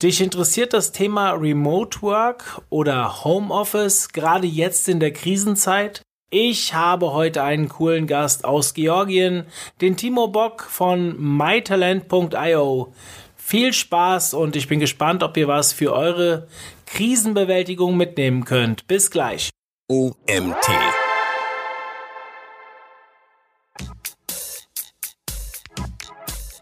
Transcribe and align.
Dich 0.00 0.20
interessiert 0.20 0.74
das 0.74 0.92
Thema 0.92 1.32
Remote 1.32 2.02
Work 2.02 2.62
oder 2.70 3.24
Homeoffice 3.24 4.10
gerade 4.10 4.46
jetzt 4.46 4.88
in 4.88 5.00
der 5.00 5.12
Krisenzeit? 5.12 6.02
Ich 6.30 6.72
habe 6.72 7.12
heute 7.12 7.42
einen 7.42 7.68
coolen 7.68 8.06
Gast 8.06 8.44
aus 8.44 8.74
Georgien, 8.74 9.46
den 9.80 9.96
Timo 9.96 10.28
Bock 10.28 10.62
von 10.62 11.16
mytalent.io. 11.18 12.92
Viel 13.36 13.72
Spaß 13.72 14.34
und 14.34 14.54
ich 14.54 14.68
bin 14.68 14.78
gespannt, 14.78 15.24
ob 15.24 15.36
ihr 15.36 15.48
was 15.48 15.72
für 15.72 15.92
eure 15.92 16.46
Krisenbewältigung 16.86 17.96
mitnehmen 17.96 18.44
könnt. 18.44 18.86
Bis 18.86 19.10
gleich. 19.10 19.50
OMT 19.90 20.68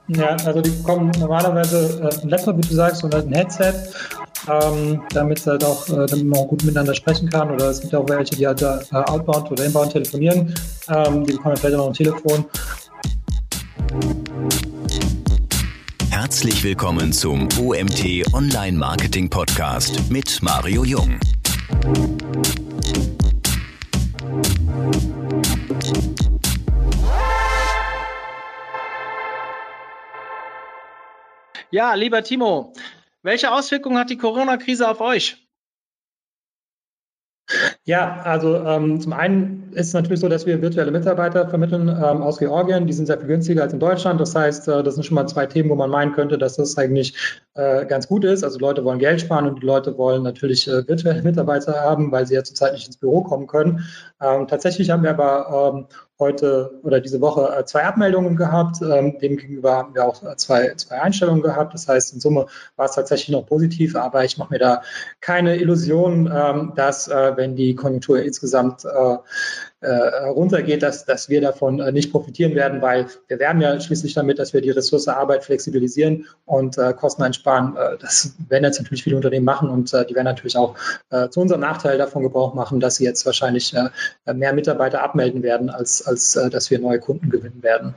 Ja, 0.09 0.37
also 0.45 0.61
die 0.61 0.71
bekommen 0.71 1.11
normalerweise 1.19 2.01
äh, 2.01 2.23
ein 2.23 2.29
Laptop, 2.29 2.57
wie 2.59 2.69
du 2.69 2.75
sagst, 2.75 3.03
und 3.03 3.13
halt 3.13 3.27
ein 3.27 3.35
Headset, 3.35 3.75
ähm, 4.49 5.03
damit 5.11 5.45
halt 5.45 5.65
auch, 5.65 5.89
äh, 5.89 6.07
damit 6.07 6.27
man 6.27 6.39
auch 6.39 6.49
gut 6.49 6.63
miteinander 6.63 6.95
sprechen 6.95 7.29
kann. 7.29 7.51
Oder 7.51 7.71
es 7.71 7.81
gibt 7.81 7.95
auch 7.95 8.09
welche, 8.09 8.37
die 8.37 8.47
halt 8.47 8.63
äh, 8.63 8.79
outbound 8.93 9.51
oder 9.51 9.65
inbound 9.65 9.93
telefonieren. 9.93 10.55
Ähm, 10.89 11.25
die 11.25 11.33
bekommen 11.33 11.57
vielleicht 11.57 11.75
auch 11.75 11.81
noch 11.81 11.89
ein 11.89 11.95
Telefon. 11.95 12.45
Herzlich 16.11 16.63
willkommen 16.63 17.13
zum 17.13 17.49
OMT 17.61 18.33
Online 18.33 18.79
Marketing 18.79 19.29
Podcast 19.29 20.09
mit 20.09 20.41
Mario 20.41 20.85
Jung. 20.85 21.19
Ja, 31.77 31.93
lieber 31.93 32.23
Timo, 32.23 32.73
welche 33.23 33.53
Auswirkungen 33.53 33.99
hat 33.99 34.09
die 34.09 34.17
Corona-Krise 34.17 34.89
auf 34.89 35.03
euch? 35.03 35.47
Ja, 37.85 38.23
also 38.23 38.57
ähm, 38.65 38.99
zum 38.99 39.13
einen 39.13 39.73
ist 39.75 39.89
es 39.89 39.93
natürlich 39.93 40.21
so, 40.21 40.29
dass 40.31 40.47
wir 40.47 40.63
virtuelle 40.63 40.91
Mitarbeiter 40.91 41.47
vermitteln 41.51 41.89
ähm, 41.89 42.23
aus 42.23 42.39
Georgien. 42.39 42.87
Die 42.87 42.95
sind 42.95 43.05
sehr 43.05 43.19
viel 43.19 43.27
günstiger 43.27 43.63
als 43.63 43.75
in 43.75 43.79
Deutschland. 43.79 44.19
Das 44.19 44.35
heißt, 44.35 44.69
äh, 44.69 44.83
das 44.83 44.95
sind 44.95 45.05
schon 45.05 45.17
mal 45.17 45.27
zwei 45.27 45.45
Themen, 45.45 45.69
wo 45.69 45.75
man 45.75 45.91
meinen 45.91 46.13
könnte, 46.13 46.39
dass 46.39 46.57
das 46.57 46.79
eigentlich 46.79 47.15
äh, 47.53 47.85
ganz 47.85 48.09
gut 48.09 48.25
ist. 48.25 48.43
Also 48.43 48.59
Leute 48.59 48.83
wollen 48.83 48.99
Geld 48.99 49.21
sparen 49.21 49.47
und 49.47 49.63
die 49.63 49.67
Leute 49.67 49.99
wollen 49.99 50.23
natürlich 50.23 50.67
äh, 50.67 50.89
virtuelle 50.89 51.23
Mitarbeiter 51.23 51.75
haben, 51.75 52.11
weil 52.11 52.27
sie 52.27 52.37
ja 52.37 52.43
zurzeit 52.43 52.73
nicht 52.73 52.87
ins 52.87 52.97
Büro 52.97 53.23
kommen 53.23 53.47
können. 53.47 53.85
Ähm, 54.19 54.49
tatsächlich 54.49 54.89
haben 54.89 55.03
wir 55.03 55.11
aber 55.11 55.75
ähm, 55.75 55.87
heute 56.19 56.79
oder 56.83 57.01
diese 57.01 57.21
Woche 57.21 57.55
äh, 57.57 57.65
zwei 57.65 57.85
Abmeldungen 57.85 58.37
gehabt. 58.37 58.81
Ähm, 58.83 59.19
demgegenüber 59.19 59.77
haben 59.77 59.95
wir 59.95 60.05
auch 60.05 60.23
äh, 60.23 60.37
zwei, 60.37 60.75
zwei 60.75 61.01
Einstellungen 61.01 61.43
gehabt. 61.43 61.75
Das 61.75 61.89
heißt, 61.89 62.15
in 62.15 62.21
Summe 62.21 62.47
war 62.77 62.87
es 62.87 62.95
tatsächlich 62.95 63.31
noch 63.31 63.47
positiv, 63.47 63.97
aber 63.97 64.25
ich 64.25 64.39
mache 64.39 64.53
mir 64.53 64.59
da 64.59 64.83
keine 65.21 65.57
Illusion, 65.57 66.31
ähm, 66.33 66.73
dass 66.75 67.09
äh, 67.09 67.37
wenn 67.37 67.57
die 67.57 67.75
Konjunktur 67.75 68.21
insgesamt 68.21 68.85
runtergeht, 69.91 70.83
dass, 70.83 71.05
dass 71.05 71.29
wir 71.29 71.41
davon 71.41 71.81
äh, 71.81 71.93
nicht 71.93 72.13
profitieren 72.13 72.55
werden, 72.55 72.83
weil 72.83 73.07
wir 73.29 73.39
werden 73.39 73.61
ja 73.61 73.79
schließlich 73.81 74.15
damit, 74.15 74.39
dass 74.39 74.53
wir 74.53 74.61
die 74.61 74.71
Ressource 74.71 75.09
Arbeit 75.09 75.45
flexibilisieren 75.45 76.27
und 76.45 76.79
äh, 76.79 76.93
Kosten 76.93 77.23
einsparen. 77.23 77.77
Äh, 77.77 77.99
das 77.99 78.35
werden 78.49 78.65
jetzt 78.65 78.79
natürlich 78.79 79.05
viele 79.05 79.17
Unternehmen 79.17 79.45
machen 79.45 79.69
und 79.69 79.93
äh, 79.93 80.05
die 80.07 80.15
werden 80.15 80.27
natürlich 80.27 80.57
auch 80.57 80.75
äh, 81.11 81.29
zu 81.29 81.41
unserem 81.41 81.61
Nachteil 81.61 81.99
davon 81.99 82.23
Gebrauch 82.23 82.55
machen, 82.55 82.81
dass 82.81 82.97
sie 82.97 83.05
jetzt 83.05 83.25
wahrscheinlich 83.27 83.75
mehr 84.33 84.53
Mitarbeiter 84.53 85.03
abmelden 85.03 85.43
werden, 85.43 85.71
als, 85.71 86.07
als 86.07 86.33
dass 86.33 86.71
wir 86.71 86.79
neue 86.79 86.99
Kunden 86.99 87.31
gewinnen 87.31 87.63
werden. 87.63 87.95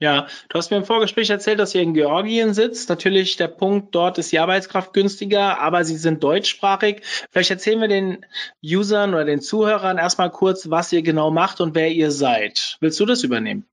Ja, 0.00 0.26
du 0.48 0.58
hast 0.58 0.70
mir 0.70 0.76
im 0.76 0.84
Vorgespräch 0.84 1.30
erzählt, 1.30 1.60
dass 1.60 1.74
ihr 1.74 1.82
in 1.82 1.94
Georgien 1.94 2.52
sitzt. 2.52 2.88
Natürlich, 2.88 3.36
der 3.36 3.48
Punkt 3.48 3.94
dort 3.94 4.18
ist 4.18 4.32
die 4.32 4.40
Arbeitskraft 4.40 4.92
günstiger, 4.92 5.60
aber 5.60 5.84
sie 5.84 5.96
sind 5.96 6.22
deutschsprachig. 6.22 7.02
Vielleicht 7.30 7.50
erzählen 7.50 7.80
wir 7.80 7.88
den 7.88 8.26
Usern 8.62 9.14
oder 9.14 9.24
den 9.24 9.40
Zuhörern 9.40 9.98
erstmal 9.98 10.30
kurz, 10.30 10.68
was 10.68 10.92
ihr 10.92 11.02
genau 11.02 11.30
macht 11.30 11.60
und 11.60 11.74
wer 11.74 11.90
ihr 11.92 12.10
seid. 12.10 12.76
Willst 12.80 12.98
du 12.98 13.06
das 13.06 13.22
übernehmen? 13.22 13.66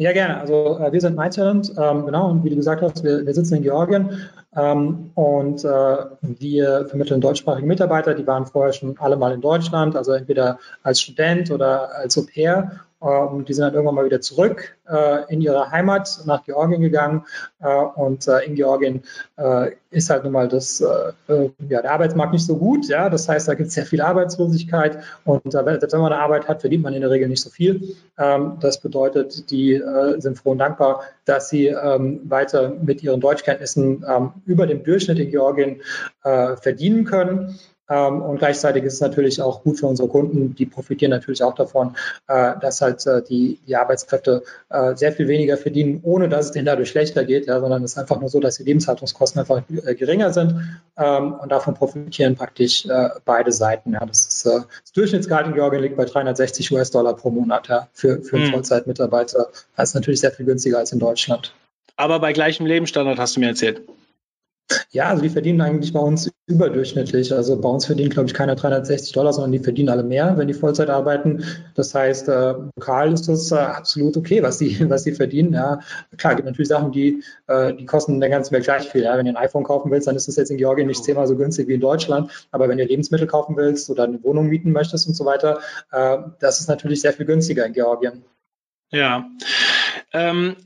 Ja, 0.00 0.12
gerne. 0.12 0.38
Also 0.38 0.78
äh, 0.78 0.92
wir 0.92 1.00
sind 1.00 1.16
MyTalent, 1.16 1.72
ähm, 1.76 2.06
genau, 2.06 2.30
und 2.30 2.44
wie 2.44 2.50
du 2.50 2.56
gesagt 2.56 2.82
hast, 2.82 3.02
wir, 3.02 3.26
wir 3.26 3.34
sitzen 3.34 3.56
in 3.56 3.62
Georgien 3.64 4.28
ähm, 4.54 5.10
und 5.14 5.64
äh, 5.64 5.96
wir 6.22 6.86
vermitteln 6.86 7.20
deutschsprachige 7.20 7.66
Mitarbeiter, 7.66 8.14
die 8.14 8.26
waren 8.26 8.46
vorher 8.46 8.72
schon 8.72 8.96
alle 8.98 9.16
mal 9.16 9.32
in 9.32 9.40
Deutschland, 9.40 9.96
also 9.96 10.12
entweder 10.12 10.60
als 10.84 11.00
Student 11.00 11.50
oder 11.50 11.96
als 11.96 12.16
Au 12.16 12.22
pair 12.32 12.84
und 13.00 13.48
die 13.48 13.54
sind 13.54 13.62
dann 13.62 13.74
irgendwann 13.74 13.94
mal 13.94 14.04
wieder 14.04 14.20
zurück 14.20 14.76
äh, 14.88 15.32
in 15.32 15.40
ihre 15.40 15.70
Heimat 15.70 16.20
nach 16.26 16.44
Georgien 16.44 16.80
gegangen. 16.80 17.24
Äh, 17.60 17.68
und 17.68 18.26
äh, 18.26 18.40
in 18.40 18.54
Georgien 18.54 19.02
ist 19.90 20.10
halt 20.10 20.24
nun 20.24 20.32
mal 20.32 20.48
das, 20.48 20.80
ja, 20.80 21.82
der 21.82 21.92
Arbeitsmarkt 21.92 22.32
nicht 22.32 22.44
so 22.44 22.56
gut. 22.56 22.88
Ja? 22.88 23.08
Das 23.08 23.28
heißt, 23.28 23.46
da 23.46 23.54
gibt 23.54 23.68
es 23.68 23.74
sehr 23.74 23.86
viel 23.86 24.00
Arbeitslosigkeit. 24.00 24.98
Und 25.24 25.52
selbst 25.52 25.92
wenn 25.92 26.00
man 26.00 26.12
eine 26.12 26.20
Arbeit 26.20 26.48
hat, 26.48 26.60
verdient 26.60 26.82
man 26.82 26.92
in 26.92 27.00
der 27.02 27.10
Regel 27.10 27.28
nicht 27.28 27.40
so 27.40 27.48
viel. 27.48 27.94
Ähm, 28.18 28.58
das 28.60 28.80
bedeutet, 28.80 29.50
die 29.50 29.80
sind 30.18 30.38
froh 30.38 30.50
und 30.50 30.58
dankbar, 30.58 31.02
dass 31.24 31.48
sie 31.48 31.68
ähm, 31.68 32.20
weiter 32.24 32.70
mit 32.70 33.02
ihren 33.02 33.20
Deutschkenntnissen 33.20 34.04
ähm, 34.06 34.32
über 34.44 34.66
dem 34.66 34.82
Durchschnitt 34.82 35.20
in 35.20 35.30
Georgien 35.30 35.82
verdienen 36.22 37.04
können. 37.04 37.58
Ähm, 37.88 38.22
und 38.22 38.38
gleichzeitig 38.38 38.84
ist 38.84 38.94
es 38.94 39.00
natürlich 39.00 39.40
auch 39.40 39.62
gut 39.62 39.78
für 39.78 39.86
unsere 39.86 40.08
Kunden. 40.08 40.54
Die 40.54 40.66
profitieren 40.66 41.10
natürlich 41.10 41.42
auch 41.42 41.54
davon, 41.54 41.96
äh, 42.26 42.54
dass 42.60 42.80
halt 42.80 43.06
äh, 43.06 43.22
die, 43.22 43.58
die 43.66 43.76
Arbeitskräfte 43.76 44.42
äh, 44.68 44.94
sehr 44.94 45.12
viel 45.12 45.28
weniger 45.28 45.56
verdienen, 45.56 46.00
ohne 46.02 46.28
dass 46.28 46.46
es 46.46 46.52
denen 46.52 46.66
dadurch 46.66 46.90
schlechter 46.90 47.24
geht, 47.24 47.46
ja, 47.46 47.60
sondern 47.60 47.82
es 47.82 47.92
ist 47.92 47.98
einfach 47.98 48.20
nur 48.20 48.28
so, 48.28 48.40
dass 48.40 48.56
die 48.56 48.64
Lebenshaltungskosten 48.64 49.40
einfach 49.40 49.62
geringer 49.68 50.32
sind. 50.32 50.54
Ähm, 50.96 51.34
und 51.34 51.50
davon 51.50 51.74
profitieren 51.74 52.36
praktisch 52.36 52.86
beide 53.24 53.52
Seiten. 53.52 53.92
Ja. 53.92 54.04
Das, 54.04 54.26
ist, 54.26 54.46
das 54.46 54.92
Durchschnittsgehalt 54.94 55.46
in 55.46 55.54
Georgien 55.54 55.82
liegt 55.82 55.96
bei 55.96 56.04
360 56.04 56.72
US-Dollar 56.72 57.14
pro 57.14 57.30
Monat 57.30 57.68
ja, 57.68 57.88
für, 57.92 58.22
für 58.22 58.36
einen 58.36 58.46
hm. 58.46 58.52
Vollzeitmitarbeiter. 58.52 59.48
Das 59.76 59.90
ist 59.90 59.94
natürlich 59.94 60.20
sehr 60.20 60.32
viel 60.32 60.46
günstiger 60.46 60.78
als 60.78 60.92
in 60.92 60.98
Deutschland. 60.98 61.52
Aber 61.96 62.20
bei 62.20 62.32
gleichem 62.32 62.66
Lebensstandard 62.66 63.18
hast 63.18 63.36
du 63.36 63.40
mir 63.40 63.48
erzählt. 63.48 63.82
Ja, 64.90 65.08
also 65.08 65.22
die 65.22 65.30
verdienen 65.30 65.60
eigentlich 65.60 65.92
bei 65.92 66.00
uns 66.00 66.30
überdurchschnittlich. 66.46 67.32
Also 67.32 67.60
bei 67.60 67.68
uns 67.68 67.86
verdienen, 67.86 68.10
glaube 68.10 68.28
ich, 68.28 68.34
keiner 68.34 68.54
360 68.54 69.12
Dollar, 69.12 69.32
sondern 69.32 69.52
die 69.52 69.58
verdienen 69.58 69.88
alle 69.88 70.02
mehr, 70.02 70.36
wenn 70.36 70.48
die 70.48 70.54
Vollzeit 70.54 70.90
arbeiten. 70.90 71.44
Das 71.74 71.94
heißt, 71.94 72.28
äh, 72.28 72.54
lokal 72.76 73.12
ist 73.12 73.28
das 73.28 73.50
äh, 73.52 73.56
absolut 73.56 74.16
okay, 74.16 74.42
was 74.42 74.58
die, 74.58 74.78
was 74.90 75.04
die 75.04 75.12
verdienen. 75.12 75.52
Ja, 75.54 75.80
klar, 76.16 76.34
gibt 76.34 76.46
natürlich 76.46 76.68
Sachen, 76.68 76.92
die, 76.92 77.22
äh, 77.46 77.74
die 77.74 77.86
kosten 77.86 78.14
in 78.14 78.20
der 78.20 78.30
ganzen 78.30 78.52
Welt 78.52 78.64
gleich 78.64 78.88
viel. 78.88 79.02
Ja. 79.02 79.16
Wenn 79.16 79.26
du 79.26 79.32
ein 79.32 79.36
iPhone 79.36 79.64
kaufen 79.64 79.90
willst, 79.90 80.06
dann 80.06 80.16
ist 80.16 80.28
das 80.28 80.36
jetzt 80.36 80.50
in 80.50 80.58
Georgien 80.58 80.86
nicht 80.86 81.04
zehnmal 81.04 81.26
so 81.26 81.36
günstig 81.36 81.68
wie 81.68 81.74
in 81.74 81.80
Deutschland. 81.80 82.30
Aber 82.50 82.68
wenn 82.68 82.78
du 82.78 82.84
Lebensmittel 82.84 83.26
kaufen 83.26 83.56
willst 83.56 83.88
oder 83.90 84.04
eine 84.04 84.22
Wohnung 84.22 84.48
mieten 84.48 84.72
möchtest 84.72 85.06
und 85.06 85.14
so 85.14 85.24
weiter, 85.24 85.60
äh, 85.92 86.18
das 86.40 86.60
ist 86.60 86.68
natürlich 86.68 87.00
sehr 87.00 87.12
viel 87.12 87.26
günstiger 87.26 87.64
in 87.64 87.72
Georgien. 87.72 88.24
Ja. 88.90 89.28
Ähm, 90.12 90.56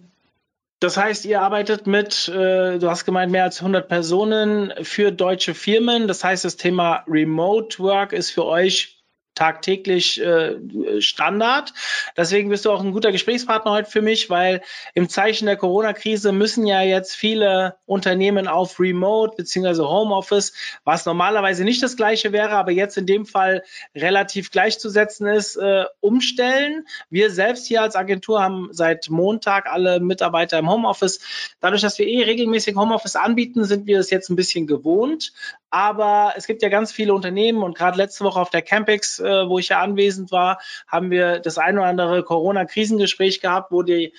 das 0.82 0.96
heißt, 0.96 1.24
ihr 1.24 1.40
arbeitet 1.40 1.86
mit, 1.86 2.28
äh, 2.28 2.78
du 2.78 2.90
hast 2.90 3.04
gemeint, 3.04 3.30
mehr 3.30 3.44
als 3.44 3.60
100 3.60 3.88
Personen 3.88 4.72
für 4.82 5.12
deutsche 5.12 5.54
Firmen. 5.54 6.08
Das 6.08 6.24
heißt, 6.24 6.44
das 6.44 6.56
Thema 6.56 7.04
Remote 7.08 7.78
Work 7.78 8.12
ist 8.12 8.30
für 8.30 8.44
euch 8.44 9.01
tagtäglich 9.34 10.20
äh, 10.20 10.56
Standard. 11.00 11.72
Deswegen 12.16 12.50
bist 12.50 12.64
du 12.64 12.70
auch 12.70 12.82
ein 12.82 12.92
guter 12.92 13.12
Gesprächspartner 13.12 13.72
heute 13.72 13.90
für 13.90 14.02
mich, 14.02 14.30
weil 14.30 14.62
im 14.94 15.08
Zeichen 15.08 15.46
der 15.46 15.56
Corona-Krise 15.56 16.32
müssen 16.32 16.66
ja 16.66 16.82
jetzt 16.82 17.14
viele 17.14 17.76
Unternehmen 17.86 18.48
auf 18.48 18.78
Remote 18.78 19.36
bzw. 19.36 19.82
Homeoffice, 19.82 20.52
was 20.84 21.06
normalerweise 21.06 21.64
nicht 21.64 21.82
das 21.82 21.96
gleiche 21.96 22.32
wäre, 22.32 22.50
aber 22.50 22.72
jetzt 22.72 22.98
in 22.98 23.06
dem 23.06 23.26
Fall 23.26 23.62
relativ 23.94 24.50
gleichzusetzen 24.50 25.26
ist, 25.26 25.56
äh, 25.56 25.84
umstellen. 26.00 26.86
Wir 27.10 27.30
selbst 27.30 27.66
hier 27.66 27.82
als 27.82 27.96
Agentur 27.96 28.42
haben 28.42 28.68
seit 28.72 29.08
Montag 29.10 29.66
alle 29.66 30.00
Mitarbeiter 30.00 30.58
im 30.58 30.70
Homeoffice. 30.70 31.20
Dadurch, 31.60 31.82
dass 31.82 31.98
wir 31.98 32.06
eh 32.06 32.22
regelmäßig 32.24 32.76
Homeoffice 32.76 33.16
anbieten, 33.16 33.64
sind 33.64 33.86
wir 33.86 33.98
es 33.98 34.10
jetzt 34.10 34.28
ein 34.28 34.36
bisschen 34.36 34.66
gewohnt. 34.66 35.32
Aber 35.72 36.34
es 36.36 36.46
gibt 36.46 36.60
ja 36.62 36.68
ganz 36.68 36.92
viele 36.92 37.14
Unternehmen 37.14 37.62
und 37.62 37.76
gerade 37.76 37.96
letzte 37.96 38.24
Woche 38.24 38.38
auf 38.38 38.50
der 38.50 38.60
Campix, 38.60 39.18
äh, 39.18 39.48
wo 39.48 39.58
ich 39.58 39.70
ja 39.70 39.80
anwesend 39.80 40.30
war, 40.30 40.60
haben 40.86 41.10
wir 41.10 41.38
das 41.38 41.56
ein 41.56 41.78
oder 41.78 41.86
andere 41.86 42.22
Corona-Krisengespräch 42.22 43.40
gehabt, 43.40 43.72
wo 43.72 43.82
die 43.82 44.12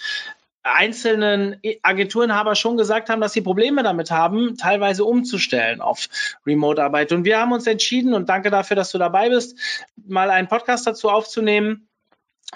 einzelnen 0.63 1.61
Agenturenhaber 1.83 2.55
schon 2.55 2.75
gesagt 2.75 3.09
haben, 3.09 3.21
dass 3.21 3.33
sie 3.33 3.41
Probleme 3.41 3.83
damit 3.83 4.09
haben, 4.09 4.57
teilweise 4.57 5.05
umzustellen 5.05 5.79
auf 5.79 6.07
Remote-Arbeit. 6.47 7.11
Und 7.11 7.23
wir 7.23 7.39
haben 7.39 7.51
uns 7.51 7.67
entschieden, 7.67 8.15
und 8.15 8.29
danke 8.29 8.49
dafür, 8.49 8.75
dass 8.75 8.91
du 8.91 8.97
dabei 8.97 9.29
bist, 9.29 9.59
mal 10.07 10.31
einen 10.31 10.47
Podcast 10.47 10.87
dazu 10.87 11.09
aufzunehmen, 11.09 11.87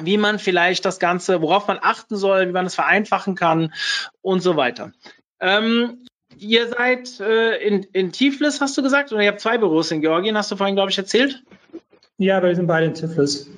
wie 0.01 0.17
man 0.17 0.39
vielleicht 0.39 0.85
das 0.85 0.97
Ganze, 0.97 1.43
worauf 1.43 1.67
man 1.67 1.77
achten 1.79 2.15
soll, 2.15 2.47
wie 2.47 2.53
man 2.53 2.65
es 2.65 2.73
vereinfachen 2.73 3.35
kann 3.35 3.73
und 4.21 4.41
so 4.41 4.55
weiter. 4.55 4.91
Ähm, 5.39 6.03
Ihr 6.39 6.67
seid 6.67 7.19
äh, 7.19 7.57
in, 7.57 7.83
in 7.93 8.11
Tiflis, 8.11 8.61
hast 8.61 8.77
du 8.77 8.83
gesagt, 8.83 9.11
oder 9.11 9.21
ihr 9.21 9.29
habt 9.29 9.41
zwei 9.41 9.57
Büros 9.57 9.91
in 9.91 10.01
Georgien, 10.01 10.37
hast 10.37 10.51
du 10.51 10.55
vorhin, 10.55 10.75
glaube 10.75 10.91
ich, 10.91 10.97
erzählt? 10.97 11.43
Ja, 12.17 12.41
wir 12.41 12.55
sind 12.55 12.67
beide 12.67 12.87
in 12.87 12.93
Tiflis. 12.93 13.49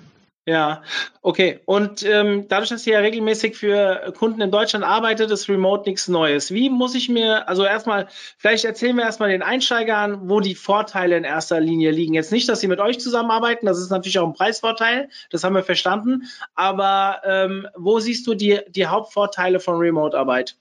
Ja, 0.49 0.81
okay. 1.21 1.59
Und 1.65 2.03
ähm, 2.03 2.47
dadurch, 2.47 2.69
dass 2.69 2.87
ihr 2.87 2.93
ja 2.93 2.99
regelmäßig 3.01 3.55
für 3.55 4.11
Kunden 4.17 4.41
in 4.41 4.49
Deutschland 4.49 4.83
arbeitet, 4.83 5.29
ist 5.29 5.47
Remote 5.47 5.87
nichts 5.87 6.07
Neues. 6.07 6.51
Wie 6.51 6.71
muss 6.71 6.95
ich 6.95 7.07
mir, 7.07 7.47
also 7.47 7.63
erstmal, 7.65 8.07
vielleicht 8.37 8.65
erzählen 8.65 8.95
wir 8.95 9.03
erstmal 9.03 9.29
den 9.29 9.43
Einsteigern, 9.43 10.27
wo 10.27 10.39
die 10.39 10.55
Vorteile 10.55 11.17
in 11.17 11.23
erster 11.23 11.59
Linie 11.59 11.91
liegen. 11.91 12.15
Jetzt 12.15 12.31
nicht, 12.31 12.49
dass 12.49 12.61
sie 12.61 12.67
mit 12.67 12.79
euch 12.79 12.99
zusammenarbeiten, 12.99 13.67
das 13.67 13.77
ist 13.77 13.91
natürlich 13.91 14.17
auch 14.17 14.25
ein 14.25 14.33
Preisvorteil, 14.33 15.09
das 15.29 15.43
haben 15.43 15.53
wir 15.53 15.61
verstanden. 15.61 16.23
Aber 16.55 17.21
ähm, 17.25 17.67
wo 17.75 17.99
siehst 17.99 18.25
du 18.25 18.33
die, 18.33 18.59
die 18.69 18.87
Hauptvorteile 18.87 19.59
von 19.59 19.77
Remote-Arbeit? 19.77 20.55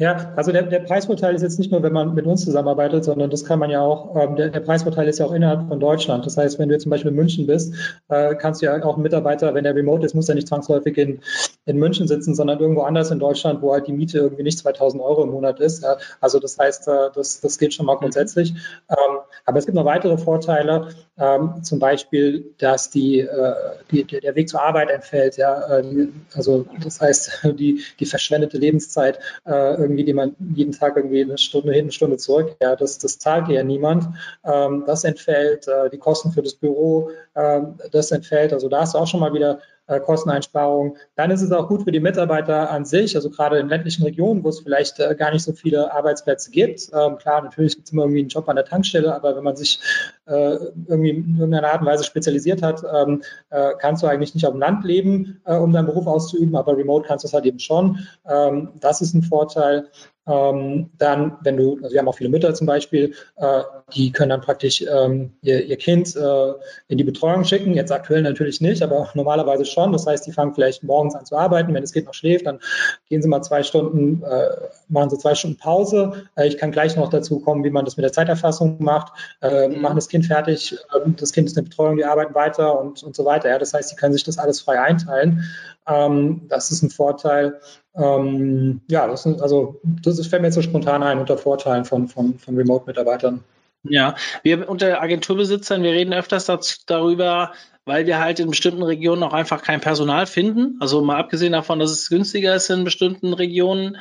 Ja, 0.00 0.32
also 0.36 0.52
der, 0.52 0.62
der 0.62 0.78
Preisvorteil 0.78 1.34
ist 1.34 1.42
jetzt 1.42 1.58
nicht 1.58 1.72
nur, 1.72 1.82
wenn 1.82 1.92
man 1.92 2.14
mit 2.14 2.24
uns 2.24 2.44
zusammenarbeitet, 2.44 3.02
sondern 3.02 3.30
das 3.30 3.44
kann 3.44 3.58
man 3.58 3.68
ja 3.68 3.80
auch, 3.80 4.14
ähm, 4.14 4.36
der, 4.36 4.48
der 4.50 4.60
Preisvorteil 4.60 5.08
ist 5.08 5.18
ja 5.18 5.26
auch 5.26 5.32
innerhalb 5.32 5.66
von 5.66 5.80
Deutschland. 5.80 6.24
Das 6.24 6.36
heißt, 6.36 6.56
wenn 6.60 6.68
du 6.68 6.76
jetzt 6.76 6.84
zum 6.84 6.90
Beispiel 6.90 7.10
in 7.10 7.16
München 7.16 7.48
bist, 7.48 7.74
äh, 8.08 8.36
kannst 8.36 8.62
du 8.62 8.66
ja 8.66 8.80
auch 8.84 8.94
einen 8.94 9.02
Mitarbeiter, 9.02 9.54
wenn 9.54 9.64
der 9.64 9.74
remote 9.74 10.06
ist, 10.06 10.14
muss 10.14 10.28
er 10.28 10.36
nicht 10.36 10.46
zwangsläufig 10.46 10.96
in, 10.98 11.18
in 11.66 11.78
München 11.78 12.06
sitzen, 12.06 12.36
sondern 12.36 12.60
irgendwo 12.60 12.82
anders 12.82 13.10
in 13.10 13.18
Deutschland, 13.18 13.60
wo 13.60 13.72
halt 13.72 13.88
die 13.88 13.92
Miete 13.92 14.18
irgendwie 14.18 14.44
nicht 14.44 14.60
2000 14.60 15.02
Euro 15.02 15.24
im 15.24 15.30
Monat 15.30 15.58
ist. 15.58 15.82
Ja, 15.82 15.96
also 16.20 16.38
das 16.38 16.56
heißt, 16.56 16.86
äh, 16.86 17.10
das, 17.12 17.40
das 17.40 17.58
geht 17.58 17.74
schon 17.74 17.86
mal 17.86 17.96
grundsätzlich. 17.96 18.54
Ähm, 18.88 19.18
aber 19.46 19.58
es 19.58 19.66
gibt 19.66 19.74
noch 19.74 19.84
weitere 19.84 20.16
Vorteile, 20.16 20.90
ähm, 21.18 21.64
zum 21.64 21.80
Beispiel, 21.80 22.54
dass 22.58 22.90
die, 22.90 23.18
äh, 23.18 23.54
die, 23.90 24.04
der 24.04 24.36
Weg 24.36 24.48
zur 24.48 24.62
Arbeit 24.62 24.90
entfällt. 24.90 25.38
Ja, 25.38 25.78
äh, 25.78 26.06
also 26.34 26.66
das 26.84 27.00
heißt, 27.00 27.48
die, 27.58 27.82
die 27.98 28.06
verschwendete 28.06 28.58
Lebenszeit 28.58 29.18
äh, 29.44 29.87
irgendwie, 29.88 30.04
die 30.04 30.12
man 30.12 30.36
jeden 30.54 30.72
Tag 30.72 30.96
irgendwie 30.96 31.22
eine 31.22 31.38
Stunde 31.38 31.72
hin, 31.72 31.82
eine 31.82 31.92
Stunde 31.92 32.16
zurück, 32.16 32.56
ja, 32.60 32.76
das, 32.76 32.98
das 32.98 33.18
zahlt 33.18 33.48
ja 33.48 33.62
niemand. 33.62 34.08
Ähm, 34.44 34.84
das 34.86 35.04
entfällt, 35.04 35.66
äh, 35.68 35.90
die 35.90 35.98
Kosten 35.98 36.32
für 36.32 36.42
das 36.42 36.54
Büro, 36.54 37.10
äh, 37.34 37.60
das 37.92 38.10
entfällt. 38.10 38.52
Also 38.52 38.68
da 38.68 38.80
hast 38.80 38.94
du 38.94 38.98
auch 38.98 39.06
schon 39.06 39.20
mal 39.20 39.34
wieder 39.34 39.60
äh, 39.88 40.00
Kosteneinsparungen. 40.00 40.96
Dann 41.16 41.30
ist 41.30 41.42
es 41.42 41.50
auch 41.50 41.66
gut 41.66 41.82
für 41.82 41.92
die 41.92 42.00
Mitarbeiter 42.00 42.70
an 42.70 42.84
sich, 42.84 43.16
also 43.16 43.30
gerade 43.30 43.58
in 43.58 43.68
ländlichen 43.68 44.04
Regionen, 44.04 44.44
wo 44.44 44.50
es 44.50 44.60
vielleicht 44.60 45.00
äh, 45.00 45.14
gar 45.14 45.32
nicht 45.32 45.42
so 45.42 45.52
viele 45.52 45.92
Arbeitsplätze 45.92 46.50
gibt. 46.50 46.90
Ähm, 46.92 47.16
klar, 47.16 47.42
natürlich 47.42 47.74
gibt 47.74 47.88
es 47.88 47.92
immer 47.92 48.02
irgendwie 48.02 48.20
einen 48.20 48.28
Job 48.28 48.48
an 48.48 48.56
der 48.56 48.66
Tankstelle, 48.66 49.14
aber 49.14 49.34
wenn 49.34 49.44
man 49.44 49.56
sich 49.56 49.80
irgendwie 50.28 51.10
in 51.10 51.36
irgendeiner 51.38 51.72
Art 51.72 51.80
und 51.80 51.86
Weise 51.86 52.04
spezialisiert 52.04 52.62
hat, 52.62 52.82
ähm, 52.84 53.22
äh, 53.50 53.72
kannst 53.78 54.02
du 54.02 54.06
eigentlich 54.06 54.34
nicht 54.34 54.46
auf 54.46 54.52
dem 54.52 54.60
Land 54.60 54.84
leben, 54.84 55.40
äh, 55.44 55.56
um 55.56 55.72
deinen 55.72 55.86
Beruf 55.86 56.06
auszuüben, 56.06 56.56
aber 56.56 56.76
remote 56.76 57.06
kannst 57.06 57.24
du 57.24 57.28
es 57.28 57.34
halt 57.34 57.46
eben 57.46 57.58
schon. 57.58 58.06
Ähm, 58.28 58.70
das 58.80 59.00
ist 59.00 59.14
ein 59.14 59.22
Vorteil. 59.22 59.88
Ähm, 60.28 60.90
dann, 60.98 61.38
wenn 61.42 61.56
du, 61.56 61.78
also 61.82 61.90
wir 61.90 62.00
haben 62.00 62.08
auch 62.08 62.16
viele 62.16 62.28
Mütter 62.28 62.52
zum 62.52 62.66
Beispiel, 62.66 63.14
äh, 63.36 63.62
die 63.94 64.12
können 64.12 64.28
dann 64.28 64.42
praktisch 64.42 64.82
ähm, 64.82 65.32
ihr, 65.40 65.64
ihr, 65.64 65.76
Kind 65.76 66.14
äh, 66.16 66.52
in 66.88 66.98
die 66.98 67.04
Betreuung 67.04 67.44
schicken. 67.44 67.72
Jetzt 67.72 67.90
aktuell 67.90 68.20
natürlich 68.20 68.60
nicht, 68.60 68.82
aber 68.82 69.08
normalerweise 69.14 69.64
schon. 69.64 69.92
Das 69.92 70.06
heißt, 70.06 70.26
die 70.26 70.32
fangen 70.32 70.54
vielleicht 70.54 70.82
morgens 70.82 71.14
an 71.14 71.24
zu 71.24 71.34
arbeiten. 71.34 71.72
Wenn 71.72 71.82
das 71.82 71.94
Kind 71.94 72.06
noch 72.06 72.14
schläft, 72.14 72.46
dann 72.46 72.60
gehen 73.08 73.22
sie 73.22 73.28
mal 73.28 73.40
zwei 73.40 73.62
Stunden, 73.62 74.22
äh, 74.22 74.48
machen 74.88 75.08
sie 75.08 75.18
zwei 75.18 75.34
Stunden 75.34 75.56
Pause. 75.56 76.26
Äh, 76.36 76.48
ich 76.48 76.58
kann 76.58 76.72
gleich 76.72 76.94
noch 76.96 77.08
dazu 77.08 77.40
kommen, 77.40 77.64
wie 77.64 77.70
man 77.70 77.86
das 77.86 77.96
mit 77.96 78.04
der 78.04 78.12
Zeiterfassung 78.12 78.76
macht. 78.80 79.14
Äh, 79.40 79.68
machen 79.68 79.96
das 79.96 80.08
Kind 80.08 80.17
fertig, 80.22 80.76
ähm, 80.94 81.16
das 81.16 81.32
Kind 81.32 81.46
ist 81.46 81.56
in 81.56 81.64
der 81.64 81.70
Betreuung, 81.70 81.96
die 81.96 82.04
arbeiten 82.04 82.34
weiter 82.34 82.78
und, 82.80 83.02
und 83.02 83.16
so 83.16 83.24
weiter. 83.24 83.48
Ja, 83.48 83.58
das 83.58 83.74
heißt, 83.74 83.90
die 83.92 83.96
können 83.96 84.12
sich 84.12 84.24
das 84.24 84.38
alles 84.38 84.60
frei 84.60 84.80
einteilen. 84.80 85.44
Ähm, 85.86 86.42
das 86.48 86.70
ist 86.70 86.82
ein 86.82 86.90
Vorteil. 86.90 87.60
Ähm, 87.94 88.82
ja, 88.88 89.06
das 89.06 89.22
sind, 89.22 89.42
also 89.42 89.80
das 90.02 90.24
fällt 90.26 90.42
mir 90.42 90.48
jetzt 90.48 90.54
so 90.54 90.62
spontan 90.62 91.02
ein 91.02 91.18
unter 91.18 91.38
Vorteilen 91.38 91.84
von, 91.84 92.08
von, 92.08 92.38
von 92.38 92.56
Remote-Mitarbeitern. 92.56 93.44
Ja, 93.84 94.16
wir 94.42 94.68
unter 94.68 95.00
Agenturbesitzern, 95.00 95.82
wir 95.82 95.92
reden 95.92 96.12
öfters 96.12 96.46
dazu, 96.46 96.78
darüber, 96.86 97.52
weil 97.84 98.06
wir 98.06 98.18
halt 98.18 98.40
in 98.40 98.50
bestimmten 98.50 98.82
Regionen 98.82 99.22
auch 99.22 99.32
einfach 99.32 99.62
kein 99.62 99.80
Personal 99.80 100.26
finden. 100.26 100.76
Also 100.80 101.02
mal 101.02 101.16
abgesehen 101.16 101.52
davon, 101.52 101.78
dass 101.78 101.90
es 101.90 102.08
günstiger 102.08 102.54
ist 102.54 102.70
in 102.70 102.84
bestimmten 102.84 103.32
Regionen, 103.32 103.98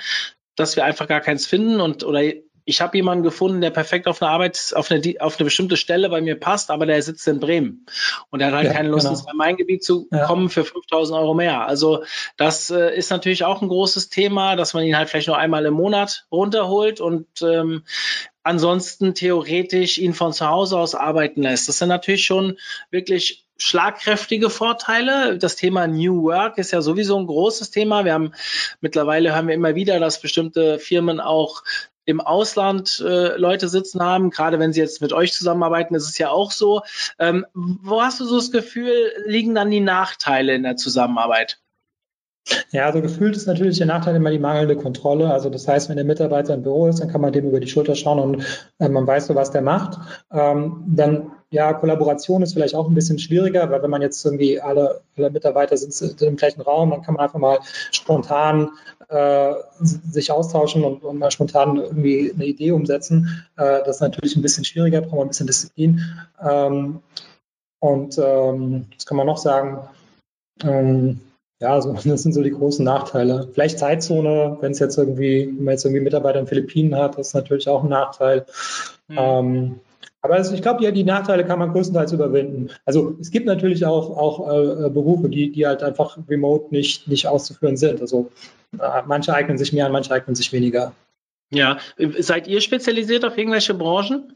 dass 0.56 0.76
wir 0.76 0.84
einfach 0.84 1.08
gar 1.08 1.22
keins 1.22 1.46
finden 1.46 1.80
und 1.80 2.04
oder 2.04 2.22
ich 2.68 2.82
habe 2.82 2.98
jemanden 2.98 3.24
gefunden, 3.24 3.62
der 3.62 3.70
perfekt 3.70 4.08
auf 4.08 4.22
eine 4.22 4.30
Arbeit, 4.30 4.74
auf 4.76 4.92
eine, 4.92 5.02
auf 5.20 5.40
eine 5.40 5.46
bestimmte 5.46 5.78
Stelle 5.78 6.10
bei 6.10 6.20
mir 6.20 6.38
passt, 6.38 6.70
aber 6.70 6.86
der 6.86 7.02
sitzt 7.02 7.26
in 7.30 7.40
Bremen 7.40 7.86
und 8.30 8.40
der 8.40 8.50
hat 8.50 8.56
halt 8.56 8.68
ja, 8.68 8.74
keine 8.74 8.90
Lust, 8.90 9.06
genau. 9.06 9.18
ins 9.18 9.26
Rhein-Main-Gebiet 9.26 9.86
zu 9.86 10.10
ja. 10.12 10.26
kommen 10.26 10.50
für 10.50 10.66
5000 10.66 11.18
Euro 11.18 11.34
mehr. 11.34 11.66
Also 11.66 12.04
das 12.36 12.70
äh, 12.70 12.94
ist 12.94 13.10
natürlich 13.10 13.46
auch 13.46 13.62
ein 13.62 13.70
großes 13.70 14.10
Thema, 14.10 14.58
dass 14.58 14.74
man 14.74 14.84
ihn 14.84 14.98
halt 14.98 15.10
vielleicht 15.10 15.30
nur 15.30 15.38
einmal 15.38 15.66
im 15.66 15.76
Monat 15.76 16.26
runterholt 16.30 17.00
und 17.00 17.28
ähm, 17.42 17.84
ansonsten 18.44 19.14
theoretisch 19.14 19.98
ihn 19.98 20.14
von 20.14 20.34
zu 20.34 20.50
Hause 20.50 20.78
aus 20.78 20.94
arbeiten 20.94 21.44
lässt. 21.44 21.70
Das 21.70 21.78
sind 21.78 21.88
natürlich 21.88 22.26
schon 22.26 22.58
wirklich 22.92 23.46
schlagkräftige 23.58 24.50
Vorteile. 24.50 25.38
Das 25.38 25.56
Thema 25.56 25.88
New 25.88 26.24
Work 26.24 26.58
ist 26.58 26.72
ja 26.72 26.82
sowieso 26.82 27.18
ein 27.18 27.28
großes 27.28 27.72
Thema. 27.72 28.04
Wir 28.04 28.14
haben 28.14 28.34
mittlerweile 28.82 29.34
hören 29.34 29.48
wir 29.48 29.56
immer 29.56 29.76
wieder, 29.76 30.02
dass 30.02 30.22
bestimmte 30.22 30.80
Firmen 30.80 31.22
auch 31.22 31.64
im 32.08 32.22
Ausland 32.22 33.04
äh, 33.06 33.36
Leute 33.36 33.68
sitzen 33.68 34.02
haben, 34.02 34.30
gerade 34.30 34.60
wenn 34.60 34.72
sie 34.72 34.80
jetzt 34.80 35.02
mit 35.02 35.12
euch 35.12 35.34
zusammenarbeiten, 35.34 35.94
ist 35.94 36.08
es 36.08 36.18
ja 36.18 36.30
auch 36.30 36.52
so. 36.52 36.82
Ähm, 37.20 37.46
wo 37.54 38.02
hast 38.02 38.20
du 38.22 38.26
so 38.26 38.38
das 38.38 38.50
Gefühl, 38.50 39.12
liegen 39.26 39.54
dann 39.54 39.70
die 39.70 39.82
Nachteile 39.82 40.56
in 40.56 40.64
der 40.64 40.78
Zusammenarbeit? 40.78 41.60
Ja, 42.72 42.86
also 42.86 43.02
gefühlt 43.02 43.36
ist 43.36 43.46
natürlich 43.46 43.78
der 43.78 43.88
Nachteil 43.88 44.16
immer 44.16 44.32
die 44.32 44.40
mangelnde 44.40 44.78
Kontrolle. 44.78 45.32
Also 45.32 45.50
das 45.50 45.68
heißt, 45.68 45.90
wenn 45.90 45.98
der 45.98 46.06
Mitarbeiter 46.06 46.54
im 46.54 46.64
Büro 46.64 46.88
ist, 46.88 47.02
dann 47.02 47.10
kann 47.10 47.20
man 47.20 47.34
dem 47.34 47.46
über 47.46 47.60
die 47.60 47.68
Schulter 47.68 47.96
schauen 47.96 48.20
und 48.20 48.68
äh, 48.80 48.88
man 48.88 49.06
weiß 49.06 49.28
so, 49.28 49.36
was 49.36 49.52
der 49.52 49.62
macht. 49.62 50.00
Ähm, 50.32 50.84
dann 50.88 51.32
ja, 51.50 51.74
Kollaboration 51.74 52.42
ist 52.42 52.54
vielleicht 52.54 52.76
auch 52.76 52.88
ein 52.88 52.96
bisschen 52.96 53.20
schwieriger, 53.20 53.70
weil 53.70 53.82
wenn 53.82 53.90
man 53.90 54.02
jetzt 54.02 54.24
irgendwie 54.26 54.60
alle, 54.60 55.02
alle 55.16 55.30
Mitarbeiter 55.30 55.78
sind 55.78 56.22
im 56.22 56.36
gleichen 56.36 56.62
Raum, 56.62 56.92
dann 56.92 57.02
kann 57.04 57.14
man 57.16 57.24
einfach 57.24 57.40
mal 57.40 57.60
spontan 57.92 58.72
äh, 59.08 59.54
sich 59.80 60.32
austauschen 60.32 60.84
und, 60.84 61.04
und, 61.04 61.18
mal 61.18 61.32
spontan 61.32 61.78
irgendwie 61.78 62.32
eine 62.34 62.46
Idee 62.46 62.72
umsetzen. 62.72 63.46
Äh, 63.56 63.80
das 63.86 63.98
ist 63.98 64.02
natürlich 64.02 64.36
ein 64.36 64.42
bisschen 64.42 64.66
schwieriger, 64.66 65.02
braucht 65.02 65.14
man 65.14 65.28
ein 65.28 65.30
bisschen 65.30 65.48
Disziplin. 65.48 66.02
Ähm, 66.42 67.00
und 67.80 68.18
ähm, 68.18 68.88
was 68.94 69.06
kann 69.06 69.18
man 69.18 69.28
noch 69.28 69.38
sagen? 69.38 69.88
Ähm, 70.64 71.22
ja, 71.62 71.80
so, 71.82 71.94
das 72.06 72.24
sind 72.24 72.34
so 72.34 72.44
die 72.44 72.52
großen 72.52 72.84
Nachteile. 72.84 73.48
Vielleicht 73.54 73.80
Zeitzone, 73.80 74.58
wenn 74.60 74.74
es 74.74 74.80
jetzt 74.80 74.98
irgendwie, 74.98 75.48
wenn 75.48 75.64
man 75.64 75.74
jetzt 75.74 75.86
irgendwie 75.86 76.04
Mitarbeiter 76.04 76.40
in 76.40 76.48
Philippinen 76.48 76.96
hat, 76.96 77.18
das 77.18 77.30
ist 77.30 77.34
natürlich 77.36 77.70
auch 77.70 77.84
ein 77.84 77.90
Nachteil. 77.90 78.46
Mhm. 79.08 79.18
Ähm, 79.18 79.80
aber 80.28 80.36
also 80.36 80.54
ich 80.54 80.62
glaube, 80.62 80.84
ja, 80.84 80.92
die 80.92 81.06
Nachteile 81.06 81.46
kann 81.46 81.58
man 81.58 81.72
größtenteils 81.72 82.12
überwinden. 82.12 82.70
Also 82.86 83.16
es 83.22 83.32
gibt 83.32 83.46
natürlich 83.46 83.86
auch, 83.86 84.18
auch 84.18 84.86
äh, 84.86 84.90
Berufe, 84.90 85.30
die, 85.30 85.52
die 85.54 85.66
halt 85.66 85.84
einfach 85.84 86.18
remote 86.30 86.66
nicht, 86.72 87.08
nicht 87.08 87.28
auszuführen 87.28 87.78
sind. 87.78 88.02
Also 88.02 88.30
äh, 88.78 89.02
manche 89.06 89.34
eignen 89.34 89.58
sich 89.58 89.72
mehr, 89.72 89.88
manche 89.88 90.12
eignen 90.12 90.36
sich 90.36 90.52
weniger. 90.52 90.92
Ja, 91.50 91.78
seid 92.20 92.48
ihr 92.48 92.60
spezialisiert 92.60 93.24
auf 93.24 93.38
irgendwelche 93.38 93.74
Branchen? 93.74 94.34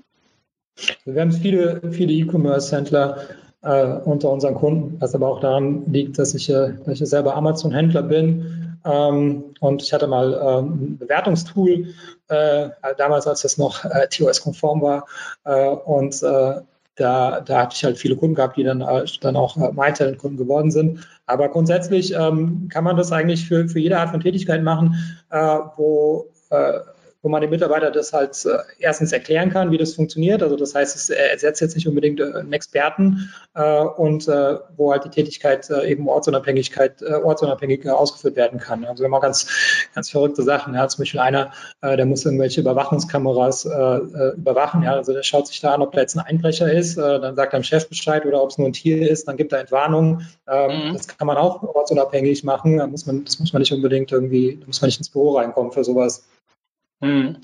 Wir 1.03 1.21
haben 1.21 1.33
viele, 1.33 1.81
viele 1.91 2.13
E-Commerce-Händler 2.13 3.17
äh, 3.63 3.85
unter 4.05 4.31
unseren 4.31 4.55
Kunden, 4.55 4.95
was 5.01 5.13
aber 5.13 5.27
auch 5.27 5.41
daran 5.41 5.83
liegt, 5.91 6.17
dass 6.17 6.33
ich, 6.33 6.49
äh, 6.49 6.73
dass 6.85 7.01
ich 7.01 7.09
selber 7.09 7.35
Amazon-Händler 7.35 8.03
bin 8.03 8.60
ähm, 8.85 9.53
und 9.59 9.81
ich 9.81 9.93
hatte 9.93 10.07
mal 10.07 10.33
ähm, 10.33 10.93
ein 10.93 10.97
Bewertungstool, 10.97 11.93
äh, 12.27 12.69
damals, 12.97 13.27
als 13.27 13.41
das 13.41 13.57
noch 13.57 13.83
äh, 13.85 14.07
TOS-konform 14.07 14.81
war. 14.81 15.05
Äh, 15.43 15.67
und 15.67 16.21
äh, 16.23 16.61
da, 16.95 17.41
da 17.41 17.61
hatte 17.61 17.75
ich 17.75 17.83
halt 17.83 17.97
viele 17.97 18.15
Kunden 18.15 18.35
gehabt, 18.35 18.57
die 18.57 18.63
dann, 18.63 18.81
äh, 18.81 19.05
dann 19.21 19.35
auch 19.35 19.57
äh, 19.57 19.71
MyTalent-Kunden 19.71 20.37
geworden 20.37 20.71
sind. 20.71 21.07
Aber 21.25 21.49
grundsätzlich 21.49 22.13
ähm, 22.13 22.67
kann 22.69 22.83
man 22.83 22.97
das 22.97 23.11
eigentlich 23.11 23.47
für, 23.47 23.67
für 23.69 23.79
jede 23.79 23.99
Art 23.99 24.09
von 24.09 24.19
Tätigkeit 24.19 24.63
machen, 24.63 24.95
äh, 25.29 25.57
wo 25.77 26.27
wo 27.21 27.29
man 27.29 27.41
dem 27.41 27.51
Mitarbeiter 27.51 27.91
das 27.91 28.13
halt 28.13 28.45
äh, 28.45 28.57
erstens 28.79 29.11
erklären 29.11 29.51
kann, 29.51 29.71
wie 29.71 29.77
das 29.77 29.93
funktioniert. 29.93 30.41
Also 30.41 30.55
das 30.55 30.73
heißt, 30.73 30.95
es 30.95 31.09
ersetzt 31.09 31.61
jetzt 31.61 31.75
nicht 31.75 31.87
unbedingt 31.87 32.19
äh, 32.19 32.33
einen 32.33 32.53
Experten 32.53 33.31
äh, 33.53 33.81
und 33.81 34.27
äh, 34.27 34.57
wo 34.75 34.91
halt 34.91 35.05
die 35.05 35.09
Tätigkeit 35.09 35.69
äh, 35.69 35.87
eben 35.89 36.07
Ortsunabhängigkeit, 36.09 37.01
äh, 37.01 37.13
ortsunabhängig 37.13 37.87
ausgeführt 37.89 38.35
werden 38.35 38.59
kann. 38.59 38.85
Also 38.85 39.03
wir 39.03 39.05
haben 39.05 39.13
auch 39.13 39.21
ganz, 39.21 39.47
ganz 39.93 40.09
verrückte 40.09 40.43
Sachen. 40.43 40.73
Ja, 40.73 40.87
zum 40.87 41.03
Beispiel 41.03 41.19
einer, 41.19 41.51
der 41.81 42.05
muss 42.05 42.25
irgendwelche 42.25 42.61
Überwachungskameras 42.61 43.65
überwachen. 43.65 44.83
Ja, 44.83 44.93
also 44.93 45.13
der 45.13 45.23
schaut 45.23 45.47
sich 45.47 45.59
da 45.59 45.73
an, 45.73 45.81
ob 45.81 45.91
da 45.93 46.01
jetzt 46.01 46.15
ein 46.15 46.25
Einbrecher 46.25 46.71
ist, 46.71 46.97
dann 46.97 47.35
sagt 47.35 47.53
er 47.53 47.59
dem 47.59 47.63
Chef 47.63 47.87
Bescheid 47.89 48.25
oder 48.25 48.41
ob 48.41 48.49
es 48.49 48.57
nur 48.57 48.67
ein 48.67 48.73
Tier 48.73 49.09
ist, 49.09 49.27
dann 49.27 49.37
gibt 49.37 49.51
er 49.51 49.59
Entwarnung. 49.59 50.21
Ähm, 50.47 50.89
mhm. 50.89 50.93
Das 50.93 51.07
kann 51.07 51.27
man 51.27 51.37
auch 51.37 51.63
ortsunabhängig 51.63 52.43
machen. 52.43 52.77
Da 52.77 52.87
muss 52.87 53.05
man, 53.05 53.23
das 53.25 53.39
muss 53.39 53.53
man 53.53 53.61
nicht 53.61 53.71
unbedingt 53.71 54.11
irgendwie, 54.11 54.57
da 54.59 54.67
muss 54.67 54.81
man 54.81 54.87
nicht 54.87 54.99
ins 54.99 55.09
Büro 55.09 55.37
reinkommen 55.37 55.71
für 55.71 55.83
sowas. 55.83 56.25
Hm. 57.01 57.37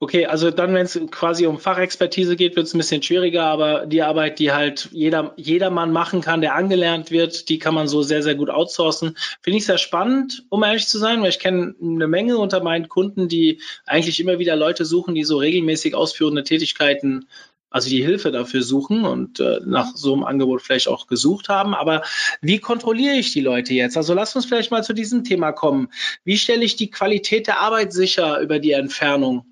Okay, 0.00 0.26
also 0.26 0.50
dann, 0.50 0.74
wenn 0.74 0.86
es 0.86 1.00
quasi 1.10 1.46
um 1.46 1.58
Fachexpertise 1.58 2.36
geht, 2.36 2.56
wird 2.56 2.66
es 2.66 2.74
ein 2.74 2.78
bisschen 2.78 3.02
schwieriger, 3.02 3.44
aber 3.44 3.86
die 3.86 4.02
Arbeit, 4.02 4.38
die 4.38 4.52
halt 4.52 4.88
jeder, 4.92 5.32
jedermann 5.36 5.92
machen 5.92 6.20
kann, 6.20 6.40
der 6.40 6.54
angelernt 6.54 7.10
wird, 7.10 7.48
die 7.48 7.58
kann 7.58 7.74
man 7.74 7.86
so 7.86 8.02
sehr, 8.02 8.22
sehr 8.22 8.34
gut 8.34 8.50
outsourcen. 8.50 9.16
Finde 9.40 9.58
ich 9.58 9.66
sehr 9.66 9.78
spannend, 9.78 10.44
um 10.48 10.62
ehrlich 10.62 10.88
zu 10.88 10.98
sein, 10.98 11.22
weil 11.22 11.30
ich 11.30 11.38
kenne 11.38 11.74
eine 11.80 12.08
Menge 12.08 12.38
unter 12.38 12.62
meinen 12.62 12.88
Kunden, 12.88 13.28
die 13.28 13.60
eigentlich 13.86 14.20
immer 14.20 14.38
wieder 14.38 14.56
Leute 14.56 14.84
suchen, 14.84 15.14
die 15.14 15.24
so 15.24 15.38
regelmäßig 15.38 15.94
ausführende 15.94 16.42
Tätigkeiten 16.42 17.26
also 17.74 17.90
die 17.90 18.04
Hilfe 18.04 18.30
dafür 18.30 18.62
suchen 18.62 19.04
und 19.04 19.40
äh, 19.40 19.58
nach 19.66 19.96
so 19.96 20.12
einem 20.12 20.22
Angebot 20.22 20.62
vielleicht 20.62 20.86
auch 20.86 21.08
gesucht 21.08 21.48
haben. 21.48 21.74
Aber 21.74 22.02
wie 22.40 22.60
kontrolliere 22.60 23.16
ich 23.16 23.32
die 23.32 23.40
Leute 23.40 23.74
jetzt? 23.74 23.96
Also 23.96 24.14
lass 24.14 24.36
uns 24.36 24.46
vielleicht 24.46 24.70
mal 24.70 24.84
zu 24.84 24.92
diesem 24.92 25.24
Thema 25.24 25.50
kommen. 25.50 25.88
Wie 26.22 26.36
stelle 26.36 26.62
ich 26.62 26.76
die 26.76 26.88
Qualität 26.88 27.48
der 27.48 27.58
Arbeit 27.58 27.92
sicher 27.92 28.38
über 28.38 28.60
die 28.60 28.70
Entfernung? 28.70 29.44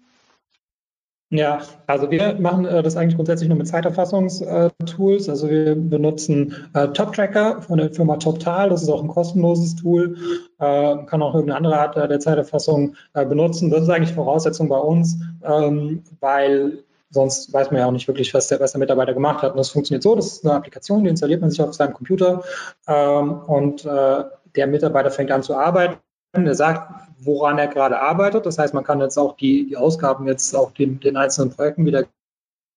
Ja, 1.31 1.63
also 1.89 2.13
wir 2.13 2.35
machen 2.39 2.65
äh, 2.65 2.85
das 2.85 2.97
eigentlich 2.97 3.17
grundsätzlich 3.17 3.49
nur 3.49 3.59
mit 3.59 3.67
Zeiterfassungstools. 3.67 5.29
also 5.29 5.51
wir 5.51 5.75
benutzen 5.75 6.55
äh, 6.75 6.89
Top-Tracker 6.89 7.63
von 7.63 7.79
der 7.79 7.91
Firma 7.93 8.19
TopTal. 8.19 8.69
Das 8.69 8.83
ist 8.83 8.89
auch 8.89 9.03
ein 9.03 9.09
kostenloses 9.09 9.75
Tool. 9.75 10.17
Äh, 10.61 10.97
kann 11.07 11.23
auch 11.23 11.35
irgendeine 11.35 11.57
andere 11.57 11.81
Art 11.81 11.97
äh, 11.97 12.07
der 12.07 12.21
Zeiterfassung 12.21 12.95
äh, 13.15 13.27
benutzen. 13.27 13.71
Das 13.71 13.83
ist 13.83 13.89
eigentlich 13.89 14.15
Voraussetzung 14.15 14.69
bei 14.69 14.79
uns, 14.79 15.19
ähm, 15.43 16.05
weil 16.21 16.85
sonst 17.13 17.53
weiß 17.53 17.71
man 17.71 17.81
ja 17.81 17.87
auch 17.87 17.93
nicht 17.93 18.09
wirklich, 18.09 18.33
was 18.35 18.49
der, 18.49 18.59
was 18.59 18.73
der 18.73 18.79
Mitarbeiter 18.79 19.15
gemacht 19.15 19.43
hat. 19.43 19.53
Und 19.53 19.59
das 19.59 19.71
funktioniert 19.71 20.03
so, 20.03 20.17
das 20.17 20.27
ist 20.27 20.45
eine 20.45 20.55
Applikation, 20.55 21.05
die 21.05 21.11
installiert 21.11 21.41
man 21.41 21.51
sich 21.51 21.63
auf 21.63 21.75
seinem 21.75 21.95
Computer 21.95 22.43
ähm, 22.89 23.41
und 23.43 23.85
äh, 23.85 24.25
der 24.57 24.67
Mitarbeiter 24.67 25.11
fängt 25.11 25.31
an 25.31 25.43
zu 25.43 25.55
arbeiten. 25.55 25.99
Er 26.35 26.55
sagt, 26.55 26.91
woran 27.19 27.59
er 27.59 27.69
gerade 27.69 28.01
arbeitet. 28.01 28.47
Das 28.47 28.59
heißt, 28.59 28.73
man 28.73 28.85
kann 28.85 29.01
jetzt 29.01 29.19
auch 29.19 29.37
die, 29.37 29.67
die 29.67 29.77
Ausgaben 29.77 30.27
jetzt 30.27 30.55
auch 30.57 30.73
den, 30.73 30.99
den 30.99 31.17
einzelnen 31.17 31.51
Projekten 31.51 31.85
wieder 31.85 32.05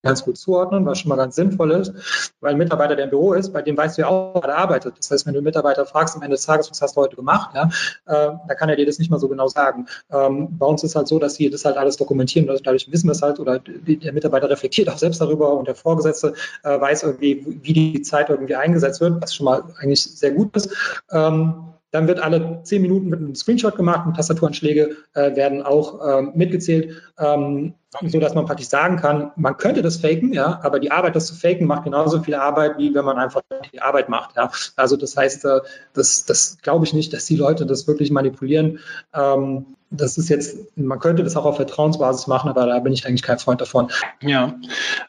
ganz 0.06 0.24
gut 0.24 0.38
zuordnen, 0.38 0.86
was 0.86 1.00
schon 1.00 1.10
mal 1.10 1.16
ganz 1.16 1.36
sinnvoll 1.36 1.72
ist, 1.72 2.32
weil 2.40 2.52
ein 2.52 2.58
Mitarbeiter, 2.58 2.96
der 2.96 3.06
im 3.06 3.10
Büro 3.10 3.34
ist, 3.34 3.52
bei 3.52 3.62
dem 3.62 3.76
weißt 3.76 3.98
du 3.98 4.04
ja 4.04 4.08
auch, 4.08 4.42
wer 4.42 4.56
arbeitet. 4.56 4.98
Das 4.98 5.12
heißt, 5.12 5.26
wenn 5.26 5.34
du 5.34 5.40
einen 5.40 5.46
Mitarbeiter 5.46 5.86
fragst 5.86 6.16
am 6.16 6.22
Ende 6.22 6.36
des 6.36 6.46
Tages, 6.46 6.70
was 6.70 6.82
hast 6.82 6.96
du 6.96 7.02
heute 7.02 7.16
gemacht, 7.16 7.52
ja, 7.56 7.66
äh, 8.06 8.38
da 8.48 8.56
kann 8.56 8.70
er 8.70 8.76
dir 8.76 8.86
das 8.86 9.00
nicht 9.00 9.10
mal 9.10 9.20
so 9.20 9.28
genau 9.28 9.48
sagen. 9.48 9.88
Ähm, 10.12 10.58
bei 10.58 10.66
uns 10.66 10.84
ist 10.84 10.96
halt 10.96 11.08
so, 11.08 11.20
dass 11.20 11.40
wir 11.40 11.50
das 11.50 11.66
halt 11.66 11.76
alles 11.76 11.98
dokumentieren, 11.98 12.50
also 12.50 12.64
dadurch 12.64 12.92
wissen 12.92 13.08
wir 13.08 13.14
es 13.14 13.22
halt 13.22 13.40
oder 13.40 13.60
der 13.60 14.14
Mitarbeiter 14.14 14.50
reflektiert 14.50 14.90
auch 14.90 14.98
selbst 14.98 15.20
darüber 15.20 15.54
und 15.54 15.68
der 15.68 15.76
Vorgesetzte 15.76 16.34
äh, 16.64 16.80
weiß 16.80 17.04
irgendwie, 17.04 17.44
wie 17.64 17.74
die 17.74 18.02
Zeit 18.04 18.30
irgendwie 18.30 18.56
eingesetzt 18.56 19.02
wird, 19.02 19.22
was 19.22 19.34
schon 19.34 19.46
mal 19.46 19.64
eigentlich 19.80 20.04
sehr 20.04 20.32
gut 20.32 20.56
ist. 20.56 20.70
Ähm, 21.12 21.76
dann 21.96 22.08
wird 22.10 22.20
alle 22.20 22.60
zehn 22.64 22.82
Minuten 22.82 23.08
mit 23.08 23.20
einem 23.20 23.36
Screenshot 23.36 23.78
gemacht 23.78 24.06
und 24.06 24.18
Tastaturanschläge 24.18 24.98
äh, 25.14 25.36
werden 25.38 25.64
auch 25.64 26.20
ähm, 26.20 26.34
mitgezählt, 26.36 27.02
ähm, 27.18 27.74
so 28.02 28.20
dass 28.20 28.34
man 28.34 28.46
praktisch 28.46 28.68
sagen 28.68 28.98
kann, 28.98 29.32
man 29.36 29.58
könnte 29.58 29.82
das 29.82 29.98
faken, 29.98 30.34
ja, 30.34 30.60
aber 30.64 30.80
die 30.80 30.92
Arbeit, 30.92 31.16
das 31.16 31.28
zu 31.28 31.36
faken, 31.36 31.68
macht 31.68 31.84
genauso 31.84 32.22
viel 32.22 32.36
Arbeit, 32.36 32.78
wie 32.78 32.94
wenn 32.94 33.06
man 33.06 33.18
einfach 33.18 33.42
die 33.74 33.82
Arbeit 33.82 34.10
macht, 34.10 34.36
ja. 34.36 34.52
Also 34.76 34.98
das 34.98 35.16
heißt, 35.16 35.46
äh, 35.46 35.62
das, 35.94 36.26
das 36.26 36.58
glaube 36.62 36.86
ich 36.86 36.94
nicht, 36.94 37.14
dass 37.14 37.26
die 37.26 37.36
Leute 37.36 37.66
das 37.66 37.88
wirklich 37.88 38.12
manipulieren. 38.12 38.80
Ähm, 39.14 39.76
das 39.92 40.18
ist 40.18 40.30
jetzt, 40.30 40.78
man 40.78 41.00
könnte 41.00 41.24
das 41.24 41.36
auch 41.36 41.46
auf 41.46 41.58
Vertrauensbasis 41.58 42.28
machen, 42.28 42.50
aber 42.50 42.66
da 42.66 42.80
bin 42.80 42.94
ich 42.94 43.06
eigentlich 43.06 43.24
kein 43.24 43.40
Freund 43.40 43.62
davon. 43.62 43.92
Ja. 44.22 44.56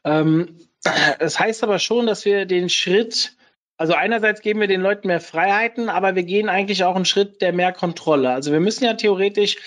Ähm, 0.05 0.57
das 1.19 1.39
heißt 1.39 1.65
aber 1.65 1.79
schon, 1.79 2.07
dass 2.07 2.25
wir 2.25 2.47
den 2.47 2.69
Schritt 2.69 3.37
also 3.79 3.93
einerseits 3.93 4.41
geben 4.41 4.61
wir 4.61 4.69
den 4.69 4.81
Leuten 4.81 5.09
mehr 5.09 5.21
Freiheiten, 5.21 5.91
aber 5.91 6.15
wir 6.15 6.23
gehen 6.23 6.49
eigentlich 6.49 6.85
auch 6.85 6.97
einen 6.97 7.05
Schritt 7.05 7.43
der 7.43 7.53
mehr 7.53 7.73
Kontrolle. 7.73 8.31
Also 8.31 8.51
wir 8.51 8.61
müssen 8.61 8.85
ja 8.85 8.95
theoretisch 8.95 9.59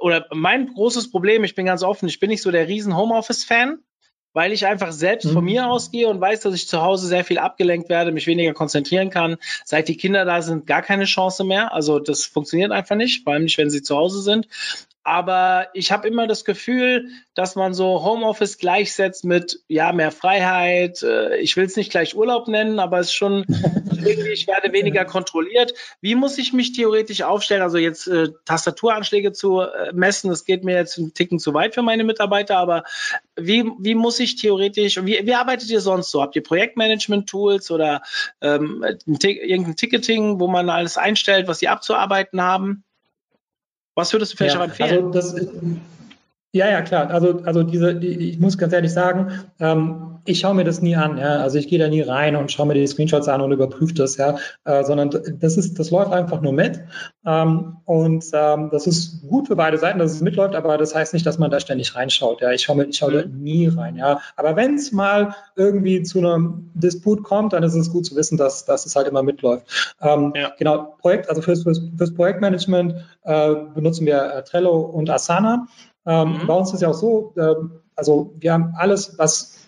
oder 0.00 0.26
mein 0.32 0.72
großes 0.72 1.10
Problem, 1.10 1.44
ich 1.44 1.54
bin 1.54 1.66
ganz 1.66 1.82
offen, 1.82 2.08
ich 2.08 2.20
bin 2.20 2.30
nicht 2.30 2.42
so 2.42 2.50
der 2.50 2.68
riesen 2.68 2.96
Homeoffice-Fan, 2.96 3.78
weil 4.32 4.52
ich 4.52 4.66
einfach 4.66 4.92
selbst 4.92 5.24
mhm. 5.26 5.32
von 5.32 5.44
mir 5.44 5.66
ausgehe 5.68 6.08
und 6.08 6.20
weiß, 6.20 6.40
dass 6.40 6.54
ich 6.54 6.68
zu 6.68 6.82
Hause 6.82 7.06
sehr 7.06 7.24
viel 7.24 7.38
abgelenkt 7.38 7.88
werde, 7.88 8.12
mich 8.12 8.26
weniger 8.26 8.52
konzentrieren 8.52 9.08
kann. 9.08 9.36
Seit 9.64 9.88
die 9.88 9.96
Kinder 9.96 10.24
da 10.24 10.42
sind, 10.42 10.66
gar 10.66 10.82
keine 10.82 11.04
Chance 11.04 11.44
mehr. 11.44 11.72
Also 11.72 12.00
das 12.00 12.24
funktioniert 12.24 12.70
einfach 12.70 12.96
nicht, 12.96 13.24
vor 13.24 13.32
allem 13.32 13.44
nicht, 13.44 13.56
wenn 13.56 13.70
sie 13.70 13.82
zu 13.82 13.96
Hause 13.96 14.20
sind. 14.20 14.48
Aber 15.06 15.68
ich 15.72 15.92
habe 15.92 16.08
immer 16.08 16.26
das 16.26 16.44
Gefühl, 16.44 17.10
dass 17.34 17.54
man 17.54 17.74
so 17.74 18.02
Homeoffice 18.04 18.58
gleichsetzt 18.58 19.24
mit 19.24 19.60
ja 19.68 19.92
mehr 19.92 20.10
Freiheit. 20.10 21.00
Äh, 21.04 21.36
ich 21.36 21.56
will 21.56 21.64
es 21.64 21.76
nicht 21.76 21.92
gleich 21.92 22.16
Urlaub 22.16 22.48
nennen, 22.48 22.80
aber 22.80 22.98
es 22.98 23.06
ist 23.06 23.14
schon 23.14 23.44
ich 24.32 24.48
werde 24.48 24.72
weniger 24.72 25.04
kontrolliert. 25.04 25.74
Wie 26.00 26.16
muss 26.16 26.38
ich 26.38 26.52
mich 26.52 26.72
theoretisch 26.72 27.22
aufstellen? 27.22 27.62
Also 27.62 27.78
jetzt 27.78 28.08
äh, 28.08 28.30
Tastaturanschläge 28.46 29.30
zu 29.30 29.60
äh, 29.60 29.92
messen, 29.92 30.28
das 30.28 30.44
geht 30.44 30.64
mir 30.64 30.74
jetzt 30.74 30.98
einen 30.98 31.14
Ticken 31.14 31.38
zu 31.38 31.54
weit 31.54 31.74
für 31.74 31.82
meine 31.82 32.02
Mitarbeiter, 32.02 32.56
aber 32.58 32.82
wie, 33.36 33.64
wie 33.78 33.94
muss 33.94 34.18
ich 34.18 34.34
theoretisch, 34.34 34.96
wie, 35.04 35.20
wie 35.24 35.34
arbeitet 35.34 35.70
ihr 35.70 35.80
sonst 35.80 36.10
so? 36.10 36.20
Habt 36.20 36.34
ihr 36.34 36.42
Projektmanagement-Tools 36.42 37.70
oder 37.70 38.02
ähm, 38.40 38.84
ein 38.84 39.18
irgendein 39.20 39.76
Ticketing, 39.76 40.40
wo 40.40 40.48
man 40.48 40.68
alles 40.68 40.96
einstellt, 40.96 41.46
was 41.46 41.60
sie 41.60 41.68
abzuarbeiten 41.68 42.42
haben? 42.42 42.82
Was 43.96 44.12
würdest 44.12 44.32
du 44.32 44.36
vielleicht 44.36 44.54
ja, 44.54 44.60
auch 44.60 44.64
empfehlen? 44.64 45.06
Also 45.06 45.36
das, 45.36 45.50
ja, 46.56 46.70
ja, 46.70 46.82
klar. 46.82 47.10
Also, 47.10 47.40
also 47.44 47.62
diese, 47.62 47.94
die, 47.94 48.30
ich 48.30 48.38
muss 48.38 48.58
ganz 48.58 48.72
ehrlich 48.72 48.92
sagen, 48.92 49.32
ähm, 49.60 50.16
ich 50.26 50.40
schaue 50.40 50.54
mir 50.54 50.64
das 50.64 50.82
nie 50.82 50.96
an. 50.96 51.18
Ja? 51.18 51.40
Also 51.40 51.58
ich 51.58 51.68
gehe 51.68 51.78
da 51.78 51.88
nie 51.88 52.02
rein 52.02 52.36
und 52.36 52.52
schaue 52.52 52.66
mir 52.66 52.74
die 52.74 52.86
Screenshots 52.86 53.28
an 53.28 53.40
und 53.40 53.52
überprüfe 53.52 53.94
das, 53.94 54.16
ja, 54.16 54.36
äh, 54.64 54.84
sondern 54.84 55.10
das 55.40 55.56
ist, 55.56 55.78
das 55.78 55.90
läuft 55.90 56.12
einfach 56.12 56.40
nur 56.40 56.52
mit. 56.52 56.80
Ähm, 57.24 57.76
und 57.84 58.24
ähm, 58.32 58.68
das 58.70 58.86
ist 58.86 59.28
gut 59.28 59.46
für 59.46 59.56
beide 59.56 59.78
Seiten, 59.78 59.98
dass 59.98 60.12
es 60.12 60.20
mitläuft, 60.20 60.54
aber 60.54 60.76
das 60.78 60.94
heißt 60.94 61.14
nicht, 61.14 61.26
dass 61.26 61.38
man 61.38 61.50
da 61.50 61.60
ständig 61.60 61.94
reinschaut. 61.94 62.40
Ja, 62.40 62.50
ich 62.50 62.62
schaue 62.62 62.76
mir, 62.76 62.84
ich 62.84 62.98
schaue 62.98 63.12
da 63.12 63.26
mhm. 63.26 63.42
nie 63.42 63.68
rein. 63.68 63.96
Ja, 63.96 64.20
aber 64.36 64.56
wenn 64.56 64.74
es 64.74 64.92
mal 64.92 65.34
irgendwie 65.54 66.02
zu 66.02 66.18
einem 66.18 66.70
Disput 66.74 67.22
kommt, 67.22 67.52
dann 67.52 67.62
ist 67.62 67.74
es 67.74 67.90
gut 67.90 68.06
zu 68.06 68.16
wissen, 68.16 68.36
dass, 68.36 68.64
dass 68.64 68.86
es 68.86 68.96
halt 68.96 69.08
immer 69.08 69.22
mitläuft. 69.22 69.94
Ähm, 70.00 70.32
ja. 70.34 70.52
Genau, 70.58 70.96
Projekt, 70.98 71.28
also 71.28 71.40
fürs, 71.40 71.62
fürs, 71.62 71.80
fürs 71.96 72.14
Projektmanagement 72.14 72.94
äh, 73.24 73.54
benutzen 73.74 74.06
wir 74.06 74.22
äh, 74.22 74.44
Trello 74.44 74.80
und 74.80 75.10
Asana. 75.10 75.66
Ähm, 76.06 76.38
mhm. 76.42 76.46
Bei 76.46 76.54
uns 76.54 76.72
ist 76.72 76.82
ja 76.82 76.88
auch 76.88 76.94
so, 76.94 77.32
äh, 77.36 77.54
also 77.94 78.34
wir 78.38 78.52
haben 78.52 78.74
alles, 78.76 79.18
was 79.18 79.58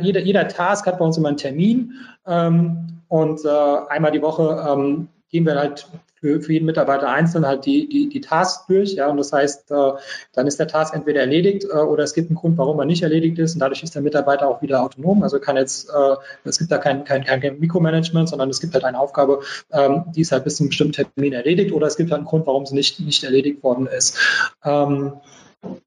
jeder, 0.00 0.20
jeder 0.20 0.48
Task 0.48 0.86
hat 0.86 0.98
bei 0.98 1.04
uns 1.04 1.16
immer 1.16 1.28
einen 1.28 1.36
Termin 1.36 1.92
ähm, 2.26 3.00
und 3.08 3.44
äh, 3.44 3.48
einmal 3.88 4.12
die 4.12 4.22
Woche 4.22 4.64
ähm, 4.68 5.08
gehen 5.30 5.44
wir 5.44 5.56
halt 5.56 5.86
für, 6.20 6.40
für 6.40 6.52
jeden 6.52 6.66
Mitarbeiter 6.66 7.08
einzeln 7.08 7.46
halt 7.46 7.64
die, 7.64 7.88
die, 7.88 8.08
die 8.08 8.20
Tasks 8.20 8.66
durch. 8.66 8.94
Ja, 8.94 9.08
und 9.08 9.18
das 9.18 9.32
heißt, 9.32 9.70
äh, 9.70 9.92
dann 10.32 10.46
ist 10.46 10.58
der 10.58 10.66
Task 10.66 10.94
entweder 10.94 11.20
erledigt 11.20 11.64
äh, 11.64 11.76
oder 11.76 12.04
es 12.04 12.14
gibt 12.14 12.30
einen 12.30 12.36
Grund, 12.36 12.58
warum 12.58 12.78
er 12.80 12.86
nicht 12.86 13.02
erledigt 13.02 13.38
ist. 13.38 13.54
Und 13.54 13.60
dadurch 13.60 13.82
ist 13.82 13.94
der 13.94 14.02
Mitarbeiter 14.02 14.48
auch 14.48 14.62
wieder 14.62 14.82
autonom. 14.82 15.22
Also 15.22 15.38
kann 15.38 15.56
jetzt, 15.56 15.88
äh, 15.88 16.16
es 16.44 16.58
gibt 16.58 16.72
da 16.72 16.78
kein, 16.78 17.04
kein, 17.04 17.24
kein 17.24 17.58
Mikromanagement, 17.58 18.28
sondern 18.28 18.50
es 18.50 18.60
gibt 18.60 18.74
halt 18.74 18.84
eine 18.84 18.98
Aufgabe, 18.98 19.40
ähm, 19.72 20.04
die 20.14 20.22
ist 20.22 20.32
halt 20.32 20.44
bis 20.44 20.56
zu 20.56 20.64
einem 20.64 20.70
bestimmten 20.70 20.92
Termin 21.14 21.32
erledigt 21.32 21.72
oder 21.72 21.86
es 21.86 21.96
gibt 21.96 22.10
halt 22.10 22.18
einen 22.18 22.28
Grund, 22.28 22.46
warum 22.46 22.66
sie 22.66 22.74
nicht, 22.74 23.00
nicht 23.00 23.22
erledigt 23.22 23.62
worden 23.62 23.86
ist. 23.86 24.18
Ähm, 24.64 25.12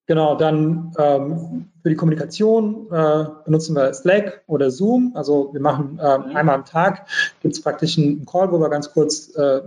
Genau, 0.06 0.36
dann 0.36 0.94
ähm, 0.98 1.70
für 1.82 1.90
die 1.90 1.96
Kommunikation 1.96 2.88
äh, 2.92 3.26
benutzen 3.46 3.76
wir 3.76 3.94
Slack 3.94 4.44
oder 4.48 4.70
Zoom. 4.70 5.14
Also 5.16 5.54
wir 5.54 5.62
machen 5.62 6.00
äh, 6.00 6.04
einmal 6.04 6.56
am 6.56 6.66
Tag, 6.66 7.08
gibt 7.42 7.56
es 7.56 7.62
praktisch 7.62 7.98
einen 7.98 8.26
Call, 8.26 8.52
wo 8.52 8.60
wir 8.60 8.70
ganz 8.70 8.92
kurz 8.92 9.34
äh, 9.36 9.62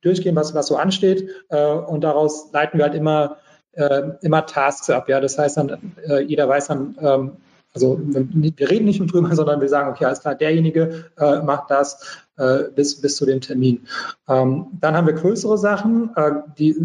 durchgehen, 0.00 0.34
was, 0.34 0.54
was 0.54 0.66
so 0.66 0.76
ansteht. 0.76 1.30
Äh, 1.50 1.72
und 1.72 2.02
daraus 2.02 2.50
leiten 2.52 2.78
wir 2.78 2.86
halt 2.86 2.94
immer, 2.94 3.36
äh, 3.72 4.10
immer 4.22 4.46
Tasks 4.46 4.90
ab. 4.90 5.08
Ja? 5.08 5.20
Das 5.20 5.38
heißt 5.38 5.56
dann, 5.56 5.94
äh, 6.08 6.20
jeder 6.22 6.48
weiß 6.48 6.66
dann, 6.68 6.96
ähm, 7.00 7.32
also 7.78 8.00
wir 8.02 8.70
reden 8.70 8.86
nicht 8.86 8.98
nur 8.98 9.08
drüber, 9.08 9.32
sondern 9.34 9.60
wir 9.60 9.68
sagen, 9.68 9.90
okay, 9.90 10.04
alles 10.04 10.20
klar, 10.20 10.34
derjenige 10.34 11.04
äh, 11.16 11.42
macht 11.42 11.70
das 11.70 12.24
äh, 12.36 12.64
bis, 12.74 13.00
bis 13.00 13.16
zu 13.16 13.24
dem 13.24 13.40
Termin. 13.40 13.86
Ähm, 14.28 14.66
dann 14.80 14.96
haben 14.96 15.06
wir 15.06 15.14
größere 15.14 15.56
Sachen, 15.56 16.10
äh, 16.16 16.32
die, 16.58 16.76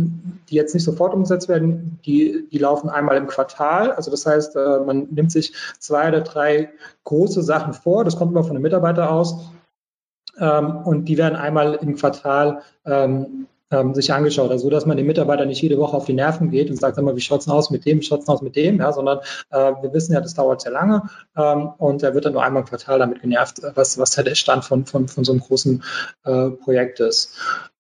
die 0.49 0.55
jetzt 0.55 0.75
nicht 0.75 0.83
sofort 0.83 1.13
umgesetzt 1.13 1.49
werden, 1.49 1.99
die, 2.05 2.47
die 2.51 2.57
laufen 2.59 2.89
einmal 2.89 3.17
im 3.17 3.27
Quartal. 3.27 3.91
Also 3.91 4.11
das 4.11 4.25
heißt, 4.25 4.55
äh, 4.55 4.79
man 4.85 5.07
nimmt 5.09 5.31
sich 5.31 5.53
zwei 5.79 6.09
oder 6.09 6.21
drei 6.21 6.69
große 7.05 7.41
Sachen 7.41 7.73
vor, 7.73 8.03
das 8.05 8.15
kommt 8.15 8.31
immer 8.31 8.43
von 8.43 8.51
einem 8.51 8.63
Mitarbeiter 8.63 9.11
aus. 9.11 9.49
Ähm, 10.39 10.77
und 10.83 11.05
die 11.05 11.17
werden 11.17 11.35
einmal 11.35 11.75
im 11.75 11.95
Quartal 11.95 12.61
ähm, 12.85 13.47
ähm, 13.73 13.95
sich 13.95 14.13
angeschaut. 14.13 14.51
Also, 14.51 14.69
dass 14.69 14.85
man 14.85 14.97
den 14.97 15.07
Mitarbeiter 15.07 15.45
nicht 15.45 15.61
jede 15.61 15.77
Woche 15.77 15.97
auf 15.97 16.05
die 16.05 16.13
Nerven 16.13 16.51
geht 16.51 16.69
und 16.69 16.79
sagt, 16.79 16.95
sag 16.95 17.03
mal, 17.03 17.15
wie 17.15 17.21
schaut's 17.21 17.45
denn 17.45 17.53
aus 17.53 17.71
mit 17.71 17.85
dem, 17.85 17.99
wie 17.99 18.03
schaut's 18.03 18.25
denn 18.25 18.33
aus 18.33 18.41
mit 18.41 18.55
dem, 18.55 18.77
ja, 18.77 18.93
sondern 18.93 19.19
äh, 19.49 19.73
wir 19.81 19.91
wissen 19.93 20.13
ja, 20.13 20.21
das 20.21 20.35
dauert 20.35 20.61
sehr 20.61 20.71
lange 20.71 21.09
ähm, 21.35 21.71
und 21.77 22.03
er 22.03 22.13
wird 22.13 22.25
dann 22.25 22.33
nur 22.33 22.43
einmal 22.43 22.61
im 22.61 22.67
Quartal 22.67 22.99
damit 22.99 23.21
genervt, 23.21 23.61
was, 23.75 23.97
was 23.97 24.11
der 24.11 24.35
Stand 24.35 24.63
von, 24.63 24.85
von, 24.85 25.07
von 25.07 25.23
so 25.23 25.31
einem 25.31 25.41
großen 25.41 25.83
äh, 26.23 26.49
Projekt 26.51 26.99
ist. 26.99 27.35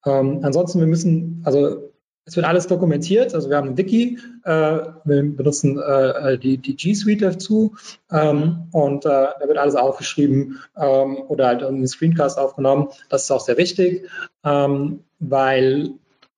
Ähm, 0.05 0.39
ansonsten, 0.43 0.79
wir 0.79 0.87
müssen, 0.87 1.41
also 1.45 1.92
es 2.25 2.35
wird 2.35 2.45
alles 2.45 2.67
dokumentiert, 2.67 3.35
also 3.35 3.49
wir 3.49 3.57
haben 3.57 3.69
ein 3.69 3.77
Wiki, 3.77 4.17
äh, 4.43 4.79
wir 5.03 5.35
benutzen 5.35 5.79
äh, 5.79 6.37
die, 6.37 6.57
die 6.57 6.75
G 6.75 6.93
Suite 6.93 7.21
dazu 7.21 7.75
ähm, 8.11 8.67
und 8.71 9.05
äh, 9.05 9.09
da 9.09 9.47
wird 9.47 9.57
alles 9.57 9.75
aufgeschrieben 9.75 10.59
ähm, 10.77 11.17
oder 11.27 11.47
halt 11.47 11.63
einen 11.63 11.87
Screencast 11.87 12.37
aufgenommen. 12.37 12.89
Das 13.09 13.23
ist 13.23 13.31
auch 13.31 13.41
sehr 13.41 13.57
wichtig, 13.57 14.07
ähm, 14.45 15.03
weil 15.19 15.91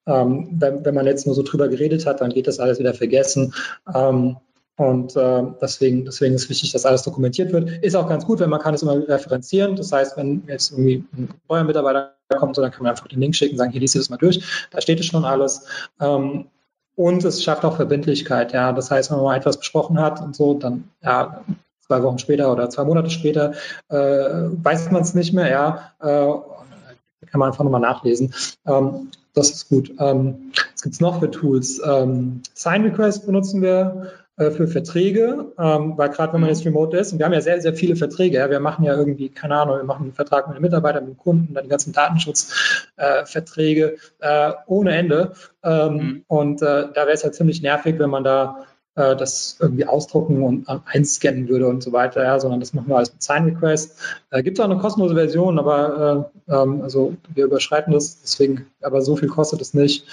ähm, 0.07 0.49
wenn, 0.51 0.85
wenn 0.85 0.95
man 0.95 1.05
jetzt 1.05 1.25
nur 1.25 1.35
so 1.35 1.43
drüber 1.43 1.67
geredet 1.67 2.05
hat, 2.05 2.21
dann 2.21 2.31
geht 2.31 2.47
das 2.47 2.59
alles 2.59 2.79
wieder 2.79 2.93
vergessen. 2.93 3.53
Ähm, 3.93 4.37
und 4.77 5.15
äh, 5.15 5.43
deswegen, 5.61 6.03
deswegen 6.03 6.35
ist 6.35 6.49
wichtig, 6.49 6.73
dass 6.73 6.85
alles 6.85 7.03
dokumentiert 7.03 7.53
wird. 7.53 7.69
Ist 7.83 7.95
auch 7.95 8.09
ganz 8.09 8.25
gut, 8.25 8.39
wenn 8.39 8.49
man 8.49 8.59
kann 8.59 8.73
es 8.73 8.83
immer 8.83 9.07
referenzieren. 9.07 9.75
Das 9.77 9.91
heißt, 9.91 10.17
wenn 10.17 10.43
jetzt 10.47 10.71
irgendwie 10.71 11.05
ein 11.15 11.29
neuer 11.47 11.63
Mitarbeiter 11.63 12.15
kommt, 12.37 12.55
so, 12.55 12.61
dann 12.61 12.71
kann 12.71 12.83
man 12.83 12.91
einfach 12.91 13.07
den 13.07 13.21
Link 13.21 13.35
schicken, 13.35 13.55
sagen, 13.55 13.71
hier 13.71 13.79
liest 13.79 13.95
ihr 13.95 14.01
das 14.01 14.09
mal 14.09 14.17
durch. 14.17 14.67
Da 14.71 14.81
steht 14.81 14.99
es 14.99 15.05
schon 15.05 15.23
alles. 15.23 15.65
Ähm, 16.01 16.47
und 16.95 17.23
es 17.23 17.43
schafft 17.43 17.63
auch 17.63 17.77
Verbindlichkeit. 17.77 18.51
Ja, 18.51 18.73
das 18.73 18.91
heißt, 18.91 19.11
wenn 19.11 19.17
man 19.17 19.25
mal 19.25 19.37
etwas 19.37 19.57
besprochen 19.57 19.99
hat 19.99 20.21
und 20.21 20.35
so, 20.35 20.53
dann 20.53 20.89
ja, 21.01 21.43
zwei 21.87 22.03
Wochen 22.03 22.19
später 22.19 22.51
oder 22.51 22.69
zwei 22.69 22.83
Monate 22.83 23.09
später 23.09 23.53
äh, 23.89 23.95
weiß 23.95 24.91
man 24.91 25.03
es 25.03 25.13
nicht 25.13 25.33
mehr, 25.33 25.49
ja, 25.49 25.91
äh, 26.01 27.27
kann 27.27 27.39
man 27.39 27.49
einfach 27.49 27.63
nochmal 27.63 27.81
nachlesen. 27.81 28.33
Ähm, 28.65 29.11
das 29.33 29.51
ist 29.51 29.69
gut. 29.69 29.91
Ähm, 29.99 30.51
was 30.73 30.81
gibt 30.81 30.95
es 30.95 31.01
noch 31.01 31.19
für 31.19 31.31
Tools? 31.31 31.81
Ähm, 31.85 32.41
Sign 32.53 32.83
Request 32.83 33.25
benutzen 33.25 33.61
wir 33.61 34.11
für 34.37 34.67
Verträge, 34.67 35.53
ähm, 35.57 35.93
weil 35.95 36.09
gerade 36.09 36.33
wenn 36.33 36.41
man 36.41 36.49
jetzt 36.49 36.65
remote 36.65 36.97
ist, 36.97 37.13
und 37.13 37.19
wir 37.19 37.25
haben 37.25 37.31
ja 37.31 37.39
sehr, 37.39 37.61
sehr 37.61 37.73
viele 37.73 37.95
Verträge, 37.95 38.37
ja, 38.37 38.49
wir 38.49 38.59
machen 38.59 38.83
ja 38.83 38.93
irgendwie, 38.93 39.29
keine 39.29 39.55
Ahnung, 39.55 39.77
wir 39.77 39.85
machen 39.85 40.03
einen 40.03 40.13
Vertrag 40.13 40.47
mit 40.47 40.57
einem 40.57 40.63
Mitarbeiter, 40.63 40.99
mit 40.99 41.11
dem 41.11 41.17
Kunden, 41.17 41.53
dann 41.53 41.63
die 41.63 41.69
ganzen 41.69 41.93
Datenschutzverträge 41.93 43.95
äh, 44.19 44.49
äh, 44.49 44.53
ohne 44.67 44.95
Ende. 44.95 45.31
Ähm, 45.63 45.93
mhm. 45.93 46.23
Und 46.27 46.61
äh, 46.61 46.87
da 46.93 46.95
wäre 46.95 47.13
es 47.13 47.23
halt 47.23 47.35
ziemlich 47.35 47.61
nervig, 47.61 47.97
wenn 47.97 48.09
man 48.09 48.25
da 48.25 48.65
äh, 48.95 49.15
das 49.15 49.57
irgendwie 49.61 49.85
ausdrucken 49.85 50.43
und 50.43 50.67
einscannen 50.85 51.47
würde 51.47 51.67
und 51.67 51.83
so 51.83 51.93
weiter, 51.93 52.23
ja, 52.23 52.39
sondern 52.39 52.59
das 52.59 52.73
machen 52.73 52.89
wir 52.89 52.97
alles 52.97 53.13
mit 53.13 53.23
Sign 53.23 53.45
Request. 53.45 53.99
Äh, 54.31 54.43
Gibt 54.43 54.57
es 54.57 54.63
auch 54.63 54.69
eine 54.69 54.79
kostenlose 54.79 55.15
Version, 55.15 55.59
aber 55.59 56.31
äh, 56.47 56.53
ähm, 56.53 56.81
also 56.81 57.15
wir 57.33 57.45
überschreiten 57.45 57.93
das, 57.93 58.21
deswegen, 58.21 58.67
aber 58.81 59.01
so 59.01 59.15
viel 59.15 59.29
kostet 59.29 59.61
es 59.61 59.73
nicht. 59.73 60.07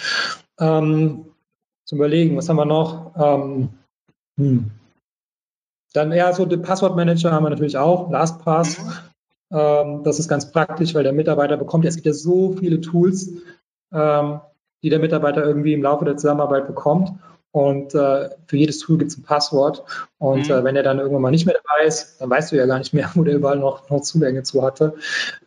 Ähm, 0.60 1.26
zum 1.84 1.98
Überlegen, 1.98 2.36
was 2.36 2.48
haben 2.48 2.56
wir 2.56 2.64
noch? 2.64 3.12
Ähm, 3.16 3.70
hm. 4.38 4.70
Dann 5.92 6.12
ja, 6.12 6.32
so 6.32 6.46
den 6.46 6.62
Passwortmanager 6.62 7.32
haben 7.32 7.44
wir 7.44 7.50
natürlich 7.50 7.76
auch, 7.76 8.10
LastPass. 8.10 8.78
Mhm. 8.78 8.92
Ähm, 9.52 10.02
das 10.04 10.18
ist 10.18 10.28
ganz 10.28 10.50
praktisch, 10.50 10.94
weil 10.94 11.02
der 11.02 11.12
Mitarbeiter 11.12 11.56
bekommt, 11.56 11.84
es 11.84 11.96
gibt 11.96 12.06
ja 12.06 12.14
so 12.14 12.52
viele 12.52 12.80
Tools, 12.80 13.30
ähm, 13.92 14.40
die 14.82 14.88
der 14.88 14.98
Mitarbeiter 14.98 15.44
irgendwie 15.44 15.74
im 15.74 15.82
Laufe 15.82 16.04
der 16.04 16.16
Zusammenarbeit 16.16 16.66
bekommt. 16.66 17.12
Und 17.54 17.94
äh, 17.94 18.30
für 18.46 18.56
jedes 18.56 18.78
Tool 18.78 18.96
gibt 18.96 19.10
es 19.10 19.18
ein 19.18 19.24
Passwort. 19.24 19.84
Und 20.16 20.48
mhm. 20.48 20.54
äh, 20.54 20.64
wenn 20.64 20.74
er 20.74 20.82
dann 20.82 20.98
irgendwann 20.98 21.20
mal 21.20 21.30
nicht 21.30 21.44
mehr 21.44 21.54
dabei 21.62 21.86
ist, 21.86 22.18
dann 22.18 22.30
weißt 22.30 22.50
du 22.50 22.56
ja 22.56 22.64
gar 22.64 22.78
nicht 22.78 22.94
mehr, 22.94 23.10
wo 23.14 23.24
der 23.24 23.34
überall 23.34 23.58
noch, 23.58 23.90
noch 23.90 24.00
Zugänge 24.00 24.42
zu 24.42 24.62
hatte. 24.62 24.94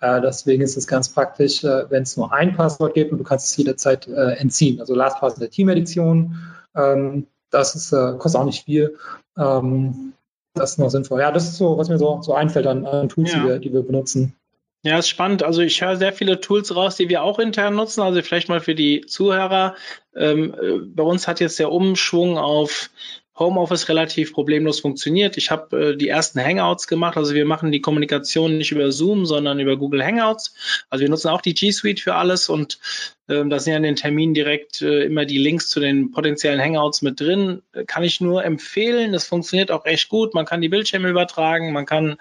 Äh, 0.01 0.21
deswegen 0.21 0.61
ist 0.61 0.77
es 0.77 0.85
ganz 0.85 1.09
praktisch, 1.09 1.63
äh, 1.63 1.89
wenn 1.89 2.03
es 2.03 2.15
nur 2.15 2.31
ein 2.31 2.55
Passwort 2.55 2.93
gibt 2.93 3.11
und 3.11 3.17
du 3.17 3.23
kannst 3.23 3.47
es 3.47 3.57
jederzeit 3.57 4.07
äh, 4.07 4.35
entziehen. 4.35 4.79
Also 4.79 4.93
LastPass 4.93 5.33
in 5.33 5.39
der 5.39 5.49
Team-Edition. 5.49 6.35
Ähm, 6.75 7.25
das 7.57 7.75
ist, 7.75 7.91
äh, 7.91 8.13
kostet 8.17 8.41
auch 8.41 8.45
nicht 8.45 8.65
viel. 8.65 8.97
Ähm, 9.37 10.13
das 10.53 10.71
ist 10.71 10.77
noch 10.77 10.89
sinnvoll. 10.89 11.19
Ja, 11.19 11.31
das 11.31 11.45
ist 11.45 11.57
so, 11.57 11.77
was 11.77 11.89
mir 11.89 11.97
so, 11.97 12.21
so 12.21 12.33
einfällt 12.33 12.67
an, 12.67 12.85
an 12.85 13.09
Tools, 13.09 13.33
ja. 13.33 13.39
die, 13.39 13.45
wir, 13.45 13.59
die 13.59 13.73
wir 13.73 13.81
benutzen. 13.81 14.35
Ja, 14.83 14.99
ist 14.99 15.09
spannend. 15.09 15.41
Also 15.41 15.61
ich 15.61 15.81
höre 15.81 15.97
sehr 15.97 16.13
viele 16.13 16.39
Tools 16.39 16.75
raus, 16.75 16.95
die 16.95 17.09
wir 17.09 17.23
auch 17.23 17.39
intern 17.39 17.75
nutzen. 17.75 18.01
Also 18.01 18.21
vielleicht 18.21 18.49
mal 18.49 18.59
für 18.59 18.75
die 18.75 19.01
Zuhörer. 19.01 19.75
Ähm, 20.15 20.53
äh, 20.61 20.77
bei 20.77 21.03
uns 21.03 21.27
hat 21.27 21.39
jetzt 21.39 21.57
der 21.57 21.71
Umschwung 21.71 22.37
auf 22.37 22.91
Homeoffice 23.37 23.89
relativ 23.89 24.33
problemlos 24.33 24.79
funktioniert. 24.79 25.37
Ich 25.37 25.51
habe 25.51 25.91
äh, 25.91 25.97
die 25.97 26.07
ersten 26.07 26.43
Hangouts 26.43 26.87
gemacht. 26.87 27.17
Also 27.17 27.33
wir 27.33 27.45
machen 27.45 27.71
die 27.71 27.81
Kommunikation 27.81 28.57
nicht 28.57 28.71
über 28.71 28.91
Zoom, 28.91 29.25
sondern 29.25 29.59
über 29.59 29.77
Google 29.77 30.05
Hangouts. 30.05 30.55
Also 30.89 31.01
wir 31.01 31.09
nutzen 31.09 31.29
auch 31.29 31.41
die 31.41 31.53
G 31.53 31.71
Suite 31.71 31.99
für 31.99 32.15
alles 32.15 32.47
und 32.47 32.79
ähm, 33.27 33.49
da 33.49 33.59
sind 33.59 33.71
ja 33.71 33.77
in 33.77 33.83
den 33.83 33.95
Terminen 33.95 34.33
direkt 34.33 34.81
äh, 34.81 35.03
immer 35.03 35.25
die 35.25 35.37
Links 35.37 35.67
zu 35.67 35.79
den 35.79 36.11
potenziellen 36.11 36.61
Hangouts 36.61 37.01
mit 37.01 37.19
drin. 37.19 37.61
Kann 37.87 38.03
ich 38.03 38.21
nur 38.21 38.45
empfehlen. 38.45 39.11
Das 39.11 39.25
funktioniert 39.25 39.71
auch 39.71 39.85
echt 39.85 40.09
gut. 40.09 40.33
Man 40.33 40.45
kann 40.45 40.61
die 40.61 40.69
Bildschirme 40.69 41.09
übertragen, 41.09 41.73
man 41.73 41.85
kann 41.85 42.17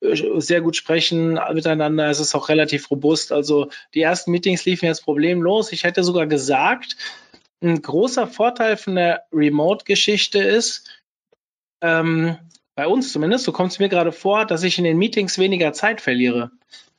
sehr 0.00 0.62
gut 0.62 0.76
sprechen 0.76 1.38
miteinander. 1.52 2.08
Es 2.08 2.20
ist 2.20 2.34
auch 2.34 2.48
relativ 2.48 2.90
robust. 2.90 3.32
Also 3.32 3.68
die 3.94 4.00
ersten 4.00 4.30
Meetings 4.30 4.64
liefen 4.64 4.86
jetzt 4.86 5.04
problemlos. 5.04 5.72
Ich 5.72 5.84
hätte 5.84 6.02
sogar 6.02 6.26
gesagt, 6.26 6.96
ein 7.62 7.82
großer 7.82 8.26
Vorteil 8.26 8.76
von 8.76 8.94
der 8.94 9.24
Remote-Geschichte 9.32 10.38
ist, 10.38 11.02
ähm, 11.82 12.36
bei 12.74 12.86
uns 12.86 13.12
zumindest, 13.12 13.44
so 13.44 13.52
kommt 13.52 13.72
es 13.72 13.78
mir 13.78 13.88
gerade 13.88 14.12
vor, 14.12 14.46
dass 14.46 14.62
ich 14.62 14.78
in 14.78 14.84
den 14.84 14.96
Meetings 14.96 15.38
weniger 15.38 15.72
Zeit 15.72 16.00
verliere. 16.00 16.50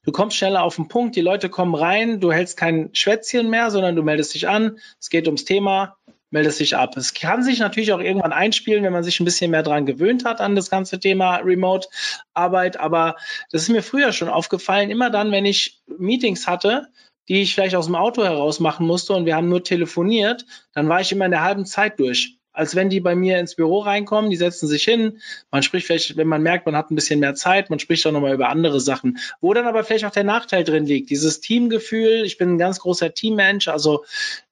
Du 0.03 0.12
kommst 0.12 0.38
schneller 0.38 0.63
auf 0.63 0.75
den 0.75 0.88
Punkt, 0.88 1.15
die 1.15 1.22
Leute 1.22 1.50
kommen 1.50 1.75
rein, 1.75 2.20
du 2.20 2.32
hältst 2.32 2.58
kein 2.58 2.89
Schwätzchen 2.94 3.50
mehr, 3.50 3.70
sondern 3.72 3.96
du 3.96 4.03
meldest 4.03 4.34
dich 4.34 4.48
an, 4.48 4.80
es 5.00 5.10
geht 5.10 5.27
ums 5.27 5.46
Thema, 5.46 5.98
meldet 6.32 6.53
sich 6.53 6.75
ab. 6.75 6.98
Es 6.98 7.13
kann 7.13 7.44
sich 7.44 7.60
natürlich 7.60 7.94
auch 7.94 8.00
irgendwann 8.00 8.32
einspielen, 8.32 8.84
wenn 8.84 8.94
man 8.94 9.03
sich 9.03 9.20
ein 9.20 9.25
bisschen 9.25 9.51
mehr 9.51 9.63
dran 9.63 9.86
gewöhnt 9.86 10.25
hat 10.25 10.41
an 10.41 10.56
das 10.56 10.70
ganze 10.70 11.00
Thema 11.00 11.38
Remote-Arbeit. 11.38 12.80
Aber 12.80 13.17
das 13.52 13.63
ist 13.63 13.69
mir 13.69 13.84
früher 13.84 14.13
schon 14.13 14.30
aufgefallen. 14.30 14.89
Immer 14.89 15.10
dann, 15.10 15.32
wenn 15.32 15.45
ich 15.45 15.82
Meetings 15.88 16.47
hatte, 16.47 16.88
die 17.32 17.44
ich 17.44 17.56
vielleicht 17.56 17.76
aus 17.76 17.86
dem 17.86 17.96
Auto 17.96 18.26
heraus 18.26 18.60
machen 18.60 18.86
musste 18.86 19.13
und 19.13 19.26
wir 19.26 19.38
haben 19.38 19.48
nur 19.48 19.63
telefoniert, 19.63 20.46
dann 20.74 20.89
war 20.89 21.00
ich 21.00 21.13
immer 21.13 21.24
in 21.24 21.32
der 21.32 21.44
halben 21.44 21.65
Zeit 21.65 21.98
durch 21.98 22.40
als 22.53 22.75
wenn 22.75 22.89
die 22.89 22.99
bei 22.99 23.15
mir 23.15 23.39
ins 23.39 23.55
Büro 23.55 23.79
reinkommen, 23.79 24.29
die 24.29 24.37
setzen 24.37 24.67
sich 24.67 24.83
hin, 24.83 25.19
man 25.51 25.63
spricht 25.63 25.87
vielleicht, 25.87 26.17
wenn 26.17 26.27
man 26.27 26.41
merkt, 26.41 26.65
man 26.65 26.75
hat 26.75 26.91
ein 26.91 26.95
bisschen 26.95 27.19
mehr 27.19 27.35
Zeit, 27.35 27.69
man 27.69 27.79
spricht 27.79 28.05
auch 28.05 28.11
nochmal 28.11 28.33
über 28.33 28.49
andere 28.49 28.79
Sachen, 28.79 29.19
wo 29.39 29.53
dann 29.53 29.67
aber 29.67 29.83
vielleicht 29.83 30.05
auch 30.05 30.11
der 30.11 30.23
Nachteil 30.23 30.63
drin 30.63 30.85
liegt, 30.85 31.09
dieses 31.09 31.39
Teamgefühl, 31.39 32.23
ich 32.25 32.37
bin 32.37 32.55
ein 32.55 32.57
ganz 32.57 32.79
großer 32.79 33.13
Teammensch, 33.13 33.67
also 33.67 34.03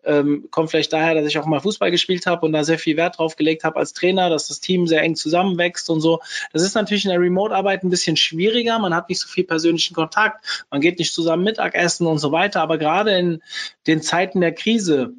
ähm, 0.05 0.47
kommt 0.49 0.71
vielleicht 0.71 0.93
daher, 0.93 1.13
dass 1.13 1.25
ich 1.25 1.37
auch 1.37 1.45
mal 1.45 1.59
Fußball 1.59 1.91
gespielt 1.91 2.25
habe 2.25 2.45
und 2.45 2.53
da 2.53 2.63
sehr 2.63 2.79
viel 2.79 2.95
Wert 2.95 3.17
drauf 3.17 3.35
gelegt 3.35 3.63
habe 3.63 3.77
als 3.77 3.93
Trainer, 3.93 4.29
dass 4.29 4.47
das 4.47 4.61
Team 4.61 4.87
sehr 4.87 5.01
eng 5.01 5.15
zusammenwächst 5.15 5.89
und 5.89 5.99
so. 5.99 6.21
Das 6.53 6.61
ist 6.61 6.75
natürlich 6.75 7.05
in 7.05 7.11
der 7.11 7.19
Remote-Arbeit 7.19 7.83
ein 7.83 7.89
bisschen 7.89 8.15
schwieriger, 8.15 8.79
man 8.79 8.95
hat 8.95 9.09
nicht 9.09 9.19
so 9.19 9.27
viel 9.27 9.43
persönlichen 9.43 9.93
Kontakt, 9.93 10.65
man 10.71 10.81
geht 10.81 10.99
nicht 10.99 11.13
zusammen 11.13 11.43
Mittagessen 11.43 12.07
und 12.07 12.19
so 12.19 12.31
weiter, 12.31 12.61
aber 12.61 12.77
gerade 12.77 13.17
in 13.17 13.41
den 13.87 14.01
Zeiten 14.01 14.39
der 14.39 14.53
Krise, 14.53 15.13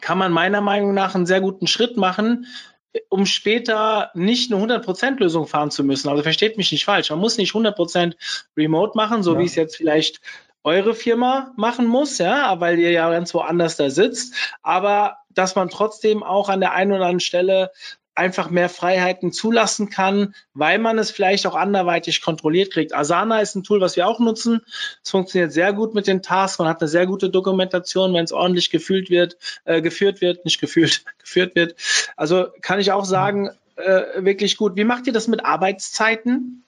kann 0.00 0.18
man 0.18 0.32
meiner 0.32 0.60
Meinung 0.60 0.94
nach 0.94 1.14
einen 1.14 1.26
sehr 1.26 1.40
guten 1.40 1.66
Schritt 1.66 1.96
machen, 1.96 2.46
um 3.08 3.26
später 3.26 4.10
nicht 4.14 4.52
eine 4.52 4.62
100%-Lösung 4.62 5.46
fahren 5.46 5.70
zu 5.70 5.84
müssen. 5.84 6.08
Also 6.08 6.22
versteht 6.22 6.56
mich 6.56 6.72
nicht 6.72 6.84
falsch. 6.84 7.10
Man 7.10 7.18
muss 7.18 7.36
nicht 7.36 7.52
100% 7.52 8.14
remote 8.56 8.92
machen, 8.96 9.22
so 9.22 9.34
ja. 9.34 9.40
wie 9.40 9.44
es 9.44 9.54
jetzt 9.54 9.76
vielleicht 9.76 10.20
eure 10.64 10.94
Firma 10.94 11.52
machen 11.56 11.86
muss, 11.86 12.18
ja, 12.18 12.58
weil 12.58 12.78
ihr 12.78 12.90
ja 12.90 13.08
ganz 13.10 13.32
woanders 13.34 13.76
da 13.76 13.88
sitzt. 13.90 14.34
Aber 14.62 15.18
dass 15.30 15.54
man 15.54 15.68
trotzdem 15.68 16.22
auch 16.22 16.48
an 16.48 16.60
der 16.60 16.72
einen 16.72 16.92
oder 16.92 17.02
anderen 17.02 17.20
Stelle 17.20 17.70
einfach 18.16 18.50
mehr 18.50 18.68
Freiheiten 18.68 19.32
zulassen 19.32 19.90
kann, 19.90 20.34
weil 20.54 20.78
man 20.78 20.98
es 20.98 21.10
vielleicht 21.10 21.46
auch 21.46 21.54
anderweitig 21.54 22.22
kontrolliert 22.22 22.72
kriegt. 22.72 22.94
Asana 22.94 23.40
ist 23.40 23.54
ein 23.54 23.62
Tool, 23.62 23.80
was 23.80 23.96
wir 23.96 24.06
auch 24.08 24.20
nutzen. 24.20 24.62
Es 25.02 25.10
funktioniert 25.10 25.52
sehr 25.52 25.72
gut 25.72 25.94
mit 25.94 26.06
den 26.06 26.22
Tasks. 26.22 26.58
Man 26.58 26.68
hat 26.68 26.80
eine 26.80 26.88
sehr 26.88 27.06
gute 27.06 27.30
Dokumentation, 27.30 28.14
wenn 28.14 28.24
es 28.24 28.32
ordentlich 28.32 28.70
gefühlt 28.70 29.10
wird, 29.10 29.36
äh, 29.64 29.82
geführt 29.82 30.20
wird, 30.20 30.44
nicht 30.44 30.60
gefühlt, 30.60 31.04
geführt 31.18 31.54
wird. 31.54 31.76
Also 32.16 32.46
kann 32.62 32.80
ich 32.80 32.92
auch 32.92 33.04
sagen, 33.04 33.50
äh, 33.76 34.24
wirklich 34.24 34.56
gut. 34.56 34.76
Wie 34.76 34.84
macht 34.84 35.06
ihr 35.06 35.12
das 35.12 35.28
mit 35.28 35.44
Arbeitszeiten? 35.44 36.65